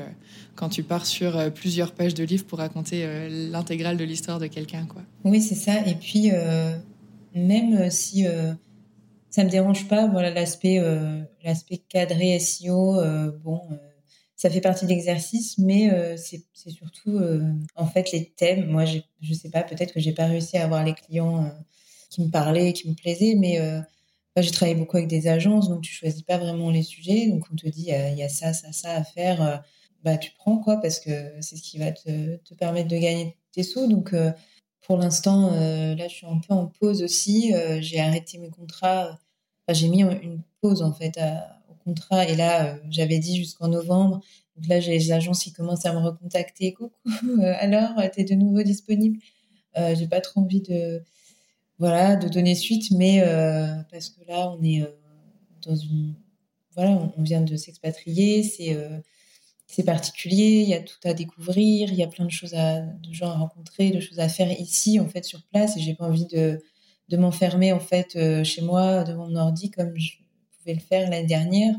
quand 0.55 0.69
tu 0.69 0.83
pars 0.83 1.05
sur 1.05 1.51
plusieurs 1.53 1.93
pages 1.93 2.13
de 2.13 2.23
livres 2.23 2.45
pour 2.45 2.59
raconter 2.59 3.07
l'intégrale 3.29 3.97
de 3.97 4.03
l'histoire 4.03 4.39
de 4.39 4.47
quelqu'un. 4.47 4.85
quoi. 4.85 5.01
Oui, 5.23 5.41
c'est 5.41 5.55
ça. 5.55 5.85
Et 5.87 5.95
puis, 5.95 6.31
même 7.35 7.89
si 7.89 8.25
ça 9.33 9.43
me 9.43 9.49
dérange 9.49 9.87
pas. 9.87 10.05
Voilà 10.07 10.29
l'aspect 10.29 10.77
euh, 10.79 11.23
l'aspect 11.43 11.77
cadré 11.77 12.37
SEO. 12.39 12.99
Euh, 12.99 13.31
bon, 13.43 13.61
euh, 13.71 13.75
ça 14.35 14.49
fait 14.51 14.61
partie 14.61 14.85
de 14.85 14.91
l'exercice, 14.91 15.57
mais 15.57 15.89
c'est 16.17 16.69
surtout 16.69 17.19
en 17.75 17.87
fait 17.87 18.11
les 18.11 18.25
thèmes. 18.25 18.65
Moi, 18.65 18.83
je 18.85 19.33
sais 19.33 19.49
pas. 19.49 19.63
Peut-être 19.63 19.93
que 19.93 19.99
j'ai 20.01 20.11
pas 20.11 20.25
réussi 20.25 20.57
à 20.57 20.65
avoir 20.65 20.83
les 20.83 20.93
clients 20.93 21.49
qui 22.09 22.21
me 22.21 22.29
parlaient, 22.29 22.73
qui 22.73 22.89
me 22.89 22.93
plaisaient, 22.93 23.35
mais 23.35 23.57
j'ai 24.37 24.51
travaillé 24.51 24.75
beaucoup 24.75 24.97
avec 24.97 25.07
des 25.07 25.27
agences, 25.29 25.69
donc 25.69 25.81
tu 25.81 25.93
choisis 25.93 26.23
pas 26.23 26.37
vraiment 26.37 26.71
les 26.71 26.83
sujets. 26.83 27.27
Donc 27.27 27.45
on 27.53 27.55
te 27.55 27.69
dit 27.69 27.85
il 27.87 28.17
y 28.17 28.23
a 28.23 28.29
ça, 28.29 28.51
ça, 28.53 28.73
ça 28.73 28.95
à 28.95 29.03
faire. 29.05 29.63
bah 30.03 30.17
tu 30.17 30.31
prends 30.37 30.57
quoi 30.57 30.77
parce 30.77 30.99
que 30.99 31.09
c'est 31.39 31.55
ce 31.55 31.61
qui 31.61 31.77
va 31.77 31.93
te, 31.93 32.35
te, 32.37 32.53
permettre 32.53 32.89
de 32.89 32.97
gagner 32.97 33.37
tes 33.53 33.63
sous. 33.63 33.87
Donc 33.87 34.13
pour 34.85 34.97
l'instant, 34.97 35.51
là, 35.51 36.07
je 36.07 36.13
suis 36.13 36.27
un 36.27 36.39
peu 36.39 36.53
en 36.53 36.67
pause 36.67 37.03
aussi. 37.03 37.53
j'ai 37.81 37.99
arrêté 37.99 38.37
mes 38.37 38.49
contrats 38.49 39.19
j'ai 39.71 39.87
mis 39.87 40.01
une 40.01 40.41
pause 40.59 40.81
en 40.81 40.91
fait 40.91 41.17
au 41.69 41.75
contrat 41.85 42.27
et 42.27 42.35
là 42.35 42.65
euh, 42.65 42.77
j'avais 42.89 43.19
dit 43.19 43.37
jusqu'en 43.37 43.69
novembre. 43.69 44.19
Donc 44.57 44.67
là 44.67 44.79
j'ai 44.81 44.91
les 44.91 45.11
agences 45.11 45.43
qui 45.43 45.53
commencent 45.53 45.85
à 45.85 45.93
me 45.93 45.99
recontacter. 45.99 46.73
Coucou, 46.73 46.99
euh, 47.23 47.53
alors 47.59 47.93
t'es 48.11 48.25
de 48.25 48.35
nouveau 48.35 48.63
disponible? 48.63 49.19
Euh, 49.77 49.95
J'ai 49.95 50.07
pas 50.07 50.21
trop 50.21 50.41
envie 50.41 50.61
de 50.61 51.01
voilà 51.79 52.15
de 52.15 52.27
donner 52.27 52.55
suite, 52.55 52.91
mais 52.91 53.21
parce 53.91 54.09
que 54.09 54.25
là 54.27 54.51
on 54.51 54.63
est 54.63 54.83
dans 55.65 55.75
une 55.75 56.13
voilà 56.75 57.11
on 57.17 57.21
vient 57.23 57.41
de 57.41 57.55
s'expatrier, 57.55 58.43
c'est 58.43 58.77
c'est 59.73 59.83
particulier, 59.83 60.61
il 60.61 60.69
y 60.69 60.73
a 60.73 60.81
tout 60.81 60.99
à 61.03 61.13
découvrir, 61.13 61.91
il 61.91 61.95
y 61.95 62.03
a 62.03 62.07
plein 62.07 62.25
de 62.25 62.31
choses 62.31 62.53
à, 62.53 62.81
de 62.81 63.13
gens 63.13 63.29
à 63.29 63.37
rencontrer, 63.37 63.91
de 63.91 63.99
choses 63.99 64.19
à 64.19 64.29
faire 64.29 64.51
ici, 64.59 64.99
en 64.99 65.07
fait, 65.07 65.25
sur 65.25 65.41
place, 65.43 65.77
et 65.77 65.79
j'ai 65.79 65.95
pas 65.95 66.05
envie 66.05 66.27
de, 66.27 66.61
de 67.09 67.17
m'enfermer 67.17 67.73
en 67.73 67.79
fait 67.79 68.15
euh, 68.15 68.43
chez 68.43 68.61
moi 68.61 69.03
devant 69.03 69.27
mon 69.27 69.35
ordi 69.35 69.69
comme 69.71 69.97
je 69.97 70.13
pouvais 70.57 70.73
le 70.73 70.79
faire 70.79 71.09
l'année 71.09 71.27
dernière. 71.27 71.75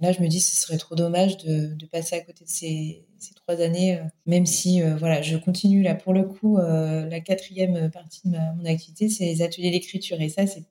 Là, 0.00 0.12
je 0.12 0.20
me 0.20 0.28
dis, 0.28 0.40
ce 0.40 0.54
serait 0.54 0.78
trop 0.78 0.94
dommage 0.94 1.38
de, 1.38 1.74
passer 1.90 2.16
à 2.16 2.20
côté 2.20 2.44
de 2.44 2.50
ces, 2.50 3.04
trois 3.34 3.60
années, 3.60 3.98
euh, 3.98 4.04
même 4.26 4.46
si, 4.46 4.80
euh, 4.80 4.96
voilà, 4.96 5.22
je 5.22 5.36
continue 5.36 5.82
là 5.82 5.96
pour 5.96 6.12
le 6.12 6.22
coup. 6.24 6.58
la 6.58 7.20
quatrième 7.20 7.90
partie 7.90 8.28
de 8.28 8.36
mon 8.56 8.64
activité, 8.64 9.08
c'est 9.08 9.24
les 9.24 9.42
ateliers 9.42 9.70
d'écriture, 9.70 10.20
et 10.20 10.28
ça, 10.28 10.46
c'est 10.46 10.64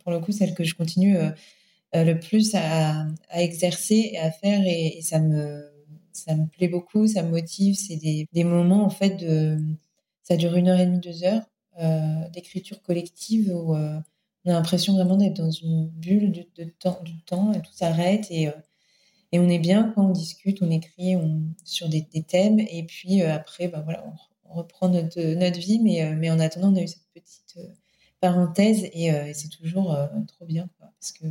pour 0.00 0.12
le 0.12 0.20
coup 0.20 0.32
celle 0.32 0.54
que 0.54 0.64
je 0.64 0.74
continue 0.74 1.16
le 1.94 2.14
plus 2.14 2.54
à, 2.54 3.06
exercer 3.32 4.10
et 4.12 4.18
à 4.18 4.30
faire, 4.30 4.60
et, 4.66 5.00
ça 5.02 5.20
me 5.20 5.69
ça 6.24 6.34
me 6.34 6.46
plaît 6.46 6.68
beaucoup, 6.68 7.06
ça 7.06 7.22
me 7.22 7.30
motive. 7.30 7.74
C'est 7.76 7.96
des, 7.96 8.44
moments 8.44 8.84
en 8.84 8.90
fait 8.90 9.16
de, 9.16 9.58
ça 10.22 10.36
dure 10.36 10.54
une 10.56 10.68
heure 10.68 10.80
et 10.80 10.86
demie, 10.86 11.00
deux 11.00 11.24
heures 11.24 11.42
euh, 11.80 12.28
d'écriture 12.30 12.82
collective 12.82 13.50
où 13.50 13.74
euh, 13.74 13.98
on 14.44 14.50
a 14.50 14.54
l'impression 14.54 14.94
vraiment 14.94 15.16
d'être 15.16 15.36
dans 15.36 15.50
une 15.50 15.88
bulle 15.88 16.32
de, 16.56 16.64
temps, 16.64 17.00
du 17.04 17.20
temps 17.22 17.52
et 17.52 17.60
tout 17.62 17.72
s'arrête 17.72 18.26
et, 18.30 18.48
euh, 18.48 18.52
Et 19.32 19.38
on 19.40 19.48
est 19.48 19.58
bien 19.58 19.92
quand 19.94 20.06
on 20.06 20.12
discute, 20.12 20.62
on 20.62 20.70
écrit 20.70 21.16
on, 21.16 21.42
sur 21.64 21.88
des, 21.88 22.04
thèmes, 22.28 22.60
et 22.60 22.84
puis 22.84 23.22
après, 23.22 23.68
bah, 23.68 23.82
voilà, 23.84 24.04
on, 24.06 24.54
reprend 24.54 24.88
notre, 24.88 25.20
notre 25.34 25.60
vie, 25.60 25.78
mais, 25.78 26.14
mais 26.16 26.28
en 26.30 26.40
attendant, 26.40 26.72
on 26.72 26.76
a 26.76 26.82
eu 26.82 26.88
cette 26.88 27.06
petite 27.14 27.56
parenthèse 28.20 28.84
et, 28.92 29.10
c'est 29.34 29.48
toujours 29.48 29.96
trop 30.28 30.44
bien. 30.44 30.68
parce 30.78 31.12
que... 31.12 31.24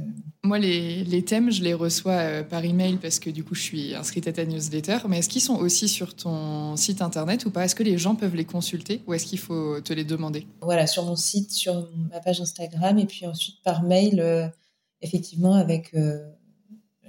Moi, 0.43 0.57
les, 0.57 1.03
les, 1.03 1.23
thèmes, 1.23 1.51
je 1.51 1.63
les 1.63 1.73
reçois 1.73 2.43
par 2.43 2.65
email 2.65 2.97
parce 2.97 3.19
que 3.19 3.29
du 3.29 3.43
coup, 3.43 3.55
je 3.55 3.61
suis 3.61 3.95
inscrite 3.95 4.27
à 4.27 4.33
ta 4.33 4.45
newsletter. 4.45 4.97
Mais 5.07 5.19
est-ce 5.19 5.29
qu'ils 5.29 5.41
sont 5.41 5.55
aussi 5.55 5.87
sur 5.87 6.15
ton 6.15 6.75
site 6.75 7.01
internet 7.01 7.45
ou 7.45 7.51
pas? 7.51 7.65
Est-ce 7.65 7.75
que 7.75 7.83
les 7.83 7.97
gens 7.97 8.15
peuvent 8.15 8.35
les 8.35 8.45
consulter 8.45 9.01
ou 9.05 9.13
est-ce 9.13 9.25
qu'il 9.25 9.39
faut 9.39 9.79
te 9.81 9.93
les 9.93 10.03
demander? 10.03 10.47
Voilà, 10.61 10.87
sur 10.87 11.05
mon 11.05 11.15
site, 11.15 11.51
sur 11.51 11.89
ma 12.11 12.19
page 12.19 12.41
Instagram 12.41 12.97
et 12.97 13.05
puis 13.05 13.25
ensuite 13.27 13.61
par 13.63 13.83
mail, 13.83 14.51
effectivement, 15.01 15.53
avec 15.53 15.93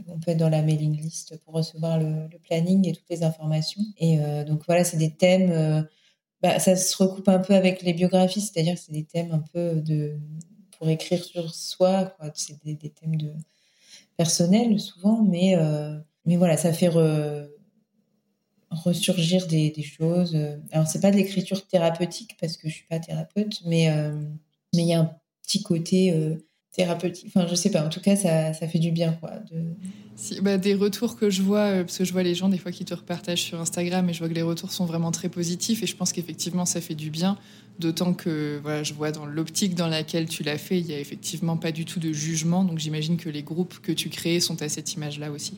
on 0.09 0.19
peut 0.19 0.33
être 0.33 0.39
dans 0.39 0.49
la 0.49 0.63
mailing 0.63 0.97
list 0.97 1.39
pour 1.45 1.55
recevoir 1.55 1.99
le, 1.99 2.29
planning 2.45 2.89
et 2.89 2.93
toutes 2.93 3.09
les 3.11 3.23
informations. 3.23 3.83
Et 3.99 4.19
euh, 4.21 4.45
donc 4.45 4.63
voilà, 4.67 4.85
c'est 4.85 4.97
des 4.97 5.11
thèmes. 5.11 5.87
Euh, 6.45 6.49
bah, 6.49 6.59
ça 6.59 6.77
se 6.77 6.97
recoupe 6.97 7.29
un 7.29 7.39
peu 7.39 7.55
avec 7.55 7.83
les 7.83 7.93
biographies, 7.93 8.41
c'est-à-dire 8.41 8.75
que 8.75 8.81
c'est 8.81 8.93
des 8.93 9.05
thèmes 9.05 9.33
un 9.33 9.43
peu 9.53 9.75
de 9.77 10.19
pour 10.79 10.89
écrire 10.89 11.23
sur 11.25 11.55
soi. 11.55 12.15
C'est 12.35 12.63
des, 12.65 12.77
thèmes 12.77 13.17
de 13.17 13.33
personnels 14.17 14.79
souvent, 14.81 15.23
mais 15.23 15.57
euh, 15.57 15.99
mais 16.27 16.37
voilà, 16.37 16.57
ça 16.57 16.73
fait 16.73 16.91
ressurgir 18.71 19.47
des, 19.47 19.71
des, 19.71 19.83
choses. 19.83 20.37
Alors 20.73 20.87
c'est 20.87 21.01
pas 21.01 21.11
de 21.11 21.17
l'écriture 21.17 21.67
thérapeutique 21.67 22.37
parce 22.41 22.57
que 22.57 22.69
je 22.69 22.75
suis 22.75 22.87
pas 22.87 23.01
thérapeute, 23.01 23.63
mais 23.67 23.89
mais 24.75 24.83
il 24.83 24.89
y 24.89 24.95
a 24.95 25.01
un 25.01 25.17
petit 25.43 25.63
côté 25.63 26.39
thérapeutique. 26.73 27.27
Enfin, 27.29 27.47
je 27.49 27.55
sais 27.55 27.71
pas. 27.71 27.85
En 27.85 27.89
tout 27.89 28.01
cas, 28.01 28.17
ça, 28.17 28.53
ça 28.53 28.69
fait 28.69 28.79
du 28.79 28.93
bien, 28.93 29.13
quoi. 29.13 29.33
De... 29.51 29.65
Si, 30.15 30.41
bah, 30.41 30.59
des 30.59 30.75
retours 30.75 31.17
que 31.17 31.31
je 31.31 31.43
vois, 31.43 31.67
euh, 31.67 31.85
parce 31.85 31.99
que 31.99 32.05
je 32.05 32.13
vois 32.13 32.23
les 32.23 32.35
gens 32.35 32.49
des 32.49 32.59
fois 32.59 32.71
qui 32.73 32.85
te 32.85 32.95
repartagent 32.95 33.43
sur 33.43 33.61
Instagram, 33.61 34.09
et 34.09 34.13
je 34.13 34.19
vois 34.21 34.29
que 34.29 34.35
les 34.35 34.43
retours 34.43 34.71
sont 34.71 34.87
vraiment 34.87 35.11
très 35.11 35.29
positifs, 35.29 35.83
et 35.83 35.87
je 35.87 35.97
pense 35.97 36.13
qu'effectivement, 36.13 36.65
ça 36.65 36.81
fait 36.81 36.95
du 36.95 37.11
bien. 37.11 37.39
D'autant 37.79 38.13
que 38.15 38.61
voilà, 38.63 38.83
je 38.83 38.93
vois 38.93 39.11
dans 39.11 39.27
l'optique 39.27 39.75
dans 39.75 39.89
laquelle 39.89 40.29
tu 40.29 40.43
l'as 40.43 40.59
fait, 40.59 40.79
il 40.79 40.87
y 40.87 40.95
a 40.95 40.99
effectivement 40.99 41.57
pas 41.57 41.73
du 41.73 41.85
tout 41.85 41.99
de 41.99 42.13
jugement. 42.13 42.63
Donc 42.65 42.79
j'imagine 42.79 43.17
que 43.17 43.31
les 43.31 43.43
groupes 43.43 43.81
que 43.81 43.93
tu 43.93 44.11
crées 44.11 44.39
sont 44.39 44.61
à 44.63 44.69
cette 44.69 44.93
image-là 44.95 45.31
aussi. 45.31 45.55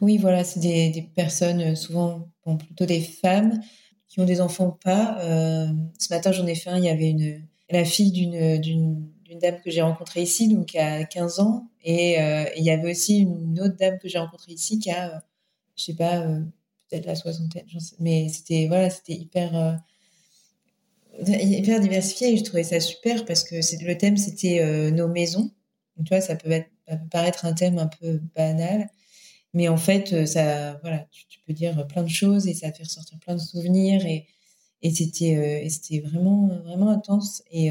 Oui, 0.00 0.18
voilà, 0.18 0.42
c'est 0.44 0.60
des, 0.60 0.90
des, 0.90 1.02
personnes, 1.02 1.60
euh, 1.60 1.74
souvent 1.74 2.28
bon, 2.44 2.56
plutôt 2.56 2.86
des 2.86 3.00
femmes, 3.00 3.60
qui 4.08 4.20
ont 4.20 4.24
des 4.24 4.40
enfants 4.40 4.68
ou 4.68 4.72
pas. 4.72 5.18
Euh, 5.20 5.68
ce 5.98 6.12
matin, 6.12 6.32
j'en 6.32 6.46
ai 6.46 6.54
fait 6.54 6.70
un, 6.70 6.78
il 6.78 6.84
y 6.84 6.88
avait 6.88 7.10
une, 7.10 7.42
la 7.70 7.84
fille 7.84 8.12
d'une 8.12 9.08
d'une 9.36 9.50
dame 9.50 9.60
que 9.62 9.70
j'ai 9.70 9.82
rencontrée 9.82 10.22
ici, 10.22 10.48
donc 10.48 10.74
a 10.74 11.04
15 11.04 11.40
ans. 11.40 11.68
Et 11.84 12.20
euh, 12.20 12.44
il 12.56 12.64
y 12.64 12.70
avait 12.70 12.90
aussi 12.90 13.18
une 13.18 13.60
autre 13.60 13.76
dame 13.76 13.98
que 13.98 14.08
j'ai 14.08 14.18
rencontrée 14.18 14.52
ici 14.52 14.78
qui 14.78 14.90
a, 14.90 15.22
je 15.76 15.84
sais 15.84 15.94
pas, 15.94 16.20
euh, 16.20 16.40
peut-être 16.88 17.06
la 17.06 17.14
soixantaine, 17.14 17.66
mais 17.98 18.28
c'était 18.28 18.66
voilà, 18.68 18.90
c'était 18.90 19.14
hyper 19.14 19.56
euh, 19.56 19.74
hyper 21.26 21.80
diversifié 21.80 22.32
et 22.32 22.36
je 22.36 22.44
trouvais 22.44 22.62
ça 22.62 22.78
super 22.80 23.24
parce 23.24 23.42
que 23.42 23.56
le 23.56 23.98
thème 23.98 24.16
c'était 24.16 24.90
nos 24.90 25.08
maisons. 25.08 25.50
Tu 26.04 26.08
vois, 26.10 26.20
ça 26.20 26.36
peut, 26.36 26.50
être, 26.50 26.68
ça 26.86 26.96
peut 26.96 27.08
paraître 27.08 27.46
un 27.46 27.54
thème 27.54 27.78
un 27.78 27.86
peu 27.86 28.20
banal, 28.34 28.90
mais 29.54 29.68
en 29.68 29.78
fait, 29.78 30.26
ça, 30.26 30.74
voilà, 30.82 31.06
tu, 31.10 31.40
peux 31.46 31.54
dire 31.54 31.86
plein 31.86 32.02
de 32.02 32.08
choses 32.08 32.48
et 32.48 32.54
ça 32.54 32.72
fait 32.72 32.82
ressortir 32.82 33.18
plein 33.20 33.34
de 33.34 33.40
souvenirs 33.40 34.04
et, 34.04 34.26
et 34.82 34.90
c'était, 34.90 35.66
c'était 35.70 36.00
vraiment, 36.00 36.48
vraiment 36.64 36.90
intense. 36.90 37.42
Et, 37.50 37.70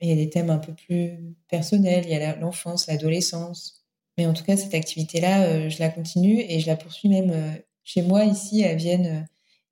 il 0.00 0.08
y 0.08 0.12
a 0.12 0.16
des 0.16 0.28
thèmes 0.28 0.50
un 0.50 0.58
peu 0.58 0.74
plus 0.74 1.18
personnels, 1.48 2.04
il 2.06 2.10
y 2.10 2.14
a 2.14 2.36
l'enfance, 2.36 2.86
l'adolescence. 2.86 3.84
Mais 4.18 4.26
en 4.26 4.32
tout 4.32 4.44
cas, 4.44 4.56
cette 4.56 4.74
activité-là, 4.74 5.44
euh, 5.44 5.70
je 5.70 5.78
la 5.78 5.88
continue 5.90 6.40
et 6.40 6.60
je 6.60 6.66
la 6.66 6.76
poursuis 6.76 7.08
même 7.08 7.30
euh, 7.30 7.52
chez 7.84 8.02
moi, 8.02 8.24
ici, 8.24 8.64
à 8.64 8.74
Vienne. 8.74 9.06
Euh, 9.06 9.20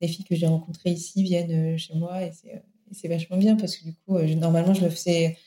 les 0.01 0.07
filles 0.07 0.25
que 0.25 0.35
j'ai 0.35 0.45
rencontrées 0.45 0.91
ici 0.91 1.23
viennent 1.23 1.77
chez 1.77 1.93
moi 1.93 2.21
et 2.21 2.31
c'est 2.91 3.07
vachement 3.07 3.37
bien 3.37 3.55
parce 3.55 3.77
que 3.77 3.85
du 3.85 3.93
coup, 3.93 4.19
normalement, 4.19 4.73
je 4.73 4.83
le 4.83 4.89
faisais 4.89 5.37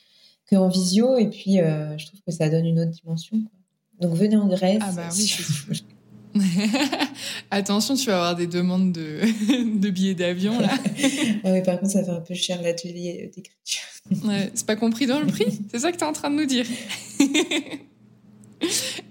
que 0.47 0.55
en 0.55 0.69
visio 0.69 1.19
et 1.19 1.29
puis 1.29 1.57
je 1.57 2.05
trouve 2.07 2.19
que 2.25 2.31
ça 2.31 2.49
donne 2.49 2.65
une 2.65 2.79
autre 2.79 2.89
dimension. 2.89 3.37
Donc 3.99 4.15
venez 4.15 4.37
en 4.37 4.47
Grèce. 4.47 4.81
Ah 4.81 4.91
bah 4.91 5.09
oui, 5.15 5.37
Attention, 7.51 7.95
tu 7.95 8.07
vas 8.07 8.17
avoir 8.17 8.35
des 8.35 8.47
demandes 8.47 8.91
de, 8.91 9.21
de 9.79 9.89
billets 9.89 10.13
d'avion 10.13 10.59
là. 10.59 10.69
ah 11.43 11.61
par 11.61 11.79
contre, 11.79 11.91
ça 11.91 12.03
fait 12.03 12.11
un 12.11 12.21
peu 12.21 12.33
cher 12.33 12.61
l'atelier 12.61 13.31
d'écriture. 13.35 13.83
ouais, 14.25 14.51
c'est 14.53 14.65
pas 14.65 14.75
compris 14.75 15.07
dans 15.07 15.19
le 15.19 15.27
prix? 15.27 15.59
C'est 15.71 15.79
ça 15.79 15.91
que 15.91 15.97
tu 15.97 16.03
es 16.03 16.07
en 16.07 16.13
train 16.13 16.29
de 16.29 16.35
nous 16.35 16.45
dire 16.45 16.65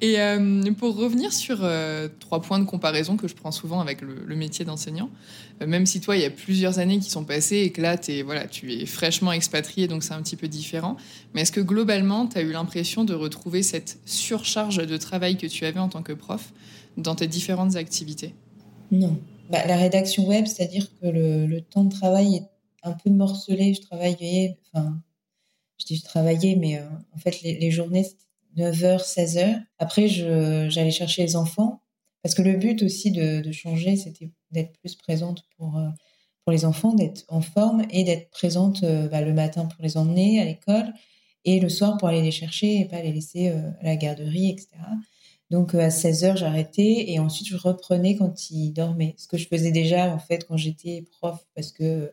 Et 0.00 0.20
euh, 0.20 0.72
pour 0.72 0.96
revenir 0.96 1.32
sur 1.32 1.60
euh, 1.62 2.08
trois 2.20 2.40
points 2.40 2.58
de 2.58 2.64
comparaison 2.64 3.16
que 3.16 3.26
je 3.26 3.34
prends 3.34 3.50
souvent 3.50 3.80
avec 3.80 4.00
le, 4.00 4.36
métier 4.36 4.64
d'enseignant, 4.64 5.10
euh, 5.60 5.66
même 5.66 5.86
si 5.86 6.00
toi, 6.00 6.16
il 6.16 6.22
y 6.22 6.24
a 6.24 6.30
plusieurs 6.30 6.78
années 6.78 6.98
qui 6.98 7.10
sont 7.10 7.24
passées 7.24 7.58
et 7.58 7.72
que 7.72 7.80
là, 7.80 7.96
es, 8.08 8.22
voilà, 8.22 8.46
tu 8.46 8.72
es 8.72 8.86
fraîchement 8.86 9.32
expatrié, 9.32 9.88
donc 9.88 10.04
c'est 10.04 10.14
un 10.14 10.22
petit 10.22 10.36
peu 10.36 10.48
différent, 10.48 10.96
mais 11.34 11.42
est-ce 11.42 11.52
que 11.52 11.60
globalement, 11.60 12.26
tu 12.26 12.38
as 12.38 12.42
eu 12.42 12.52
l'impression 12.52 13.04
de 13.04 13.14
retrouver 13.14 13.62
cette 13.62 13.98
surcharge 14.04 14.76
de 14.76 14.96
travail 14.96 15.36
que 15.36 15.46
tu 15.46 15.64
avais 15.64 15.80
en 15.80 15.88
tant 15.88 16.02
que 16.02 16.12
prof 16.12 16.52
dans 16.98 17.14
tes 17.14 17.26
différentes 17.26 17.76
activités 17.76 18.34
Non. 18.90 19.18
Bah, 19.50 19.64
la 19.66 19.76
rédaction 19.76 20.26
web, 20.26 20.46
c'est-à-dire 20.46 20.86
que 21.00 21.06
le, 21.06 21.60
temps 21.62 21.84
de 21.84 21.90
travail 21.90 22.36
est 22.36 22.48
un 22.82 22.92
peu 22.92 23.08
morcelé. 23.08 23.72
Je 23.72 23.80
travaillais, 23.80 24.58
enfin, 24.72 25.00
je 25.78 25.86
dis 25.86 25.96
je 25.96 26.04
travaillais, 26.04 26.56
mais 26.56 26.78
en 27.14 27.18
fait, 27.18 27.40
les, 27.40 27.70
journées, 27.70 28.06
9h, 28.56 29.02
16h. 29.02 29.62
Après, 29.78 30.08
j'allais 30.08 30.90
chercher 30.90 31.22
les 31.22 31.36
enfants. 31.36 31.80
Parce 32.22 32.34
que 32.34 32.42
le 32.42 32.56
but 32.56 32.82
aussi 32.82 33.10
de, 33.10 33.52
changer, 33.52 33.96
c'était 33.96 34.30
d'être 34.50 34.76
plus 34.80 34.96
présente 34.96 35.44
pour, 35.56 35.78
euh, 35.78 35.88
pour 36.44 36.52
les 36.52 36.64
enfants, 36.64 36.94
d'être 36.94 37.24
en 37.28 37.40
forme 37.40 37.86
et 37.90 38.04
d'être 38.04 38.30
présente 38.30 38.82
euh, 38.82 39.08
bah, 39.08 39.20
le 39.20 39.32
matin 39.32 39.66
pour 39.66 39.82
les 39.82 39.96
emmener 39.96 40.40
à 40.40 40.44
l'école 40.44 40.92
et 41.44 41.60
le 41.60 41.68
soir 41.68 41.96
pour 41.96 42.08
aller 42.08 42.22
les 42.22 42.30
chercher 42.30 42.80
et 42.80 42.84
pas 42.86 43.00
les 43.02 43.12
laisser 43.12 43.48
euh, 43.48 43.70
à 43.80 43.84
la 43.84 43.96
garderie, 43.96 44.50
etc. 44.50 44.68
Donc 45.50 45.74
à 45.74 45.88
16h, 45.88 46.36
j'arrêtais 46.36 47.10
et 47.10 47.18
ensuite 47.18 47.48
je 47.48 47.56
reprenais 47.56 48.16
quand 48.16 48.50
ils 48.50 48.72
dormaient. 48.72 49.14
Ce 49.16 49.26
que 49.28 49.38
je 49.38 49.48
faisais 49.48 49.70
déjà 49.70 50.12
en 50.12 50.18
fait 50.18 50.46
quand 50.46 50.56
j'étais 50.56 51.04
prof 51.18 51.46
parce 51.54 51.72
que 51.72 52.12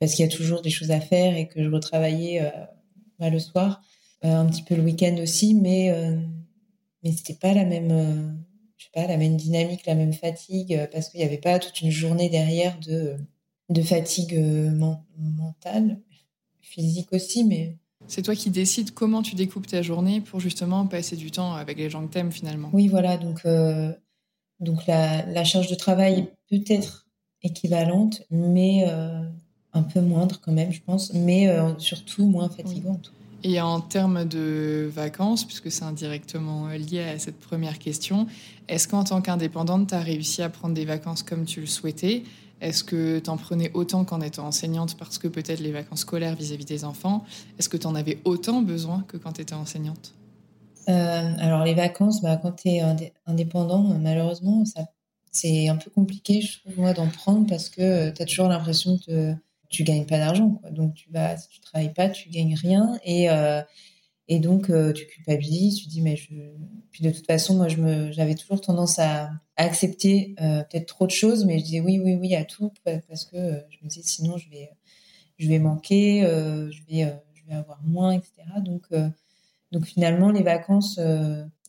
qu'il 0.00 0.24
y 0.24 0.28
a 0.28 0.30
toujours 0.30 0.60
des 0.60 0.70
choses 0.70 0.90
à 0.90 1.00
faire 1.00 1.36
et 1.36 1.48
que 1.48 1.62
je 1.62 1.70
retravaillais 1.70 2.52
bah, 3.18 3.30
le 3.30 3.38
soir. 3.38 3.80
Euh, 4.24 4.34
un 4.34 4.46
petit 4.46 4.62
peu 4.62 4.74
le 4.74 4.82
week-end 4.82 5.16
aussi, 5.20 5.54
mais 5.54 5.90
euh, 5.90 6.16
mais 7.02 7.12
pas 7.40 7.52
la 7.52 7.66
même, 7.66 7.90
euh, 7.90 8.32
pas, 8.94 9.06
la 9.06 9.18
même 9.18 9.36
dynamique, 9.36 9.84
la 9.86 9.94
même 9.94 10.14
fatigue, 10.14 10.88
parce 10.92 11.10
qu'il 11.10 11.20
n'y 11.20 11.26
avait 11.26 11.38
pas 11.38 11.58
toute 11.58 11.82
une 11.82 11.90
journée 11.90 12.30
derrière 12.30 12.78
de 12.80 13.16
de 13.70 13.82
fatigue 13.82 14.38
mentale, 15.18 16.00
physique 16.60 17.12
aussi, 17.12 17.44
mais 17.44 17.76
c'est 18.06 18.22
toi 18.22 18.34
qui 18.34 18.50
décides 18.50 18.92
comment 18.92 19.22
tu 19.22 19.34
découpes 19.34 19.66
ta 19.66 19.82
journée 19.82 20.20
pour 20.20 20.40
justement 20.40 20.86
passer 20.86 21.16
du 21.16 21.30
temps 21.30 21.54
avec 21.54 21.78
les 21.78 21.90
gens 21.90 22.06
que 22.06 22.12
t'aimes 22.12 22.32
finalement. 22.32 22.70
Oui, 22.72 22.88
voilà. 22.88 23.16
Donc, 23.16 23.46
donc 24.60 24.86
la, 24.86 25.24
la, 25.26 25.44
charge 25.44 25.68
de 25.68 25.74
travail 25.74 26.28
peut 26.50 26.62
être 26.68 27.06
équivalente, 27.42 28.22
mais 28.30 28.84
un 29.72 29.82
peu 29.82 30.00
moindre 30.00 30.40
quand 30.40 30.52
même, 30.52 30.72
je 30.72 30.80
pense, 30.80 31.12
mais 31.12 31.48
surtout 31.78 32.26
moins 32.26 32.48
fatigante. 32.48 33.12
Et 33.46 33.60
en 33.60 33.80
termes 33.82 34.24
de 34.24 34.90
vacances, 34.90 35.44
puisque 35.44 35.70
c'est 35.70 35.84
indirectement 35.84 36.68
lié 36.68 37.02
à 37.02 37.18
cette 37.18 37.38
première 37.38 37.78
question, 37.78 38.26
est-ce 38.68 38.88
qu'en 38.88 39.04
tant 39.04 39.20
qu'indépendante, 39.20 39.88
tu 39.88 39.94
as 39.94 40.00
réussi 40.00 40.40
à 40.40 40.48
prendre 40.48 40.74
des 40.74 40.86
vacances 40.86 41.22
comme 41.22 41.44
tu 41.44 41.60
le 41.60 41.66
souhaitais? 41.66 42.22
Est-ce 42.62 42.82
que 42.82 43.18
tu 43.18 43.28
en 43.28 43.36
prenais 43.36 43.70
autant 43.74 44.06
qu'en 44.06 44.22
étant 44.22 44.46
enseignante 44.46 44.96
parce 44.96 45.18
que 45.18 45.28
peut-être 45.28 45.60
les 45.60 45.72
vacances 45.72 46.00
scolaires 46.00 46.34
vis-à-vis 46.34 46.64
des 46.64 46.86
enfants? 46.86 47.22
Est-ce 47.58 47.68
que 47.68 47.76
tu 47.76 47.86
en 47.86 47.94
avais 47.94 48.18
autant 48.24 48.62
besoin 48.62 49.04
que 49.08 49.18
quand 49.18 49.34
tu 49.34 49.42
étais 49.42 49.54
enseignante? 49.54 50.14
Euh, 50.88 51.34
Alors 51.38 51.64
les 51.64 51.74
vacances, 51.74 52.22
bah, 52.22 52.38
quand 52.38 52.52
tu 52.52 52.68
es 52.68 52.82
indépendant, 53.26 53.82
malheureusement, 54.00 54.64
c'est 55.30 55.68
un 55.68 55.76
peu 55.76 55.90
compliqué, 55.90 56.40
je 56.40 56.60
trouve, 56.60 56.78
moi, 56.78 56.94
d'en 56.94 57.08
prendre 57.08 57.46
parce 57.46 57.68
que 57.68 58.08
tu 58.08 58.22
as 58.22 58.24
toujours 58.24 58.48
l'impression 58.48 58.98
de 59.06 59.34
tu 59.68 59.84
gagnes 59.84 60.06
pas 60.06 60.18
d'argent. 60.18 60.60
Donc, 60.70 60.94
tu 60.94 61.10
vas, 61.10 61.36
si 61.36 61.48
tu 61.48 61.60
travailles 61.60 61.92
pas, 61.92 62.08
tu 62.08 62.28
gagnes 62.28 62.54
rien. 62.54 62.98
Et, 63.04 63.30
euh, 63.30 63.62
et 64.28 64.38
donc, 64.38 64.70
euh, 64.70 64.92
tu 64.92 65.06
culpabilises, 65.06 65.82
tu 65.82 65.88
dis, 65.88 66.00
mais 66.00 66.16
je. 66.16 66.32
Puis 66.90 67.02
de 67.04 67.10
toute 67.10 67.26
façon, 67.26 67.56
moi, 67.56 67.68
je 67.68 67.76
me, 67.78 68.12
j'avais 68.12 68.34
toujours 68.34 68.60
tendance 68.60 68.98
à, 68.98 69.30
accepter 69.56 70.34
euh, 70.40 70.64
peut-être 70.64 70.86
trop 70.86 71.06
de 71.06 71.12
choses, 71.12 71.44
mais 71.44 71.60
je 71.60 71.64
disais 71.64 71.80
oui, 71.80 72.00
oui, 72.02 72.14
oui 72.14 72.34
à 72.34 72.44
tout 72.44 72.72
parce 72.84 73.24
que 73.24 73.36
je 73.70 73.78
me 73.84 73.88
disais 73.88 74.02
sinon, 74.02 74.36
je 74.36 74.50
vais, 74.50 74.70
je 75.38 75.48
vais 75.48 75.60
manquer, 75.60 76.22
je, 76.22 76.82
vais, 76.88 77.14
je 77.34 77.44
vais 77.46 77.54
avoir 77.54 77.80
moins, 77.84 78.12
etc. 78.12 78.42
Donc, 78.64 78.82
donc 79.70 79.84
finalement, 79.86 80.32
les 80.32 80.42
vacances, 80.42 80.98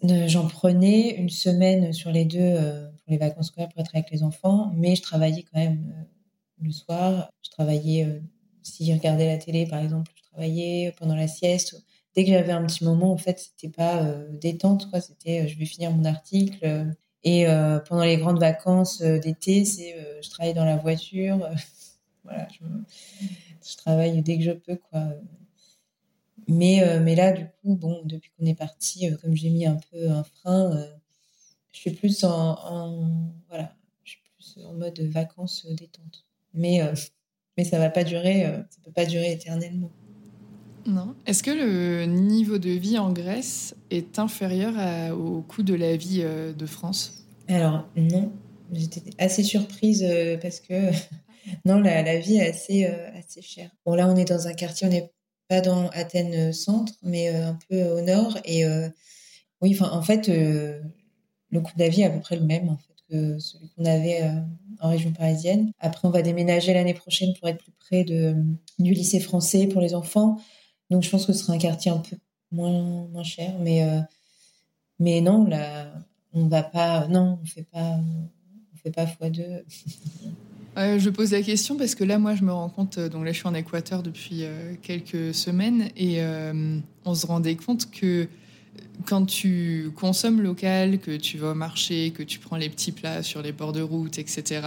j'en 0.01 0.47
prenais 0.47 1.15
une 1.15 1.29
semaine 1.29 1.93
sur 1.93 2.11
les 2.11 2.25
deux 2.25 2.55
pour 2.55 3.11
les 3.11 3.17
vacances 3.17 3.47
scolaires 3.47 3.69
pour 3.69 3.81
être 3.81 3.93
avec 3.93 4.09
les 4.09 4.23
enfants, 4.23 4.71
mais 4.75 4.95
je 4.95 5.03
travaillais 5.03 5.43
quand 5.43 5.59
même 5.59 6.07
le 6.61 6.71
soir. 6.71 7.29
Je 7.41 7.49
travaillais, 7.51 8.05
euh, 8.05 8.19
si 8.63 8.85
je 8.85 8.93
regardais 8.93 9.27
la 9.27 9.37
télé, 9.37 9.65
par 9.67 9.79
exemple, 9.79 10.11
je 10.15 10.23
travaillais 10.23 10.93
pendant 10.97 11.15
la 11.15 11.27
sieste. 11.27 11.83
Dès 12.15 12.23
que 12.23 12.31
j'avais 12.31 12.51
un 12.51 12.65
petit 12.65 12.83
moment, 12.83 13.11
en 13.11 13.17
fait, 13.17 13.39
c'était 13.39 13.69
pas 13.73 14.03
euh, 14.03 14.27
détente, 14.31 14.89
quoi. 14.89 15.01
C'était, 15.01 15.41
euh, 15.41 15.47
je 15.47 15.57
vais 15.57 15.65
finir 15.65 15.91
mon 15.91 16.05
article. 16.05 16.87
Et 17.23 17.47
pendant 17.89 18.03
les 18.03 18.17
grandes 18.17 18.39
vacances 18.39 19.01
d'été, 19.01 19.65
c'est 19.65 19.95
je 20.21 20.29
travaille 20.29 20.53
dans 20.53 20.63
la 20.63 20.77
voiture. 20.77 21.49
voilà, 22.23 22.47
je, 22.51 23.77
travaille 23.77 24.21
dès 24.21 24.37
que 24.37 24.43
je 24.43 24.51
peux, 24.51 24.75
quoi. 24.75 25.07
Mais, 26.47 26.83
mais 26.99 27.15
là, 27.15 27.31
du 27.31 27.45
coup, 27.45 27.75
bon, 27.75 28.03
depuis 28.05 28.29
qu'on 28.37 28.45
est 28.45 28.53
parti, 28.53 29.09
comme 29.23 29.35
j'ai 29.35 29.49
mis 29.49 29.65
un 29.65 29.79
peu 29.91 30.11
un 30.11 30.23
frein, 30.23 30.87
je 31.71 31.79
suis 31.79 31.91
plus 31.91 32.23
en, 32.23 33.33
voilà, 33.49 33.75
je 34.03 34.11
suis 34.11 34.21
plus 34.35 34.63
en 34.63 34.73
mode 34.73 34.99
vacances 34.99 35.65
détente. 35.65 36.24
Mais 36.55 36.81
mais 37.57 37.63
ça 37.63 37.79
va 37.79 37.89
pas 37.89 38.03
durer, 38.03 38.43
ça 38.69 38.79
peut 38.83 38.91
pas 38.91 39.05
durer 39.05 39.31
éternellement. 39.31 39.91
Non. 40.85 41.15
Est-ce 41.25 41.41
que 41.41 41.51
le 41.51 42.05
niveau 42.05 42.59
de 42.59 42.69
vie 42.69 42.99
en 42.99 43.11
Grèce 43.11 43.75
est 43.89 44.19
inférieur 44.19 44.73
au 45.17 45.41
coût 45.41 45.63
de 45.63 45.73
la 45.73 45.95
vie 45.95 46.21
euh, 46.21 46.53
de 46.53 46.65
France? 46.67 47.25
Alors 47.47 47.87
non, 47.95 48.31
j'étais 48.71 49.01
assez 49.17 49.43
surprise 49.43 50.03
euh, 50.07 50.37
parce 50.37 50.59
que 50.59 50.91
non, 51.65 51.79
la, 51.79 52.19
vie 52.19 52.37
est 52.37 52.49
assez, 52.49 52.85
euh, 52.85 53.09
assez 53.17 53.41
chère. 53.41 53.71
Bon 53.85 53.95
là, 53.95 54.07
on 54.07 54.15
est 54.15 54.25
dans 54.25 54.47
un 54.47 54.53
quartier, 54.53 54.85
on 54.85 54.91
n'est 54.91 55.11
pas 55.47 55.61
dans 55.61 55.89
Athènes 55.89 56.53
centre, 56.53 56.93
mais 57.01 57.29
un 57.29 57.57
peu 57.67 57.83
au 57.83 58.01
nord. 58.01 58.37
Et 58.45 58.63
oui, 59.61 59.77
en 59.79 60.01
fait, 60.01 60.27
le 60.27 60.81
coût 61.61 61.71
de 61.75 61.83
la 61.83 61.89
vie 61.89 62.01
est 62.01 62.05
à 62.05 62.09
peu 62.09 62.19
près 62.19 62.35
le 62.35 62.45
même 62.45 62.69
en 62.69 62.77
fait 62.77 62.95
que 63.09 63.37
celui 63.37 63.69
qu'on 63.69 63.85
avait 63.85 64.23
en 64.81 64.89
région 64.89 65.11
parisienne. 65.11 65.71
Après, 65.79 66.07
on 66.07 66.11
va 66.11 66.21
déménager 66.21 66.73
l'année 66.73 66.93
prochaine 66.93 67.33
pour 67.39 67.47
être 67.47 67.57
plus 67.57 67.71
près 67.79 68.03
de, 68.03 68.35
du 68.79 68.93
lycée 68.93 69.19
français 69.19 69.67
pour 69.67 69.81
les 69.81 69.93
enfants. 69.93 70.37
Donc 70.89 71.03
je 71.03 71.09
pense 71.09 71.25
que 71.25 71.33
ce 71.33 71.39
sera 71.39 71.53
un 71.53 71.57
quartier 71.57 71.91
un 71.91 71.97
peu 71.97 72.17
moins, 72.51 73.07
moins 73.11 73.23
cher. 73.23 73.53
Mais, 73.59 73.83
euh, 73.83 73.99
mais 74.99 75.21
non, 75.21 75.45
là, 75.45 75.91
on 76.33 76.47
va 76.47 76.63
pas. 76.63 77.07
Non, 77.07 77.39
on 77.41 77.45
fait 77.45 77.67
pas. 77.71 77.97
On 78.73 78.77
fait 78.77 78.91
pas 78.91 79.05
x2. 79.05 79.63
je 80.99 81.09
pose 81.09 81.31
la 81.31 81.41
question 81.41 81.77
parce 81.77 81.95
que 81.95 82.03
là, 82.03 82.19
moi, 82.19 82.35
je 82.35 82.43
me 82.43 82.51
rends 82.51 82.69
compte. 82.69 82.97
Euh, 82.97 83.09
donc 83.09 83.25
là, 83.25 83.31
je 83.31 83.37
suis 83.37 83.47
en 83.47 83.53
Équateur 83.53 84.03
depuis 84.03 84.43
euh, 84.43 84.75
quelques 84.81 85.33
semaines 85.33 85.89
et 85.95 86.21
on 87.05 87.15
se 87.15 87.25
rendait 87.25 87.55
compte 87.55 87.89
que 87.91 88.27
quand 89.05 89.25
tu 89.25 89.91
consommes 89.95 90.41
local, 90.41 90.99
que 90.99 91.15
tu 91.15 91.37
vas 91.37 91.51
au 91.51 91.55
marché, 91.55 92.11
que 92.11 92.23
tu 92.23 92.39
prends 92.39 92.57
les 92.57 92.69
petits 92.69 92.91
plats 92.91 93.23
sur 93.23 93.41
les 93.41 93.51
bords 93.51 93.73
de 93.73 93.81
route, 93.81 94.17
etc., 94.17 94.61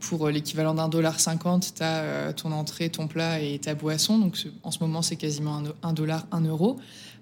pour 0.00 0.26
euh, 0.26 0.30
l'équivalent 0.30 0.74
d'un 0.74 0.88
dollar 0.88 1.18
cinquante, 1.20 1.72
tu 1.76 1.82
as 1.82 2.02
euh, 2.02 2.32
ton 2.32 2.52
entrée, 2.52 2.90
ton 2.90 3.06
plat 3.06 3.40
et 3.40 3.58
ta 3.58 3.74
boisson. 3.74 4.18
Donc 4.18 4.36
en 4.62 4.70
ce 4.70 4.78
moment, 4.80 5.02
c'est 5.02 5.16
quasiment 5.16 5.62
un 5.82 5.92
dollar, 5.92 6.26
un 6.30 6.42
euro. 6.42 6.78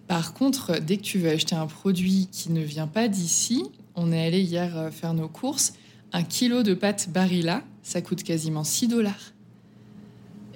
Par 0.09 0.35
contre, 0.35 0.81
dès 0.81 0.97
que 0.97 1.03
tu 1.03 1.19
veux 1.19 1.31
acheter 1.31 1.55
un 1.55 1.67
produit 1.67 2.29
qui 2.33 2.51
ne 2.51 2.61
vient 2.61 2.87
pas 2.87 3.09
d'ici, 3.09 3.65
on 3.95 4.13
est 4.13 4.27
allé 4.27 4.41
hier 4.41 4.77
euh, 4.77 4.91
faire 4.91 5.15
nos 5.15 5.29
courses, 5.29 5.75
un 6.13 6.23
kilo 6.23 6.63
de 6.63 6.75
pâtes 6.75 7.09
Barilla, 7.11 7.63
ça 7.83 8.03
coûte 8.03 8.23
quasiment 8.23 8.65
6 8.65 8.89
dollars. 8.89 9.33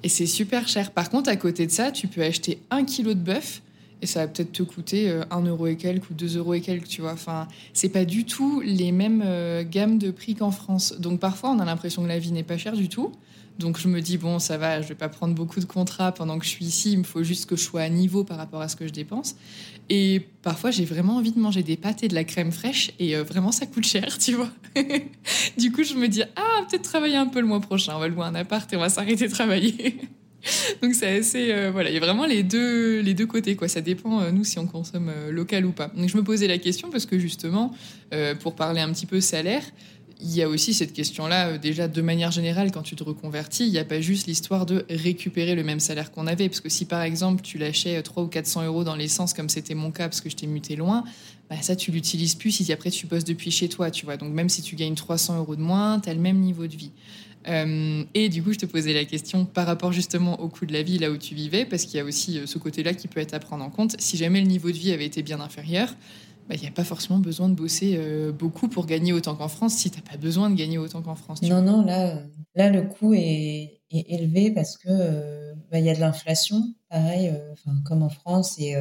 Et 0.02 0.08
c'est 0.08 0.26
super 0.26 0.68
cher. 0.68 0.92
Par 0.92 1.10
contre, 1.10 1.30
à 1.30 1.36
côté 1.36 1.66
de 1.66 1.72
ça, 1.72 1.90
tu 1.90 2.06
peux 2.06 2.22
acheter 2.22 2.60
un 2.70 2.84
kilo 2.84 3.14
de 3.14 3.20
bœuf 3.20 3.62
et 4.02 4.06
ça 4.06 4.20
va 4.20 4.28
peut-être 4.28 4.52
te 4.52 4.62
coûter 4.62 5.10
1 5.10 5.12
euh, 5.12 5.48
euro 5.48 5.66
et 5.66 5.76
quelques 5.76 6.10
ou 6.10 6.14
2 6.14 6.36
euros 6.36 6.54
et 6.54 6.60
quelques, 6.60 6.88
tu 6.88 7.00
vois. 7.00 7.12
Enfin, 7.12 7.48
c'est 7.72 7.88
pas 7.88 8.04
du 8.04 8.24
tout 8.24 8.60
les 8.60 8.92
mêmes 8.92 9.22
euh, 9.24 9.64
gammes 9.64 9.98
de 9.98 10.10
prix 10.10 10.34
qu'en 10.34 10.50
France. 10.50 10.94
Donc 10.98 11.20
parfois, 11.20 11.50
on 11.50 11.58
a 11.60 11.64
l'impression 11.64 12.02
que 12.02 12.08
la 12.08 12.18
vie 12.18 12.32
n'est 12.32 12.42
pas 12.42 12.58
chère 12.58 12.74
du 12.74 12.88
tout. 12.88 13.12
Donc 13.58 13.78
je 13.78 13.88
me 13.88 14.02
dis, 14.02 14.18
bon, 14.18 14.38
ça 14.38 14.58
va, 14.58 14.82
je 14.82 14.88
vais 14.88 14.94
pas 14.94 15.08
prendre 15.08 15.34
beaucoup 15.34 15.60
de 15.60 15.64
contrats 15.64 16.12
pendant 16.12 16.38
que 16.38 16.44
je 16.44 16.50
suis 16.50 16.66
ici, 16.66 16.92
il 16.92 16.98
me 16.98 17.04
faut 17.04 17.22
juste 17.22 17.48
que 17.48 17.56
je 17.56 17.62
sois 17.62 17.80
à 17.80 17.88
niveau 17.88 18.22
par 18.22 18.36
rapport 18.36 18.60
à 18.60 18.68
ce 18.68 18.76
que 18.76 18.86
je 18.86 18.92
dépense. 18.92 19.34
Et 19.88 20.28
parfois, 20.42 20.70
j'ai 20.70 20.84
vraiment 20.84 21.16
envie 21.16 21.32
de 21.32 21.38
manger 21.38 21.62
des 21.62 21.78
pâtes 21.78 22.02
et 22.02 22.08
de 22.08 22.14
la 22.14 22.24
crème 22.24 22.52
fraîche, 22.52 22.90
et 22.98 23.16
euh, 23.16 23.22
vraiment, 23.22 23.52
ça 23.52 23.64
coûte 23.64 23.86
cher, 23.86 24.18
tu 24.20 24.34
vois. 24.34 24.50
du 25.56 25.72
coup, 25.72 25.84
je 25.84 25.94
me 25.94 26.06
dis, 26.06 26.22
ah, 26.22 26.66
peut-être 26.68 26.82
travailler 26.82 27.16
un 27.16 27.28
peu 27.28 27.40
le 27.40 27.46
mois 27.46 27.60
prochain, 27.60 27.94
on 27.96 27.98
va 27.98 28.08
louer 28.08 28.24
un 28.24 28.34
appart 28.34 28.70
et 28.70 28.76
on 28.76 28.80
va 28.80 28.90
s'arrêter 28.90 29.26
de 29.26 29.32
travailler. 29.32 30.00
Donc 30.82 30.94
c'est 30.94 31.18
assez 31.18 31.52
euh, 31.52 31.70
voilà, 31.70 31.90
il 31.90 31.94
y 31.94 31.96
a 31.96 32.00
vraiment 32.00 32.26
les 32.26 32.42
deux 32.42 33.00
les 33.00 33.14
deux 33.14 33.26
côtés 33.26 33.56
quoi. 33.56 33.68
Ça 33.68 33.80
dépend 33.80 34.20
euh, 34.20 34.30
nous 34.30 34.44
si 34.44 34.58
on 34.58 34.66
consomme 34.66 35.10
euh, 35.14 35.30
local 35.30 35.64
ou 35.66 35.72
pas. 35.72 35.90
Je 35.96 36.16
me 36.16 36.22
posais 36.22 36.46
la 36.46 36.58
question 36.58 36.90
parce 36.90 37.06
que 37.06 37.18
justement 37.18 37.72
pour 38.40 38.54
parler 38.54 38.80
un 38.80 38.92
petit 38.92 39.04
peu 39.04 39.20
salaire, 39.20 39.62
il 40.20 40.34
y 40.34 40.42
a 40.42 40.48
aussi 40.48 40.72
cette 40.72 40.92
question-là, 40.92 41.58
déjà 41.58 41.88
de 41.88 42.02
manière 42.02 42.30
générale, 42.30 42.72
quand 42.72 42.82
tu 42.82 42.96
te 42.96 43.04
reconvertis, 43.04 43.66
il 43.66 43.72
n'y 43.72 43.78
a 43.78 43.84
pas 43.84 44.00
juste 44.00 44.26
l'histoire 44.26 44.64
de 44.64 44.86
récupérer 44.88 45.54
le 45.54 45.62
même 45.62 45.80
salaire 45.80 46.10
qu'on 46.10 46.26
avait. 46.26 46.48
Parce 46.48 46.60
que 46.60 46.68
si 46.68 46.86
par 46.86 47.02
exemple 47.02 47.42
tu 47.42 47.58
lâchais 47.58 48.00
300 48.02 48.26
ou 48.26 48.28
400 48.28 48.64
euros 48.64 48.84
dans 48.84 48.96
l'essence, 48.96 49.34
comme 49.34 49.48
c'était 49.48 49.74
mon 49.74 49.90
cas, 49.90 50.08
parce 50.08 50.20
que 50.20 50.30
je 50.30 50.36
t'ai 50.36 50.46
muté 50.46 50.74
loin, 50.76 51.04
bah 51.50 51.56
ça 51.60 51.76
tu 51.76 51.90
l'utilises 51.90 52.34
plus 52.34 52.50
si 52.50 52.72
après 52.72 52.90
tu 52.90 53.06
bosses 53.06 53.24
depuis 53.24 53.50
chez 53.50 53.68
toi, 53.68 53.90
tu 53.90 54.06
vois. 54.06 54.16
Donc 54.16 54.32
même 54.32 54.48
si 54.48 54.62
tu 54.62 54.74
gagnes 54.74 54.94
300 54.94 55.38
euros 55.38 55.56
de 55.56 55.62
moins, 55.62 56.00
tu 56.00 56.08
as 56.08 56.14
le 56.14 56.20
même 56.20 56.38
niveau 56.38 56.66
de 56.66 56.76
vie. 56.76 56.92
Euh, 57.48 58.02
et 58.14 58.28
du 58.28 58.42
coup, 58.42 58.52
je 58.52 58.58
te 58.58 58.66
posais 58.66 58.92
la 58.92 59.04
question 59.04 59.44
par 59.44 59.66
rapport 59.66 59.92
justement 59.92 60.40
au 60.40 60.48
coût 60.48 60.66
de 60.66 60.72
la 60.72 60.82
vie 60.82 60.98
là 60.98 61.10
où 61.10 61.16
tu 61.16 61.34
vivais, 61.34 61.64
parce 61.64 61.84
qu'il 61.84 61.98
y 61.98 62.00
a 62.00 62.04
aussi 62.04 62.38
euh, 62.38 62.46
ce 62.46 62.58
côté-là 62.58 62.94
qui 62.94 63.06
peut 63.06 63.20
être 63.20 63.34
à 63.34 63.38
prendre 63.38 63.64
en 63.64 63.70
compte. 63.70 63.94
Si 64.00 64.16
jamais 64.16 64.40
le 64.40 64.48
niveau 64.48 64.70
de 64.70 64.76
vie 64.76 64.92
avait 64.92 65.06
été 65.06 65.22
bien 65.22 65.40
inférieur, 65.40 65.94
bah, 66.48 66.54
il 66.54 66.60
n'y 66.60 66.68
a 66.68 66.72
pas 66.72 66.84
forcément 66.84 67.18
besoin 67.18 67.48
de 67.48 67.54
bosser 67.54 67.96
euh, 67.96 68.32
beaucoup 68.32 68.68
pour 68.68 68.86
gagner 68.86 69.12
autant 69.12 69.34
qu'en 69.34 69.48
France 69.48 69.74
si 69.74 69.90
tu 69.90 69.98
n'as 69.98 70.10
pas 70.10 70.16
besoin 70.16 70.50
de 70.50 70.54
gagner 70.54 70.78
autant 70.78 71.02
qu'en 71.02 71.14
France. 71.14 71.42
Non, 71.42 71.62
non, 71.62 71.84
là, 71.84 72.22
là, 72.54 72.70
le 72.70 72.82
coût 72.82 73.14
est, 73.14 73.72
élevé 73.90 74.50
parce 74.50 74.76
que 74.76 75.54
bah, 75.70 75.78
il 75.78 75.84
y 75.84 75.90
a 75.90 75.94
de 75.94 76.00
l'inflation, 76.00 76.74
pareil, 76.90 77.32
comme 77.84 78.02
en 78.02 78.10
France, 78.10 78.58
et 78.58 78.74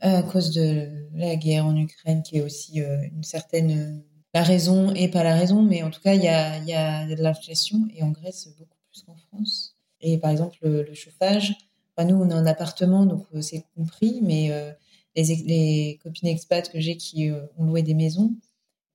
à 0.00 0.22
cause 0.22 0.52
de 0.52 1.06
la 1.14 1.36
guerre 1.36 1.66
en 1.66 1.76
Ukraine 1.76 2.22
qui 2.22 2.38
est 2.38 2.42
aussi 2.42 2.80
une 2.80 3.22
certaine 3.22 4.02
la 4.34 4.42
raison 4.42 4.92
et 4.94 5.08
pas 5.08 5.22
la 5.22 5.36
raison, 5.36 5.62
mais 5.62 5.82
en 5.84 5.90
tout 5.90 6.00
cas, 6.00 6.14
il 6.14 6.22
y 6.22 6.28
a, 6.28 6.58
y 6.58 6.74
a, 6.74 7.06
de 7.06 7.22
l'inflation 7.22 7.86
et 7.94 8.02
en 8.02 8.10
Grèce 8.10 8.48
beaucoup 8.58 8.76
plus 8.90 9.02
qu'en 9.02 9.16
France. 9.16 9.76
Et 10.00 10.18
par 10.18 10.32
exemple, 10.32 10.58
le, 10.62 10.92
chauffage, 10.92 11.56
nous, 11.98 12.16
on 12.16 12.28
est 12.28 12.34
en 12.34 12.44
appartement, 12.44 13.06
donc 13.06 13.24
euh, 13.34 13.40
c'est 13.40 13.64
compris, 13.76 14.18
mais 14.22 14.50
euh, 14.50 14.72
les, 15.16 15.36
les, 15.36 15.98
copines 16.02 16.28
expats 16.28 16.70
que 16.70 16.80
j'ai 16.80 16.96
qui 16.96 17.30
euh, 17.30 17.46
ont 17.56 17.64
loué 17.64 17.82
des 17.82 17.94
maisons, 17.94 18.34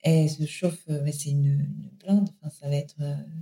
elles 0.01 0.29
se 0.29 0.45
chauffent, 0.45 0.87
c'est 1.11 1.29
une, 1.29 1.45
une, 1.45 1.89
blinde. 1.99 2.29
Enfin, 2.41 2.49
ça 2.61 2.69
va 2.69 2.75
être 2.75 2.95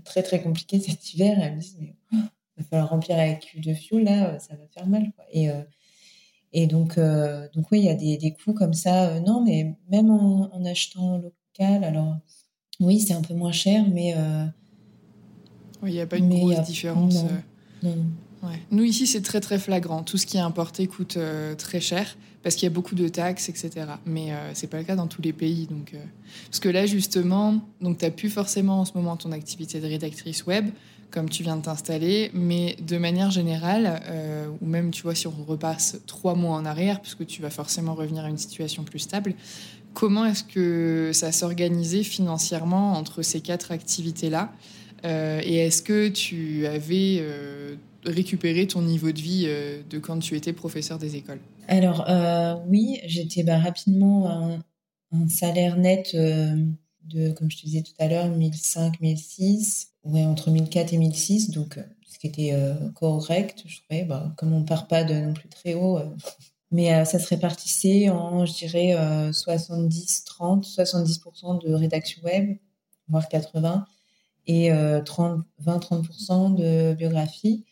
très 0.03 0.23
très 0.23 0.41
compliqué 0.41 0.79
cet 0.81 1.13
hiver. 1.13 1.37
Elles 1.39 1.55
me 1.55 1.61
disent, 1.61 1.77
mais 1.79 1.95
il 2.11 2.19
va 2.57 2.63
falloir 2.63 2.89
remplir 2.89 3.19
avec 3.19 3.59
de 3.59 3.73
fioul, 3.73 4.03
là, 4.03 4.39
ça 4.39 4.55
va 4.55 4.67
faire 4.73 4.87
mal. 4.87 5.11
Quoi. 5.15 5.25
Et, 5.31 5.49
et 6.53 6.65
donc, 6.65 6.97
donc 6.97 7.71
oui, 7.71 7.79
il 7.79 7.85
y 7.85 7.89
a 7.89 7.95
des, 7.95 8.17
des 8.17 8.33
coûts 8.33 8.53
comme 8.53 8.73
ça. 8.73 9.19
non, 9.19 9.43
mais 9.43 9.75
même 9.89 10.09
en, 10.09 10.49
en 10.51 10.65
achetant 10.65 11.21
alors, 11.59 12.17
oui, 12.79 12.99
c'est 12.99 13.13
un 13.13 13.21
peu 13.21 13.33
moins 13.33 13.51
cher, 13.51 13.85
mais. 13.91 14.13
Euh, 14.15 14.45
il 15.83 15.91
n'y 15.91 16.01
a 16.01 16.07
pas 16.07 16.17
une 16.17 16.29
grosse 16.29 16.61
différence. 16.61 17.23
Euh. 18.43 18.47
Nous, 18.71 18.83
ici, 18.83 19.07
c'est 19.07 19.21
très, 19.21 19.41
très 19.41 19.59
flagrant. 19.59 20.03
Tout 20.03 20.17
ce 20.17 20.25
qui 20.25 20.37
est 20.37 20.41
importé 20.41 20.87
coûte 20.87 21.17
euh, 21.17 21.55
très 21.55 21.79
cher 21.79 22.17
parce 22.43 22.55
qu'il 22.55 22.63
y 22.63 22.71
a 22.71 22.73
beaucoup 22.73 22.95
de 22.95 23.07
taxes, 23.07 23.49
etc. 23.49 23.71
Mais 24.05 24.31
ce 24.53 24.61
n'est 24.61 24.67
pas 24.69 24.77
le 24.77 24.85
cas 24.85 24.95
dans 24.95 25.07
tous 25.07 25.21
les 25.21 25.33
pays. 25.33 25.67
Donc, 25.69 25.93
Parce 26.45 26.61
que 26.61 26.69
là, 26.69 26.85
justement, 26.85 27.59
tu 27.81 27.87
n'as 27.87 28.09
plus 28.09 28.29
forcément 28.29 28.79
en 28.79 28.85
ce 28.85 28.93
moment 28.95 29.17
ton 29.17 29.33
activité 29.33 29.81
de 29.81 29.87
rédactrice 29.87 30.45
web, 30.45 30.69
comme 31.11 31.29
tu 31.29 31.43
viens 31.43 31.57
de 31.57 31.63
t'installer, 31.63 32.31
mais 32.33 32.77
de 32.87 32.97
manière 32.97 33.31
générale, 33.31 34.01
ou 34.61 34.65
même, 34.65 34.91
tu 34.91 35.01
vois, 35.01 35.13
si 35.13 35.27
on 35.27 35.33
repasse 35.45 35.99
trois 36.05 36.35
mois 36.35 36.55
en 36.55 36.63
arrière, 36.63 37.01
puisque 37.01 37.25
tu 37.25 37.41
vas 37.41 37.49
forcément 37.49 37.95
revenir 37.95 38.23
à 38.23 38.29
une 38.29 38.37
situation 38.37 38.83
plus 38.83 38.99
stable, 38.99 39.33
Comment 39.97 40.25
est-ce 40.25 40.43
que 40.43 41.09
ça 41.11 41.31
s'organisait 41.31 42.03
financièrement 42.03 42.93
entre 42.93 43.23
ces 43.23 43.41
quatre 43.41 43.71
activités-là? 43.71 44.53
Euh, 45.05 45.41
Et 45.43 45.55
est-ce 45.55 45.81
que 45.81 46.07
tu 46.07 46.67
avais 46.67 47.17
euh, 47.19 47.73
récupéré 48.05 48.67
ton 48.67 48.81
niveau 48.81 49.11
de 49.11 49.19
vie 49.19 49.45
euh, 49.47 49.81
de 49.89 49.99
quand 49.99 50.19
tu 50.19 50.35
étais 50.35 50.53
professeur 50.53 50.97
des 50.97 51.15
écoles 51.15 51.39
Alors 51.67 52.05
oui, 52.67 52.99
j'étais 53.05 53.43
bah, 53.43 53.59
rapidement 53.59 54.29
un, 54.29 54.59
un, 55.11 55.27
salaire 55.27 55.77
net 55.77 56.15
de, 56.15 57.31
comme 57.31 57.49
je 57.49 57.57
te 57.57 57.65
disais 57.65 57.81
tout 57.81 57.93
à 57.99 58.07
l'heure, 58.07 58.29
1005, 58.29 58.99
1006, 58.99 59.93
ouais, 60.03 60.25
entre 60.25 60.51
1004 60.51 60.93
et 60.93 60.97
1006, 60.97 61.51
donc 61.51 61.79
ce 62.05 62.19
qui 62.19 62.27
était 62.27 62.53
correct, 62.95 63.63
je 63.65 63.79
trouvais. 63.81 64.03
Bah, 64.03 64.33
comme 64.37 64.53
on 64.53 64.63
part 64.63 64.87
pas 64.87 65.03
de 65.03 65.13
non 65.13 65.33
plus 65.33 65.49
très 65.49 65.73
haut, 65.73 65.99
mais 66.71 66.93
euh, 66.93 67.05
ça 67.05 67.19
se 67.19 67.27
répartissait 67.27 68.09
en, 68.09 68.45
je 68.45 68.53
dirais, 68.53 68.93
70-30, 69.31 70.75
70%, 70.75 71.65
de 71.65 71.73
rédaction 71.73 72.21
web, 72.23 72.57
voire 73.07 73.27
80, 73.29 73.85
et 74.47 74.69
20-30% 74.69 74.71
euh, 76.61 76.91
de 76.91 76.95
biographie, 76.95 77.65
euh, 77.65 77.71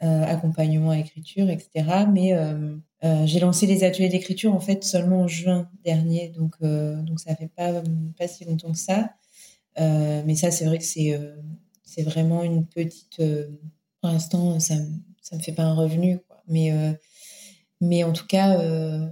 accompagnement 0.00 0.90
à 0.90 0.98
écriture, 0.98 1.50
etc. 1.50 2.06
Mais 2.12 2.34
j'ai 3.26 3.40
lancé 3.40 3.66
les 3.66 3.84
ateliers 3.84 4.08
d'écriture 4.08 4.54
en 4.54 4.60
fait 4.60 4.84
seulement 4.84 5.22
en 5.22 5.28
juin 5.28 5.68
dernier, 5.84 6.28
donc 6.28 6.54
donc 6.60 7.20
ça 7.20 7.34
fait 7.34 7.48
pas 7.48 7.82
pas 8.18 8.28
si 8.28 8.44
longtemps 8.44 8.72
que 8.72 8.78
ça. 8.78 9.10
mais 9.76 10.34
ça, 10.36 10.50
c'est 10.50 10.66
vrai 10.66 10.78
que 10.78 10.84
c'est 10.84 12.02
vraiment 12.02 12.42
une 12.42 12.64
petite. 12.66 13.20
pour 14.00 14.10
l'instant, 14.10 14.60
ça 14.60 14.74
ça 15.20 15.36
me 15.36 15.42
fait 15.42 15.52
pas 15.52 15.64
un 15.64 15.74
revenu. 15.74 16.20
Mais 16.46 16.72
mais 17.80 18.04
en 18.04 18.12
tout 18.12 18.26
cas, 18.26 18.60
euh, 18.60 19.06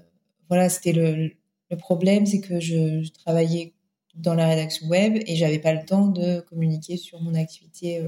voilà, 0.48 0.68
c'était 0.68 0.92
le, 0.92 1.30
le, 1.70 1.76
problème, 1.76 2.26
c'est 2.26 2.40
que 2.40 2.60
je, 2.60 3.08
travaillais 3.12 3.74
dans 4.14 4.34
la 4.34 4.48
rédaction 4.48 4.88
web 4.88 5.22
et 5.26 5.36
j'avais 5.36 5.58
pas 5.58 5.74
le 5.74 5.84
temps 5.84 6.08
de 6.08 6.40
communiquer 6.40 6.96
sur 6.96 7.20
mon 7.20 7.34
activité 7.34 8.02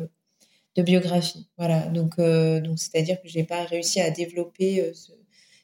de 0.77 0.83
biographie. 0.83 1.49
Voilà, 1.57 1.87
donc 1.89 2.19
donc 2.19 2.79
c'est-à-dire 2.79 3.21
que 3.21 3.29
j'ai 3.29 3.45
pas 3.45 3.65
réussi 3.65 4.01
à 4.01 4.11
développer 4.11 4.93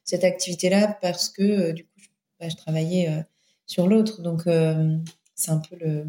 cette 0.03 0.25
activité-là 0.25 0.99
parce 1.01 1.29
que 1.29 1.73
du 1.73 1.85
coup 1.85 1.91
je, 1.97 2.09
bah, 2.41 2.49
je 2.49 2.57
travaillais 2.57 3.25
sur 3.67 3.87
l'autre. 3.87 4.23
Donc 4.23 4.43
c'est 5.35 5.51
un 5.51 5.59
peu 5.59 5.77
le 5.81 6.05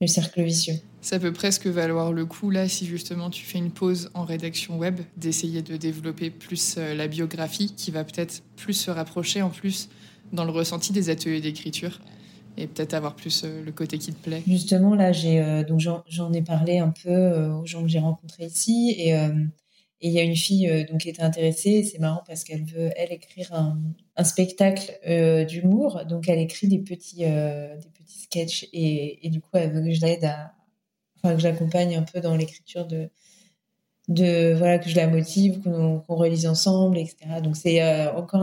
le 0.00 0.06
cercle 0.06 0.42
vicieux. 0.42 0.74
Ça 1.02 1.18
peut 1.18 1.32
presque 1.32 1.66
valoir 1.66 2.12
le 2.12 2.24
coup, 2.24 2.50
là, 2.50 2.68
si 2.68 2.86
justement 2.86 3.30
tu 3.30 3.44
fais 3.44 3.58
une 3.58 3.70
pause 3.70 4.10
en 4.14 4.24
rédaction 4.24 4.78
web, 4.78 5.00
d'essayer 5.16 5.62
de 5.62 5.76
développer 5.76 6.30
plus 6.30 6.76
euh, 6.78 6.94
la 6.94 7.06
biographie, 7.06 7.74
qui 7.74 7.90
va 7.90 8.04
peut-être 8.04 8.42
plus 8.56 8.72
se 8.72 8.90
rapprocher 8.90 9.42
en 9.42 9.50
plus 9.50 9.88
dans 10.32 10.44
le 10.44 10.50
ressenti 10.50 10.92
des 10.92 11.10
ateliers 11.10 11.40
d'écriture 11.40 12.00
et 12.60 12.66
peut-être 12.66 12.94
avoir 12.94 13.14
plus 13.16 13.44
euh, 13.44 13.62
le 13.62 13.72
côté 13.72 13.98
qui 13.98 14.12
te 14.12 14.22
plaît. 14.22 14.42
Justement, 14.46 14.94
là, 14.94 15.12
j'ai 15.12 15.40
euh, 15.40 15.64
donc 15.64 15.80
j'en 15.80 16.32
ai 16.32 16.42
parlé 16.42 16.78
un 16.78 16.90
peu 16.90 17.48
aux 17.50 17.66
gens 17.66 17.82
que 17.82 17.88
j'ai 17.88 17.98
rencontrés 17.98 18.46
ici 18.46 18.94
et 18.98 19.14
il 20.02 20.12
y 20.12 20.18
a 20.18 20.22
une 20.22 20.36
fille 20.36 20.86
donc 20.90 21.00
qui 21.00 21.10
était 21.10 21.22
intéressée. 21.22 21.82
C'est 21.82 21.98
marrant 21.98 22.22
parce 22.26 22.44
qu'elle 22.44 22.64
veut 22.64 22.90
elle 22.96 23.12
écrire 23.12 23.52
un, 23.52 24.24
spectacle 24.24 24.98
d'humour. 25.48 26.02
Donc 26.08 26.28
elle 26.28 26.38
écrit 26.38 26.68
des 26.68 26.78
petits 26.78 27.24
des 27.24 27.78
sketch 28.30 28.68
et, 28.72 29.28
du 29.30 29.40
coup 29.40 29.50
elle 29.54 29.72
veut 29.72 29.82
que 29.82 29.92
je 29.92 30.00
l'aide 30.00 30.24
à 30.24 30.52
enfin 31.16 31.34
que 31.34 31.40
j'accompagne 31.40 31.96
un 31.96 32.02
peu 32.02 32.20
dans 32.20 32.36
l'écriture 32.36 32.86
de 32.86 33.10
de 34.08 34.54
voilà 34.54 34.78
que 34.78 34.88
je 34.88 34.96
la 34.96 35.06
motive 35.06 35.60
qu'on 35.62 36.02
relise 36.08 36.46
ensemble 36.46 36.98
etc 36.98 37.40
donc 37.42 37.56
c'est 37.56 37.82
euh, 37.82 38.12
encore 38.12 38.42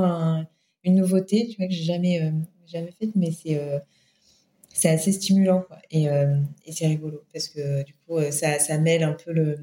une 0.84 0.95
nouveauté 0.95 1.47
tu 1.49 1.57
vois 1.57 1.68
que 1.68 1.74
j'ai 1.74 1.84
jamais 1.84 2.22
euh, 2.22 2.32
jamais 2.65 2.91
faite 2.91 3.11
mais 3.15 3.32
c'est 3.32 3.59
euh, 3.59 3.80
c'est 4.78 4.89
assez 4.89 5.11
stimulant 5.11 5.63
quoi. 5.67 5.78
et, 5.91 6.05
et 6.65 6.71
c'est 6.71 6.88
rigolo 6.88 7.23
parce 7.34 7.47
que 7.47 7.84
du 7.84 7.93
coup 8.05 8.19
ça, 8.32 8.59
ça 8.59 8.78
mêle 8.78 9.03
un 9.03 9.13
peu 9.13 9.32
le 9.34 9.57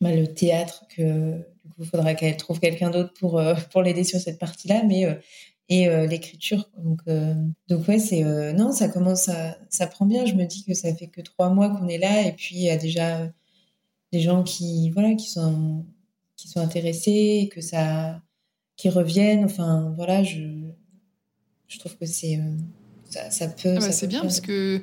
bah, 0.00 0.14
le 0.14 0.26
théâtre 0.26 0.84
que 0.96 1.38
du 1.64 1.70
coup 1.74 1.84
faudra 1.84 2.14
qu'elle 2.14 2.36
trouve 2.36 2.60
quelqu'un 2.60 2.90
d'autre 2.90 3.12
pour 3.18 3.42
pour 3.70 3.82
l'aider 3.82 4.04
sur 4.04 4.20
cette 4.20 4.38
partie 4.38 4.68
là 4.68 4.82
mais 4.86 5.18
et 5.68 5.88
euh, 5.88 6.06
l'écriture. 6.06 6.68
Donc, 6.78 7.00
euh, 7.08 7.34
donc 7.68 7.88
ouais, 7.88 7.98
c'est 7.98 8.24
euh, 8.24 8.52
non, 8.52 8.72
ça 8.72 8.88
commence, 8.88 9.28
à, 9.28 9.56
ça 9.70 9.86
prend 9.86 10.06
bien. 10.06 10.26
Je 10.26 10.34
me 10.34 10.44
dis 10.44 10.64
que 10.64 10.74
ça 10.74 10.94
fait 10.94 11.08
que 11.08 11.20
trois 11.20 11.50
mois 11.50 11.70
qu'on 11.70 11.88
est 11.88 11.98
là, 11.98 12.22
et 12.22 12.32
puis 12.32 12.56
il 12.56 12.62
y 12.62 12.70
a 12.70 12.76
déjà 12.76 13.28
des 14.12 14.20
gens 14.20 14.42
qui, 14.44 14.90
voilà, 14.90 15.14
qui 15.14 15.30
sont, 15.30 15.84
qui 16.36 16.48
sont 16.48 16.60
intéressés, 16.60 17.50
que 17.52 17.60
ça, 17.60 18.22
qui 18.76 18.90
reviennent. 18.90 19.44
Enfin, 19.44 19.92
voilà, 19.96 20.22
je, 20.22 20.42
je 21.68 21.78
trouve 21.78 21.96
que 21.96 22.06
c'est, 22.06 22.40
ça, 23.14 23.30
ça, 23.30 23.48
peut. 23.48 23.74
Ah 23.76 23.80
bah, 23.80 23.92
c'est 23.92 24.06
bien 24.06 24.22
parce 24.22 24.40
que 24.40 24.80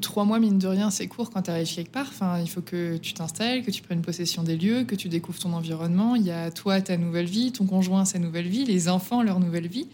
trois 0.00 0.24
mois, 0.24 0.38
mine 0.38 0.58
de 0.58 0.66
rien, 0.66 0.90
c'est 0.90 1.06
court 1.06 1.30
quand 1.30 1.42
tu 1.42 1.50
arrives 1.50 1.72
quelque 1.72 1.90
part. 1.90 2.06
Enfin, 2.08 2.40
il 2.40 2.48
faut 2.48 2.60
que 2.60 2.96
tu 2.96 3.12
t'installes, 3.12 3.62
que 3.62 3.70
tu 3.70 3.82
prennes 3.82 4.02
possession 4.02 4.42
des 4.42 4.56
lieux, 4.56 4.84
que 4.84 4.94
tu 4.94 5.08
découvres 5.08 5.38
ton 5.38 5.52
environnement. 5.52 6.16
Il 6.16 6.24
y 6.24 6.30
a 6.30 6.50
toi, 6.50 6.80
ta 6.80 6.96
nouvelle 6.96 7.26
vie, 7.26 7.52
ton 7.52 7.66
conjoint, 7.66 8.04
sa 8.04 8.18
nouvelle 8.18 8.48
vie, 8.48 8.64
les 8.64 8.88
enfants, 8.88 9.22
leur 9.22 9.40
nouvelle 9.40 9.66
vie. 9.66 9.88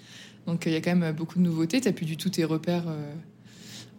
Donc, 0.46 0.64
il 0.66 0.72
y 0.72 0.76
a 0.76 0.80
quand 0.80 0.94
même 0.94 1.14
beaucoup 1.14 1.38
de 1.38 1.44
nouveautés. 1.44 1.80
Tu 1.80 1.88
n'as 1.88 1.94
plus 1.94 2.06
du 2.06 2.16
tout 2.16 2.28
tes 2.28 2.44
repères 2.44 2.88
euh, 2.88 3.12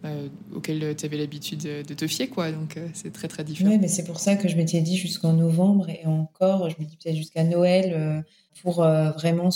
euh, 0.04 0.28
auxquels 0.54 0.94
tu 0.94 1.06
avais 1.06 1.16
l'habitude 1.16 1.62
de 1.62 1.94
te 1.94 2.06
fier, 2.06 2.28
quoi. 2.28 2.52
Donc, 2.52 2.76
euh, 2.76 2.86
c'est 2.92 3.12
très, 3.12 3.28
très 3.28 3.44
différent. 3.44 3.70
Oui, 3.70 3.78
mais 3.78 3.88
c'est 3.88 4.04
pour 4.04 4.20
ça 4.20 4.36
que 4.36 4.48
je 4.48 4.56
m'étais 4.56 4.82
dit 4.82 4.96
jusqu'en 4.96 5.32
novembre 5.32 5.88
et 5.88 6.04
encore, 6.06 6.68
je 6.68 6.76
me 6.78 6.86
dis 6.86 6.96
peut-être 6.96 7.16
jusqu'à 7.16 7.44
Noël 7.44 8.24
pour 8.62 8.76
vraiment 8.82 9.50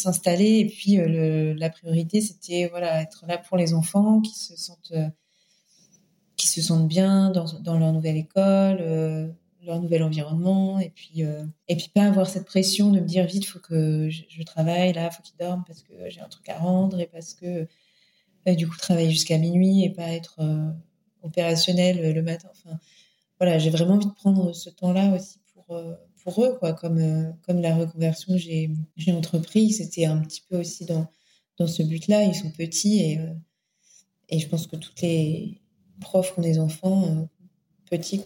s'installer. 0.00 0.58
Et 0.58 0.66
puis, 0.66 0.98
la 1.56 1.70
priorité, 1.70 2.20
c'était 2.20 2.68
voilà, 2.68 3.02
être 3.02 3.24
là 3.26 3.38
pour 3.38 3.56
les 3.56 3.74
enfants 3.74 4.20
qui 4.20 4.38
se 4.38 4.56
sentent 4.56 4.92
qui 6.40 6.48
se 6.48 6.62
sentent 6.62 6.88
bien 6.88 7.30
dans, 7.30 7.78
leur 7.78 7.92
nouvelle 7.92 8.16
école, 8.16 8.78
euh, 8.80 9.28
leur 9.62 9.78
nouvel 9.78 10.02
environnement, 10.02 10.80
et 10.80 10.88
puis, 10.88 11.22
euh, 11.22 11.44
et 11.68 11.76
puis 11.76 11.90
pas 11.94 12.04
avoir 12.04 12.26
cette 12.26 12.46
pression 12.46 12.90
de 12.90 12.98
me 12.98 13.04
dire 13.04 13.26
vite, 13.26 13.44
faut 13.44 13.58
que 13.58 14.08
je, 14.08 14.42
travaille 14.44 14.94
là, 14.94 15.10
faut 15.10 15.22
qu'ils 15.22 15.36
dorment 15.36 15.64
parce 15.66 15.82
que 15.82 15.92
j'ai 16.08 16.20
un 16.20 16.28
truc 16.28 16.48
à 16.48 16.58
rendre, 16.58 16.98
et 16.98 17.06
parce 17.06 17.34
que 17.34 17.68
du 18.46 18.66
coup 18.66 18.76
travailler 18.78 19.10
jusqu'à 19.10 19.36
minuit 19.36 19.84
et 19.84 19.90
pas 19.90 20.08
être 20.08 20.40
euh, 20.40 20.70
opérationnel 21.22 22.14
le 22.14 22.22
matin. 22.22 22.48
Enfin, 22.50 22.78
voilà, 23.38 23.58
j'ai 23.58 23.70
vraiment 23.70 23.94
envie 23.94 24.06
de 24.06 24.12
prendre 24.12 24.52
ce 24.54 24.70
temps-là 24.70 25.14
aussi 25.14 25.40
pour, 25.54 25.76
pour 26.22 26.44
eux, 26.44 26.56
quoi, 26.58 26.72
comme, 26.72 27.34
comme 27.42 27.60
la 27.60 27.74
reconversion 27.76 28.34
que 28.34 28.38
j'ai, 28.38 28.70
j'ai 28.96 29.12
entrepris, 29.12 29.72
c'était 29.72 30.04
un 30.04 30.18
petit 30.18 30.42
peu 30.48 30.58
aussi 30.58 30.84
dans, 30.84 31.06
dans 31.58 31.66
ce 31.66 31.82
but-là. 31.82 32.24
Ils 32.24 32.34
sont 32.34 32.50
petits 32.50 33.00
et, 33.00 33.20
et 34.28 34.38
je 34.38 34.48
pense 34.48 34.66
que 34.66 34.76
toutes 34.76 35.00
les, 35.02 35.60
profs 36.00 36.32
qui 36.32 36.40
ont 36.40 36.42
des 36.42 36.58
enfants 36.58 37.04
euh, 37.04 37.26
petits 37.88 38.22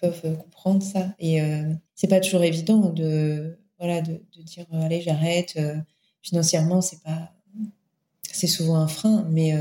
peuvent 0.00 0.20
euh, 0.24 0.34
comprendre 0.34 0.82
ça. 0.82 1.14
Et 1.18 1.40
euh, 1.40 1.72
c'est 1.94 2.08
pas 2.08 2.20
toujours 2.20 2.42
évident 2.42 2.90
de, 2.90 3.58
voilà, 3.78 4.00
de, 4.00 4.20
dire 4.38 4.66
allez, 4.72 5.00
j'arrête. 5.02 5.58
financièrement, 6.22 6.80
c'est 6.80 7.02
pas. 7.02 7.32
C'est 8.22 8.46
souvent 8.46 8.76
un 8.76 8.86
frein, 8.86 9.26
mais, 9.28 9.52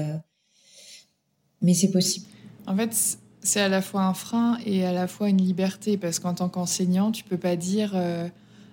mais 1.61 1.73
c'est 1.73 1.89
possible. 1.89 2.27
En 2.67 2.77
fait, 2.77 3.17
c'est 3.41 3.61
à 3.61 3.69
la 3.69 3.81
fois 3.81 4.03
un 4.03 4.13
frein 4.13 4.57
et 4.65 4.85
à 4.85 4.91
la 4.91 5.07
fois 5.07 5.29
une 5.29 5.41
liberté, 5.41 5.97
parce 5.97 6.19
qu'en 6.19 6.33
tant 6.33 6.49
qu'enseignant, 6.49 7.11
tu 7.11 7.23
peux 7.23 7.37
pas 7.37 7.55
dire 7.55 7.93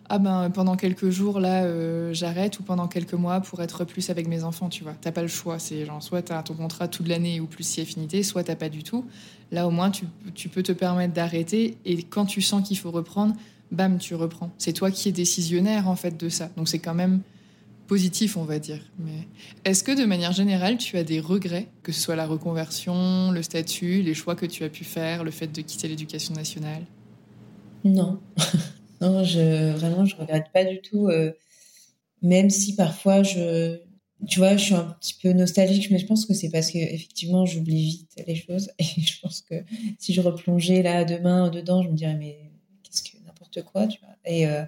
ah 0.08 0.18
ben 0.18 0.50
pendant 0.50 0.76
quelques 0.76 1.10
jours 1.10 1.40
là 1.40 1.64
euh, 1.64 2.12
j'arrête 2.12 2.58
ou 2.60 2.62
pendant 2.62 2.86
quelques 2.86 3.14
mois 3.14 3.40
pour 3.40 3.60
être 3.62 3.84
plus 3.84 4.10
avec 4.10 4.28
mes 4.28 4.44
enfants 4.44 4.68
tu 4.68 4.84
vois. 4.84 4.94
T'as 5.00 5.12
pas 5.12 5.22
le 5.22 5.28
choix 5.28 5.58
c'est 5.58 5.84
genre 5.84 6.02
soit 6.02 6.22
t'as 6.22 6.42
ton 6.42 6.54
contrat 6.54 6.88
toute 6.88 7.08
l'année 7.08 7.40
ou 7.40 7.46
plus 7.46 7.64
si 7.64 7.80
affinité 7.80 8.22
soit 8.22 8.44
t'as 8.44 8.56
pas 8.56 8.68
du 8.68 8.82
tout. 8.82 9.04
Là 9.50 9.66
au 9.66 9.70
moins 9.70 9.90
tu, 9.90 10.06
tu 10.34 10.48
peux 10.48 10.62
te 10.62 10.72
permettre 10.72 11.12
d'arrêter 11.12 11.76
et 11.84 12.02
quand 12.02 12.26
tu 12.26 12.40
sens 12.40 12.66
qu'il 12.66 12.78
faut 12.78 12.90
reprendre 12.90 13.34
bam 13.72 13.98
tu 13.98 14.14
reprends. 14.14 14.50
C'est 14.58 14.72
toi 14.72 14.90
qui 14.90 15.08
es 15.08 15.12
décisionnaire 15.12 15.88
en 15.88 15.96
fait 15.96 16.16
de 16.16 16.28
ça. 16.28 16.50
Donc 16.56 16.68
c'est 16.68 16.78
quand 16.78 16.94
même 16.94 17.20
positif 17.86 18.36
on 18.36 18.44
va 18.44 18.58
dire 18.58 18.80
mais 18.98 19.28
est-ce 19.64 19.84
que 19.84 19.92
de 19.92 20.04
manière 20.04 20.32
générale 20.32 20.76
tu 20.76 20.96
as 20.96 21.04
des 21.04 21.20
regrets 21.20 21.68
que 21.82 21.92
ce 21.92 22.00
soit 22.00 22.16
la 22.16 22.26
reconversion 22.26 23.30
le 23.30 23.42
statut 23.42 24.02
les 24.02 24.14
choix 24.14 24.34
que 24.34 24.46
tu 24.46 24.64
as 24.64 24.68
pu 24.68 24.84
faire 24.84 25.24
le 25.24 25.30
fait 25.30 25.48
de 25.48 25.62
quitter 25.62 25.88
l'éducation 25.88 26.34
nationale? 26.34 26.84
Non 27.84 28.20
Non, 29.00 29.24
je, 29.24 29.72
vraiment, 29.72 30.04
je 30.04 30.16
regrette 30.16 30.50
pas 30.52 30.64
du 30.64 30.80
tout. 30.80 31.08
Euh, 31.08 31.32
même 32.22 32.50
si 32.50 32.74
parfois, 32.74 33.22
je, 33.22 33.78
tu 34.26 34.38
vois, 34.38 34.56
je 34.56 34.64
suis 34.64 34.74
un 34.74 34.96
petit 35.00 35.16
peu 35.22 35.32
nostalgique, 35.32 35.90
mais 35.90 35.98
je 35.98 36.06
pense 36.06 36.24
que 36.24 36.34
c'est 36.34 36.50
parce 36.50 36.70
que 36.70 36.78
effectivement, 36.78 37.44
j'oublie 37.44 37.84
vite 37.84 38.10
les 38.26 38.34
choses. 38.34 38.70
Et 38.78 39.00
je 39.00 39.20
pense 39.20 39.42
que 39.42 39.54
si 39.98 40.14
je 40.14 40.20
replongeais 40.20 40.82
là 40.82 41.04
demain 41.04 41.50
dedans, 41.50 41.82
je 41.82 41.88
me 41.88 41.94
dirais, 41.94 42.16
mais 42.16 42.50
qu'est-ce 42.82 43.02
que 43.02 43.22
n'importe 43.24 43.62
quoi, 43.64 43.86
tu 43.86 44.00
vois. 44.00 44.16
Euh, 44.32 44.64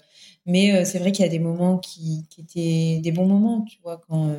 mais 0.49 0.73
euh, 0.73 0.85
c'est 0.85 0.99
vrai 0.99 1.13
qu'il 1.13 1.25
y 1.25 1.29
a 1.29 1.31
des 1.31 1.39
moments 1.39 1.79
qui, 1.79 2.27
étaient 2.39 2.99
des 3.01 3.13
bons 3.13 3.27
moments, 3.27 3.63
tu 3.63 3.79
vois, 3.83 4.01
quand, 4.09 4.35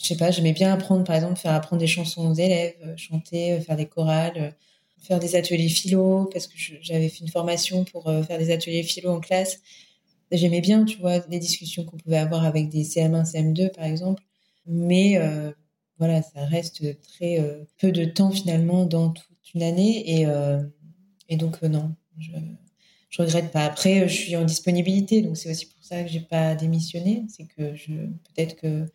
je 0.00 0.06
sais 0.06 0.16
pas, 0.16 0.30
j'aimais 0.30 0.52
bien 0.52 0.72
apprendre, 0.72 1.04
par 1.04 1.16
exemple, 1.16 1.36
faire 1.36 1.52
apprendre 1.52 1.80
des 1.80 1.86
chansons 1.86 2.30
aux 2.30 2.34
élèves, 2.34 2.94
chanter, 2.96 3.60
faire 3.60 3.76
des 3.76 3.86
chorales 3.86 4.54
faire 5.04 5.20
des 5.20 5.36
ateliers 5.36 5.68
philo, 5.68 6.28
parce 6.32 6.46
que 6.46 6.54
j'avais 6.80 7.08
fait 7.08 7.20
une 7.20 7.30
formation 7.30 7.84
pour 7.84 8.08
euh, 8.08 8.22
faire 8.22 8.38
des 8.38 8.50
ateliers 8.50 8.82
philo 8.82 9.10
en 9.10 9.20
classe. 9.20 9.60
J'aimais 10.32 10.60
bien, 10.60 10.84
tu 10.84 10.98
vois, 10.98 11.18
les 11.28 11.38
discussions 11.38 11.84
qu'on 11.84 11.98
pouvait 11.98 12.16
avoir 12.16 12.44
avec 12.44 12.68
des 12.70 12.82
CM1, 12.82 13.30
CM2, 13.30 13.72
par 13.72 13.84
exemple. 13.84 14.22
Mais 14.66 15.18
euh, 15.18 15.52
voilà, 15.98 16.22
ça 16.22 16.44
reste 16.46 16.82
très 17.02 17.38
euh, 17.38 17.64
peu 17.78 17.92
de 17.92 18.04
temps 18.04 18.30
finalement 18.30 18.86
dans 18.86 19.10
toute 19.10 19.54
une 19.54 19.62
année. 19.62 20.22
Et, 21.28 21.36
donc, 21.36 21.62
non, 21.62 21.94
je 23.14 23.22
regrette 23.22 23.52
pas. 23.52 23.64
Après, 23.64 24.08
je 24.08 24.14
suis 24.14 24.36
en 24.36 24.44
disponibilité, 24.44 25.22
donc 25.22 25.36
c'est 25.36 25.50
aussi 25.50 25.66
pour 25.66 25.84
ça 25.84 26.02
que 26.02 26.10
j'ai 26.10 26.20
pas 26.20 26.54
démissionné. 26.56 27.24
C'est 27.28 27.44
que 27.44 27.72
peut-être 28.34 28.56
que 28.56 28.86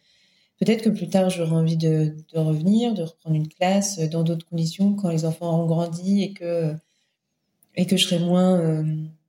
Peut-être 0.60 0.84
que 0.84 0.90
plus 0.90 1.08
tard, 1.08 1.30
j'aurai 1.30 1.54
envie 1.54 1.78
de, 1.78 2.14
revenir, 2.34 2.94
de 2.94 3.04
reprendre 3.04 3.36
une 3.36 3.48
classe 3.48 3.98
euh, 4.00 4.08
dans 4.08 4.24
d'autres 4.24 4.46
conditions 4.46 4.94
quand 4.94 5.10
les 5.10 5.26
enfants 5.26 5.54
auront 5.54 5.66
grandi 5.66 6.22
et 6.22 6.34
que, 6.34 6.76
et 7.76 7.86
que 7.86 7.96
je 7.96 8.06
serai 8.06 8.20
moins, 8.20 8.60
euh, 8.60 8.84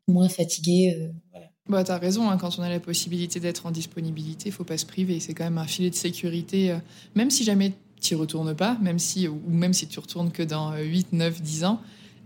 moins 0.08 0.28
fatiguée. 0.28 0.96
Euh, 0.98 1.12
voilà. 1.30 1.46
Bah, 1.68 1.84
tu 1.84 1.92
as 1.92 1.98
raison, 1.98 2.28
hein, 2.28 2.36
quand 2.36 2.58
on 2.58 2.62
a 2.62 2.68
la 2.68 2.80
possibilité 2.80 3.38
d'être 3.38 3.66
en 3.66 3.70
disponibilité, 3.70 4.48
il 4.48 4.52
faut 4.52 4.64
pas 4.64 4.76
se 4.76 4.86
priver. 4.86 5.20
C'est 5.20 5.34
quand 5.34 5.44
même 5.44 5.58
un 5.58 5.68
filet 5.68 5.90
de 5.90 5.94
sécurité, 5.94 6.76
même 7.14 7.30
si 7.30 7.44
jamais 7.44 7.74
tu 8.00 8.16
retournes 8.16 8.56
pas, 8.56 8.76
même 8.82 8.98
si, 8.98 9.28
ou 9.28 9.40
même 9.46 9.72
si 9.72 9.86
tu 9.86 10.00
retournes 10.00 10.32
que 10.32 10.42
dans 10.42 10.76
8, 10.76 11.12
9, 11.12 11.40
10 11.40 11.64
ans, 11.64 11.80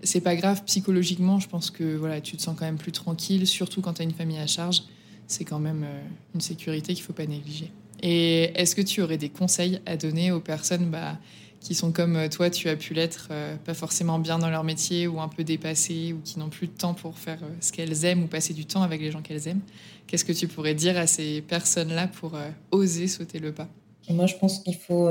c'est 0.05 0.21
pas 0.21 0.37
grave 0.37 0.63
psychologiquement. 0.65 1.41
Je 1.41 1.49
pense 1.49 1.71
que 1.71 1.97
voilà, 1.97 2.21
tu 2.21 2.37
te 2.37 2.43
sens 2.43 2.57
quand 2.59 2.65
même 2.65 2.79
plus 2.79 2.93
tranquille, 2.93 3.47
surtout 3.47 3.81
quand 3.81 3.95
tu 3.95 4.03
as 4.03 4.05
une 4.05 4.15
famille 4.15 4.39
à 4.39 4.47
charge. 4.47 4.83
C'est 5.27 5.45
quand 5.45 5.59
même 5.59 5.87
une 6.35 6.41
sécurité 6.43 6.95
qu'il 6.95 7.03
faut 7.03 7.15
pas 7.15 7.27
négliger. 7.27 7.73
Et 8.03 8.53
est-ce 8.61 8.77
que 8.77 8.83
tu 8.83 9.01
aurais 9.01 9.17
des 9.17 9.31
conseils 9.31 9.81
à 9.87 9.97
donner 9.97 10.31
aux 10.31 10.41
personnes 10.41 10.91
bah, 10.91 11.19
qui 11.65 11.75
sont 11.75 11.93
comme 11.93 12.17
euh, 12.17 12.29
toi, 12.29 12.51
tu 12.51 12.69
as 12.69 12.77
pu 12.77 12.93
l'être, 12.93 13.29
euh, 13.31 13.57
pas 13.57 13.73
forcément 13.73 14.19
bien 14.19 14.39
dans 14.39 14.51
leur 14.51 14.65
métier 14.65 15.09
ou 15.09 15.19
un 15.21 15.29
peu 15.29 15.43
dépassées 15.43 16.13
ou 16.13 16.21
qui 16.23 16.39
n'ont 16.39 16.51
plus 16.51 16.67
de 16.67 16.73
temps 16.73 16.93
pour 16.93 17.19
faire 17.19 17.43
euh, 17.43 17.49
ce 17.61 17.73
qu'elles 17.73 18.05
aiment 18.05 18.25
ou 18.25 18.27
passer 18.27 18.53
du 18.53 18.67
temps 18.67 18.83
avec 18.83 19.01
les 19.01 19.11
gens 19.11 19.23
qu'elles 19.23 19.49
aiment? 19.49 19.63
Qu'est-ce 20.07 20.27
que 20.27 20.33
tu 20.33 20.47
pourrais 20.47 20.75
dire 20.75 20.99
à 20.99 21.07
ces 21.07 21.41
personnes-là 21.41 22.09
pour 22.09 22.39
oser 22.71 23.09
sauter 23.09 23.39
le 23.39 23.53
pas? 23.53 23.69
Moi, 24.11 24.27
je 24.27 24.35
pense 24.35 24.59
qu'il 24.59 24.77
faut 24.77 25.09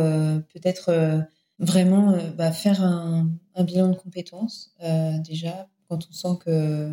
peut-être 0.53 1.25
vraiment 1.63 2.17
bah, 2.37 2.51
faire 2.51 2.83
un, 2.83 3.29
bilan 3.59 3.89
de 3.89 3.95
compétences 3.95 4.75
déjà 5.25 5.67
quand 5.87 6.07
on 6.09 6.13
sent 6.13 6.39
que 6.45 6.91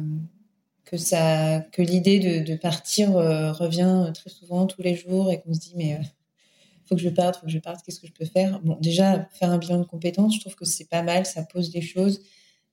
que 0.85 0.97
ça 0.97 1.61
que 1.73 1.83
l'idée 1.83 2.43
de, 2.43 2.55
partir 2.57 3.13
revient 3.13 4.11
très 4.15 4.31
souvent 4.31 4.67
tous 4.67 4.83
les 4.83 4.95
jours 4.95 5.31
et 5.31 5.41
qu'on 5.41 5.55
se 5.55 5.61
dit 5.61 5.75
mais 5.77 5.99
faut 6.91 6.97
que 6.97 7.03
je 7.03 7.09
parte, 7.09 7.37
faut 7.37 7.47
que 7.47 7.53
je 7.53 7.59
parte, 7.61 7.85
qu'est-ce 7.85 8.01
que 8.01 8.09
je 8.09 8.13
peux 8.13 8.25
faire? 8.25 8.61
Bon, 8.65 8.77
déjà, 8.81 9.29
faire 9.33 9.51
un 9.51 9.59
bilan 9.59 9.79
de 9.79 9.85
compétences, 9.85 10.35
je 10.35 10.41
trouve 10.41 10.57
que 10.57 10.65
c'est 10.65 10.89
pas 10.89 11.05
mal, 11.05 11.25
ça 11.25 11.45
pose 11.45 11.71
des 11.71 11.83
choses, 11.83 12.21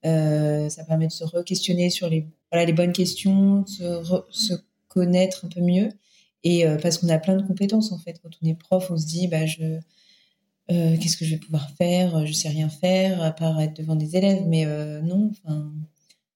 euh, 0.05 0.69
ça 0.69 0.83
permet 0.85 1.05
de 1.05 1.11
se 1.11 1.23
re-questionner 1.23 1.91
sur 1.91 2.09
les, 2.09 2.27
voilà, 2.51 2.65
les 2.65 2.73
bonnes 2.73 2.93
questions, 2.93 3.63
se, 3.67 4.03
se 4.31 4.55
connaître 4.87 5.45
un 5.45 5.49
peu 5.49 5.61
mieux. 5.61 5.89
Et 6.43 6.65
euh, 6.65 6.77
parce 6.81 6.97
qu'on 6.97 7.09
a 7.09 7.19
plein 7.19 7.35
de 7.35 7.45
compétences, 7.45 7.91
en 7.91 7.99
fait. 7.99 8.19
Quand 8.23 8.29
on 8.41 8.47
est 8.47 8.55
prof, 8.55 8.89
on 8.89 8.97
se 8.97 9.05
dit, 9.05 9.27
bah, 9.27 9.45
je, 9.45 9.77
euh, 10.71 10.97
qu'est-ce 10.97 11.17
que 11.17 11.25
je 11.25 11.35
vais 11.35 11.39
pouvoir 11.39 11.69
faire? 11.71 12.25
Je 12.25 12.33
sais 12.33 12.49
rien 12.49 12.69
faire, 12.69 13.21
à 13.21 13.31
part 13.31 13.59
être 13.61 13.75
devant 13.75 13.95
des 13.95 14.15
élèves. 14.15 14.43
Mais 14.47 14.65
non, 15.01 15.31
enfin, 15.31 15.71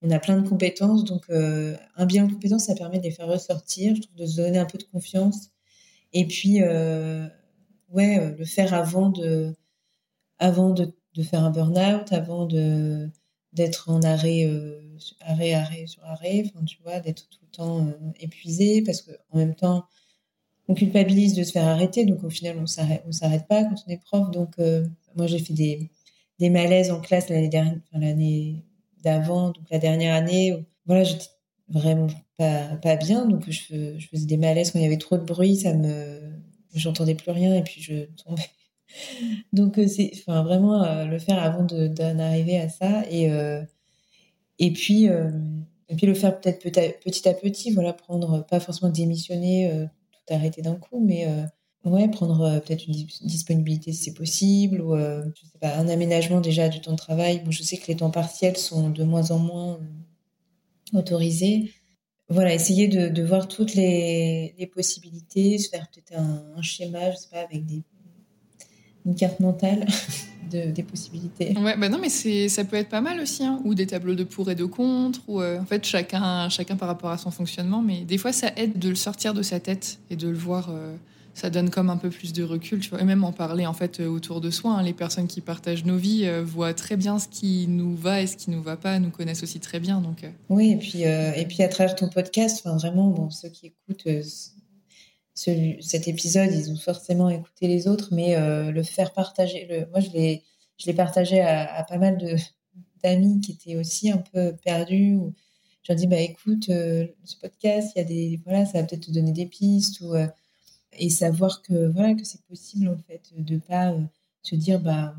on 0.02 0.12
a 0.12 0.20
plein 0.20 0.40
de 0.40 0.48
compétences. 0.48 1.04
Donc, 1.04 1.26
un 1.30 2.06
bilan 2.06 2.28
de 2.28 2.34
compétences, 2.34 2.66
ça 2.66 2.76
permet 2.76 3.00
de 3.00 3.04
les 3.04 3.12
faire 3.12 3.28
ressortir, 3.28 3.96
je 3.96 4.02
trouve, 4.02 4.16
de 4.16 4.26
se 4.26 4.38
donner 4.38 4.58
un 4.58 4.66
peu 4.66 4.78
de 4.78 4.84
confiance. 4.84 5.50
Et 6.14 6.28
puis, 6.28 6.62
ouais, 7.92 8.20
euh, 8.20 8.36
le 8.38 8.46
faire 8.46 8.74
avant 8.74 9.10
de, 9.10 9.56
avant 10.40 10.72
de, 10.72 10.94
faire 11.24 11.44
un 11.44 11.52
burn-out, 11.52 12.12
avant 12.14 12.46
de 12.46 13.10
d'être 13.54 13.90
en 13.90 14.02
arrêt, 14.04 14.46
euh, 14.46 14.80
arrêt, 15.22 15.54
arrêt 15.54 15.86
sur 15.88 16.04
arrêt, 16.06 16.44
enfin, 16.46 16.64
tu 16.66 16.82
vois, 16.84 17.02
d'être 17.02 17.28
tout 17.30 17.40
le 17.44 17.52
temps 17.52 17.88
euh, 17.88 17.92
épuisé, 18.20 18.82
parce 18.84 19.02
que 19.02 19.12
en 19.32 19.38
même 19.38 19.56
temps, 19.56 19.86
on 20.72 20.74
culpabilise 20.74 21.34
de 21.36 21.44
se 21.44 21.52
faire 21.52 21.68
arrêter, 21.68 22.06
donc 22.06 22.24
au 22.24 22.30
final, 22.30 22.58
on 22.60 22.66
s'arrête, 22.66 23.04
on 23.08 23.12
s'arrête 23.12 23.48
pas 23.48 23.64
quand 23.64 23.76
on 23.88 23.92
est 23.92 24.02
prof. 24.02 24.32
Donc, 24.32 24.58
moi, 25.16 25.28
j'ai 25.28 25.40
fait 25.40 25.54
des, 25.54 26.50
malaises 26.50 26.92
en 26.92 27.02
classe 27.02 27.30
l'année 27.30 27.50
dernière, 27.50 27.80
l'année 27.94 28.64
d'avant, 29.04 29.52
donc 29.52 29.66
la 29.70 29.80
dernière 29.80 30.16
année, 30.16 30.56
voilà, 30.86 31.04
j'étais 31.04 31.26
vraiment 31.70 32.08
pas, 32.38 32.96
bien, 32.96 33.26
donc 33.26 33.50
je, 33.50 33.98
faisais 34.12 34.26
des 34.26 34.38
malaises 34.38 34.72
quand 34.72 34.80
il 34.80 34.84
y 34.84 34.86
avait 34.86 34.98
trop 34.98 35.18
de 35.18 35.24
bruit, 35.24 35.56
ça 35.56 35.74
me, 35.74 36.20
j'entendais 36.74 37.16
plus 37.16 37.32
rien 37.32 37.56
et 37.56 37.64
puis 37.64 37.82
je 37.82 38.06
tombais. 38.24 38.42
Donc 39.54 39.78
euh, 39.78 39.88
c'est 39.88 40.12
enfin 40.16 40.44
vraiment 40.44 40.84
euh, 40.84 41.06
le 41.06 41.20
faire 41.20 41.42
avant 41.42 41.64
d'en 41.64 42.20
arriver 42.20 42.58
à 42.58 42.70
ça 42.70 43.04
et 43.10 43.32
euh, 43.32 43.62
et 44.60 44.72
puis 44.72 45.06
et 45.06 45.96
puis 45.96 46.08
le 46.08 46.14
faire 46.14 46.40
peut-être 46.40 46.60
petit 47.04 47.28
à 47.28 47.34
petit 47.34 47.72
voilà 47.72 47.94
prendre 47.94 48.46
pas 48.46 48.60
forcément 48.60 48.92
démissionner 48.92 49.88
arrêter 50.34 50.62
d'un 50.62 50.76
coup 50.76 51.00
mais 51.00 51.28
ouais 51.86 52.08
prendre 52.10 52.60
peut-être 52.60 52.88
une 52.88 52.94
disponibilité 53.22 53.92
si 53.92 54.04
c'est 54.04 54.14
possible 54.14 54.82
ou 54.82 54.96
pas 55.60 55.76
un 55.78 55.88
aménagement 55.88 56.42
déjà 56.42 56.70
du 56.70 56.82
temps 56.82 56.92
de 56.92 56.98
travail. 56.98 57.42
Bon 57.44 57.52
je 57.52 57.64
sais 57.64 57.78
que 57.78 57.88
les 57.88 57.96
temps 57.96 58.12
partiels 58.12 58.58
sont 58.58 58.90
de 58.90 59.04
moins 59.04 59.32
en 59.32 59.40
moins 59.40 59.80
autorisés. 60.94 61.72
Voilà, 62.32 62.54
essayer 62.54 62.88
de, 62.88 63.24
voir 63.24 63.50
toutes 63.50 63.76
les, 63.76 64.72
possibilités, 64.74 65.58
se 65.58 65.68
faire 65.68 65.90
peut-être 65.92 66.18
un, 66.18 66.62
schéma, 66.62 67.12
je 67.12 67.18
sais 67.18 67.28
pas, 67.30 67.42
avec 67.42 67.66
des, 67.66 67.84
une 69.06 69.16
carte 69.16 69.40
mentale 69.40 69.86
de, 70.52 70.72
des 70.72 70.84
possibilités. 70.84 71.56
Ouais, 71.58 71.78
bah 71.78 71.90
non, 71.90 71.98
mais 72.00 72.10
c'est, 72.10 72.50
ça 72.50 72.64
peut 72.64 72.76
être 72.76 72.90
pas 72.90 73.02
mal 73.02 73.20
aussi, 73.20 73.44
hein. 73.44 73.60
ou 73.64 73.74
des 73.74 73.88
tableaux 73.88 74.16
de 74.16 74.24
pour 74.24 74.50
et 74.52 74.56
de 74.56 74.66
contre, 74.66 75.22
ou 75.28 75.42
euh, 75.42 75.60
en 75.60 75.66
fait 75.66 75.86
chacun, 75.86 76.50
chacun 76.50 76.76
par 76.76 76.88
rapport 76.88 77.12
à 77.12 77.18
son 77.18 77.32
fonctionnement, 77.32 77.82
mais 77.82 78.02
des 78.02 78.18
fois 78.18 78.32
ça 78.32 78.52
aide 78.56 78.78
de 78.78 78.90
le 78.90 78.96
sortir 78.96 79.34
de 79.34 79.42
sa 79.42 79.60
tête 79.60 80.00
et 80.10 80.16
de 80.16 80.28
le 80.28 80.38
voir. 80.38 80.70
Euh, 80.70 80.96
ça 81.34 81.50
donne 81.50 81.70
comme 81.70 81.90
un 81.90 81.96
peu 81.96 82.10
plus 82.10 82.34
de 82.34 82.44
recul, 82.44 82.82
tu 82.82 82.90
vois. 82.90 83.00
Et 83.00 83.06
même 83.06 83.24
en 83.24 83.32
parler 83.32 83.66
en 83.66 83.72
fait 83.72 84.02
euh, 84.02 84.08
autour 84.10 84.42
de 84.42 84.50
soi. 84.50 84.74
Hein. 84.74 84.84
Les 84.84 84.92
personnes 84.92 85.28
qui 85.28 85.40
partagent 85.40 85.86
nos 85.86 85.96
vies 85.96 86.26
euh, 86.26 86.44
voient 86.44 86.74
très 86.74 86.98
bien 86.98 87.20
ce 87.20 87.30
qui 87.30 87.68
nous 87.70 87.96
va 87.96 88.22
et 88.22 88.28
ce 88.28 88.36
qui 88.36 88.52
nous 88.52 88.62
va 88.62 88.76
pas, 88.76 89.00
nous 89.00 89.12
connaissent 89.12 89.42
aussi 89.42 89.62
très 89.62 89.80
bien. 89.80 90.02
Donc. 90.02 90.26
Oui, 90.50 90.72
et 90.72 90.76
puis 90.76 91.04
et 91.04 91.46
puis 91.48 91.64
à 91.64 91.70
travers 91.70 91.96
ton 91.96 92.10
podcast, 92.10 92.62
enfin 92.64 92.76
vraiment, 92.76 93.08
bon, 93.08 93.30
ceux 93.30 93.48
qui 93.48 93.68
écoutent 93.68 94.08
cet 95.34 96.08
épisode, 96.08 96.52
ils 96.52 96.72
ont 96.72 96.78
forcément 96.78 97.30
écouté 97.30 97.68
les 97.68 97.88
autres, 97.88 98.10
mais 98.12 98.36
le 98.72 98.84
faire 98.84 99.14
partager, 99.14 99.66
le, 99.70 99.88
moi 99.92 100.00
je 100.00 100.10
l'ai 100.12 100.44
je 100.78 100.88
l'ai 100.88 100.94
partagé 100.94 101.42
à, 101.42 101.84
pas 101.88 101.98
mal 101.98 102.18
de 102.18 102.36
d'amis 103.04 103.42
qui 103.42 103.54
étaient 103.54 103.78
aussi 103.78 104.12
un 104.12 104.18
peu 104.18 104.56
perdus. 104.64 105.16
Ou, 105.16 105.34
je 105.84 105.92
leur 105.92 105.98
dis 105.98 106.08
bah 106.08 106.20
écoute, 106.20 106.66
ce 106.68 107.36
podcast, 107.42 107.94
y 107.96 108.00
a 108.00 108.04
des 108.04 108.40
voilà, 108.44 108.66
ça 108.66 108.82
va 108.82 108.88
peut-être 108.88 109.08
te 109.08 109.12
donner 109.12 109.32
des 109.32 109.46
pistes 109.46 110.02
ou 110.02 110.14
et 110.94 111.10
savoir 111.10 111.62
que 111.62 111.88
voilà 111.92 112.14
que 112.16 112.24
c'est 112.24 112.42
possible 112.44 112.90
en 112.90 112.98
fait 112.98 113.32
de 113.38 113.58
pas 113.58 113.92
euh, 113.92 114.02
se 114.44 114.56
dire 114.56 114.80
bah 114.80 115.16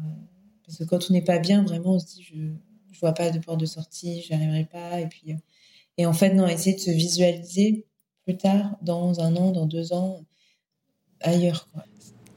parce 0.67 0.79
que 0.79 0.85
quand 0.85 1.11
on 1.11 1.13
n'est 1.13 1.23
pas 1.23 1.39
bien 1.39 1.63
vraiment 1.63 1.95
on 1.95 1.99
se 1.99 2.07
dit 2.07 2.23
je 2.23 2.37
je 2.91 3.01
vois 3.01 3.15
pas 3.15 3.31
de 3.31 3.39
porte 3.39 3.61
de 3.61 3.67
sortie 3.67 4.23
j'arriverai 4.23 4.65
pas 4.65 5.01
et 5.01 5.07
puis 5.07 5.33
euh, 5.33 5.37
et 5.99 6.07
en 6.07 6.13
fait 6.13 6.35
non 6.35 6.47
essayer 6.47 6.77
de 6.77 6.81
se 6.81 6.91
visualiser 6.91 7.87
plus 8.25 8.37
tard 8.37 8.77
dans 8.83 9.21
un 9.21 9.35
an 9.37 9.51
dans 9.51 9.67
deux 9.67 9.93
ans 9.93 10.21
ailleurs. 11.21 11.69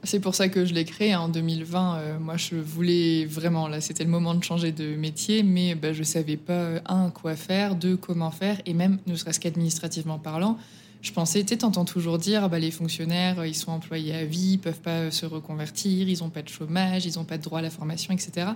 C'est 0.02 0.20
pour 0.20 0.36
ça 0.36 0.48
que 0.48 0.64
je 0.64 0.72
l'ai 0.72 0.84
créé 0.84 1.16
en 1.16 1.28
2020. 1.28 1.98
Euh, 1.98 2.18
moi, 2.20 2.36
je 2.36 2.54
voulais 2.54 3.24
vraiment, 3.24 3.66
là, 3.66 3.80
c'était 3.80 4.04
le 4.04 4.10
moment 4.10 4.34
de 4.34 4.44
changer 4.44 4.70
de 4.70 4.94
métier, 4.94 5.42
mais 5.42 5.74
bah, 5.74 5.92
je 5.92 6.04
savais 6.04 6.36
pas, 6.36 6.80
un, 6.86 7.10
quoi 7.10 7.34
faire, 7.34 7.74
deux, 7.74 7.96
comment 7.96 8.30
faire, 8.30 8.60
et 8.66 8.74
même, 8.74 8.98
ne 9.06 9.16
serait-ce 9.16 9.40
qu'administrativement 9.40 10.20
parlant, 10.20 10.58
je 11.02 11.12
pensais, 11.12 11.44
tu 11.44 11.56
sais, 11.58 11.84
toujours 11.86 12.18
dire, 12.18 12.48
bah, 12.48 12.58
les 12.58 12.70
fonctionnaires, 12.70 13.44
ils 13.46 13.54
sont 13.54 13.70
employés 13.70 14.14
à 14.14 14.24
vie, 14.24 14.52
ils 14.52 14.58
peuvent 14.58 14.80
pas 14.80 15.10
se 15.10 15.26
reconvertir, 15.26 16.08
ils 16.08 16.18
n'ont 16.20 16.30
pas 16.30 16.42
de 16.42 16.48
chômage, 16.48 17.06
ils 17.06 17.16
n'ont 17.16 17.24
pas 17.24 17.38
de 17.38 17.42
droit 17.42 17.58
à 17.58 17.62
la 17.62 17.70
formation, 17.70 18.12
etc. 18.12 18.48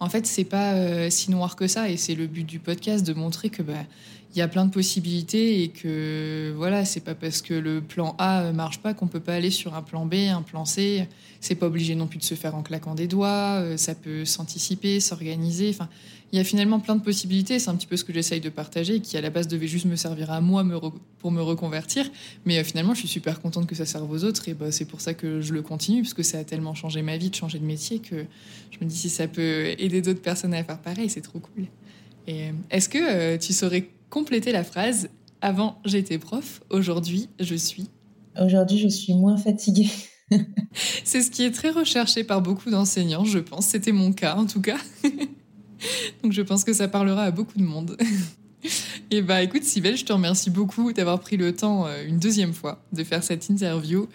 En 0.00 0.08
fait, 0.08 0.26
c'est 0.26 0.44
pas 0.44 0.74
euh, 0.74 1.10
si 1.10 1.30
noir 1.30 1.56
que 1.56 1.66
ça, 1.66 1.88
et 1.88 1.96
c'est 1.96 2.14
le 2.14 2.26
but 2.26 2.44
du 2.44 2.58
podcast 2.58 3.06
de 3.06 3.12
montrer 3.12 3.50
que 3.50 3.62
bah, 3.62 3.84
il 4.34 4.38
y 4.38 4.42
a 4.42 4.48
plein 4.48 4.64
de 4.64 4.70
possibilités 4.70 5.62
et 5.62 5.68
que 5.68 6.52
voilà, 6.56 6.84
c'est 6.84 7.00
pas 7.00 7.14
parce 7.14 7.42
que 7.42 7.52
le 7.52 7.82
plan 7.82 8.14
A 8.18 8.50
marche 8.52 8.80
pas 8.80 8.94
qu'on 8.94 9.06
peut 9.06 9.20
pas 9.20 9.34
aller 9.34 9.50
sur 9.50 9.74
un 9.74 9.82
plan 9.82 10.06
B, 10.06 10.14
un 10.14 10.42
plan 10.42 10.64
C. 10.64 11.06
C'est 11.40 11.54
pas 11.54 11.66
obligé 11.66 11.94
non 11.94 12.06
plus 12.06 12.18
de 12.18 12.24
se 12.24 12.34
faire 12.34 12.54
en 12.54 12.62
claquant 12.62 12.94
des 12.94 13.08
doigts. 13.08 13.60
Euh, 13.60 13.76
ça 13.76 13.94
peut 13.94 14.24
s'anticiper, 14.24 15.00
s'organiser. 15.00 15.70
Enfin, 15.70 15.88
il 16.32 16.38
y 16.38 16.40
a 16.40 16.44
finalement 16.44 16.80
plein 16.80 16.96
de 16.96 17.02
possibilités. 17.02 17.58
C'est 17.58 17.68
un 17.68 17.74
petit 17.74 17.86
peu 17.86 17.96
ce 17.96 18.04
que 18.04 18.12
j'essaye 18.12 18.40
de 18.40 18.48
partager, 18.48 19.00
qui 19.00 19.18
à 19.18 19.20
la 19.20 19.28
base 19.28 19.48
devait 19.48 19.66
juste 19.66 19.84
me 19.84 19.96
servir 19.96 20.30
à 20.30 20.40
moi 20.40 20.64
pour 21.18 21.30
me 21.30 21.42
reconvertir. 21.42 22.10
Mais 22.46 22.58
euh, 22.58 22.64
finalement, 22.64 22.94
je 22.94 23.00
suis 23.00 23.08
super 23.08 23.40
contente 23.40 23.66
que 23.66 23.74
ça 23.74 23.84
serve 23.84 24.10
aux 24.10 24.24
autres. 24.24 24.48
Et 24.48 24.54
bah, 24.54 24.72
c'est 24.72 24.86
pour 24.86 25.02
ça 25.02 25.12
que 25.12 25.42
je 25.42 25.52
le 25.52 25.60
continue, 25.60 26.02
parce 26.02 26.14
que 26.14 26.22
ça 26.22 26.38
a 26.38 26.44
tellement 26.44 26.74
changé 26.74 27.02
ma 27.02 27.18
vie 27.18 27.28
de 27.28 27.34
changer 27.34 27.58
de 27.58 27.66
métier 27.66 27.98
que 27.98 28.24
je 28.70 28.78
me 28.82 28.88
dis 28.88 28.96
si 28.96 29.10
ça 29.10 29.28
peut 29.28 29.74
aider 29.78 30.00
d'autres 30.00 30.22
personnes 30.22 30.54
à 30.54 30.64
faire 30.64 30.78
pareil, 30.78 31.10
c'est 31.10 31.20
trop 31.20 31.38
cool. 31.38 31.66
Et 32.26 32.44
euh, 32.44 32.52
est-ce 32.70 32.88
que 32.88 32.98
euh, 32.98 33.38
tu 33.38 33.52
saurais 33.52 33.88
compléter 34.12 34.52
la 34.52 34.62
phrase 34.62 35.08
Avant, 35.40 35.80
j'étais 35.86 36.18
prof, 36.18 36.60
aujourd'hui, 36.68 37.30
je 37.40 37.54
suis. 37.54 37.88
Aujourd'hui, 38.38 38.78
je 38.78 38.88
suis 38.88 39.14
moins 39.14 39.38
fatiguée. 39.38 39.88
c'est 41.04 41.22
ce 41.22 41.30
qui 41.30 41.44
est 41.44 41.50
très 41.50 41.70
recherché 41.70 42.22
par 42.22 42.42
beaucoup 42.42 42.70
d'enseignants, 42.70 43.24
je 43.24 43.38
pense. 43.38 43.68
C'était 43.68 43.90
mon 43.90 44.12
cas, 44.12 44.36
en 44.36 44.44
tout 44.44 44.60
cas. 44.60 44.76
Donc 46.22 46.32
je 46.32 46.42
pense 46.42 46.62
que 46.62 46.74
ça 46.74 46.88
parlera 46.88 47.24
à 47.24 47.30
beaucoup 47.30 47.58
de 47.58 47.64
monde. 47.64 47.96
Et 49.10 49.22
bah 49.22 49.42
écoute 49.42 49.64
Sybelle, 49.64 49.96
je 49.96 50.04
te 50.04 50.12
remercie 50.12 50.50
beaucoup 50.50 50.92
d'avoir 50.92 51.20
pris 51.20 51.36
le 51.36 51.54
temps 51.54 51.86
euh, 51.86 52.06
une 52.06 52.18
deuxième 52.18 52.52
fois 52.52 52.82
de 52.92 53.04
faire 53.04 53.22
cette 53.22 53.48
interview. 53.48 54.08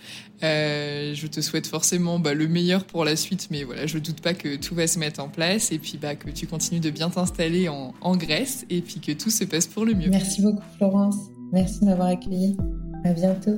Euh, 0.43 1.13
je 1.13 1.27
te 1.27 1.41
souhaite 1.41 1.67
forcément 1.67 2.19
bah, 2.19 2.33
le 2.33 2.47
meilleur 2.47 2.85
pour 2.85 3.05
la 3.05 3.15
suite, 3.15 3.47
mais 3.51 3.63
voilà, 3.63 3.85
je 3.87 3.97
doute 3.97 4.21
pas 4.21 4.33
que 4.33 4.55
tout 4.55 4.75
va 4.75 4.87
se 4.87 4.99
mettre 4.99 5.21
en 5.21 5.29
place 5.29 5.71
et 5.71 5.79
puis 5.79 5.97
bah, 6.01 6.15
que 6.15 6.29
tu 6.29 6.47
continues 6.47 6.79
de 6.79 6.89
bien 6.89 7.09
t'installer 7.09 7.69
en, 7.69 7.93
en 8.01 8.15
Grèce 8.15 8.65
et 8.69 8.81
puis 8.81 8.99
que 8.99 9.11
tout 9.11 9.29
se 9.29 9.43
passe 9.43 9.67
pour 9.67 9.85
le 9.85 9.93
mieux. 9.93 10.09
Merci 10.09 10.41
beaucoup 10.41 10.63
Florence, 10.77 11.15
merci 11.51 11.79
de 11.81 11.85
m'avoir 11.85 12.09
accueilli. 12.09 12.57
À 13.03 13.13
bientôt. 13.13 13.57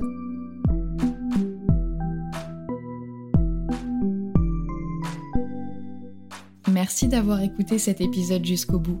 Merci 6.70 7.08
d'avoir 7.08 7.42
écouté 7.42 7.78
cet 7.78 8.00
épisode 8.00 8.44
jusqu'au 8.44 8.78
bout. 8.78 9.00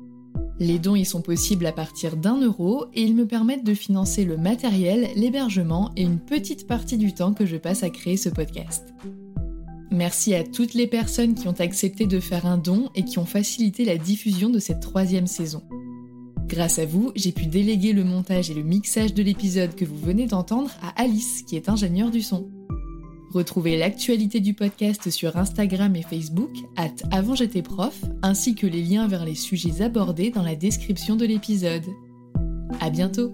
Les 0.61 0.77
dons 0.77 0.95
y 0.95 1.05
sont 1.05 1.23
possibles 1.23 1.65
à 1.65 1.71
partir 1.71 2.15
d'un 2.15 2.39
euro 2.39 2.85
et 2.93 3.01
ils 3.01 3.15
me 3.15 3.25
permettent 3.25 3.63
de 3.63 3.73
financer 3.73 4.25
le 4.25 4.37
matériel, 4.37 5.09
l'hébergement 5.15 5.89
et 5.97 6.03
une 6.03 6.19
petite 6.19 6.67
partie 6.67 6.99
du 6.99 7.15
temps 7.15 7.33
que 7.33 7.47
je 7.47 7.57
passe 7.57 7.81
à 7.81 7.89
créer 7.89 8.15
ce 8.15 8.29
podcast. 8.29 8.93
Merci 9.89 10.35
à 10.35 10.43
toutes 10.43 10.75
les 10.75 10.85
personnes 10.85 11.33
qui 11.33 11.47
ont 11.47 11.59
accepté 11.59 12.05
de 12.05 12.19
faire 12.19 12.45
un 12.45 12.59
don 12.59 12.91
et 12.93 13.03
qui 13.03 13.17
ont 13.17 13.25
facilité 13.25 13.85
la 13.85 13.97
diffusion 13.97 14.51
de 14.51 14.59
cette 14.59 14.81
troisième 14.81 15.25
saison. 15.25 15.63
Grâce 16.45 16.77
à 16.77 16.85
vous, 16.85 17.11
j'ai 17.15 17.31
pu 17.31 17.47
déléguer 17.47 17.91
le 17.91 18.03
montage 18.03 18.51
et 18.51 18.53
le 18.53 18.61
mixage 18.61 19.15
de 19.15 19.23
l'épisode 19.23 19.73
que 19.73 19.83
vous 19.83 19.97
venez 19.97 20.27
d'entendre 20.27 20.69
à 20.83 20.89
Alice, 21.01 21.41
qui 21.41 21.55
est 21.55 21.69
ingénieure 21.69 22.11
du 22.11 22.21
son. 22.21 22.51
Retrouvez 23.31 23.77
l'actualité 23.77 24.41
du 24.41 24.53
podcast 24.53 25.09
sur 25.09 25.37
Instagram 25.37 25.95
et 25.95 26.01
Facebook, 26.01 26.51
at 26.75 26.91
avant 27.11 27.33
j'étais 27.33 27.61
prof, 27.61 27.97
ainsi 28.23 28.55
que 28.55 28.67
les 28.67 28.83
liens 28.83 29.07
vers 29.07 29.23
les 29.23 29.35
sujets 29.35 29.81
abordés 29.81 30.31
dans 30.31 30.43
la 30.43 30.55
description 30.55 31.15
de 31.15 31.25
l'épisode. 31.25 31.85
À 32.81 32.89
bientôt! 32.89 33.33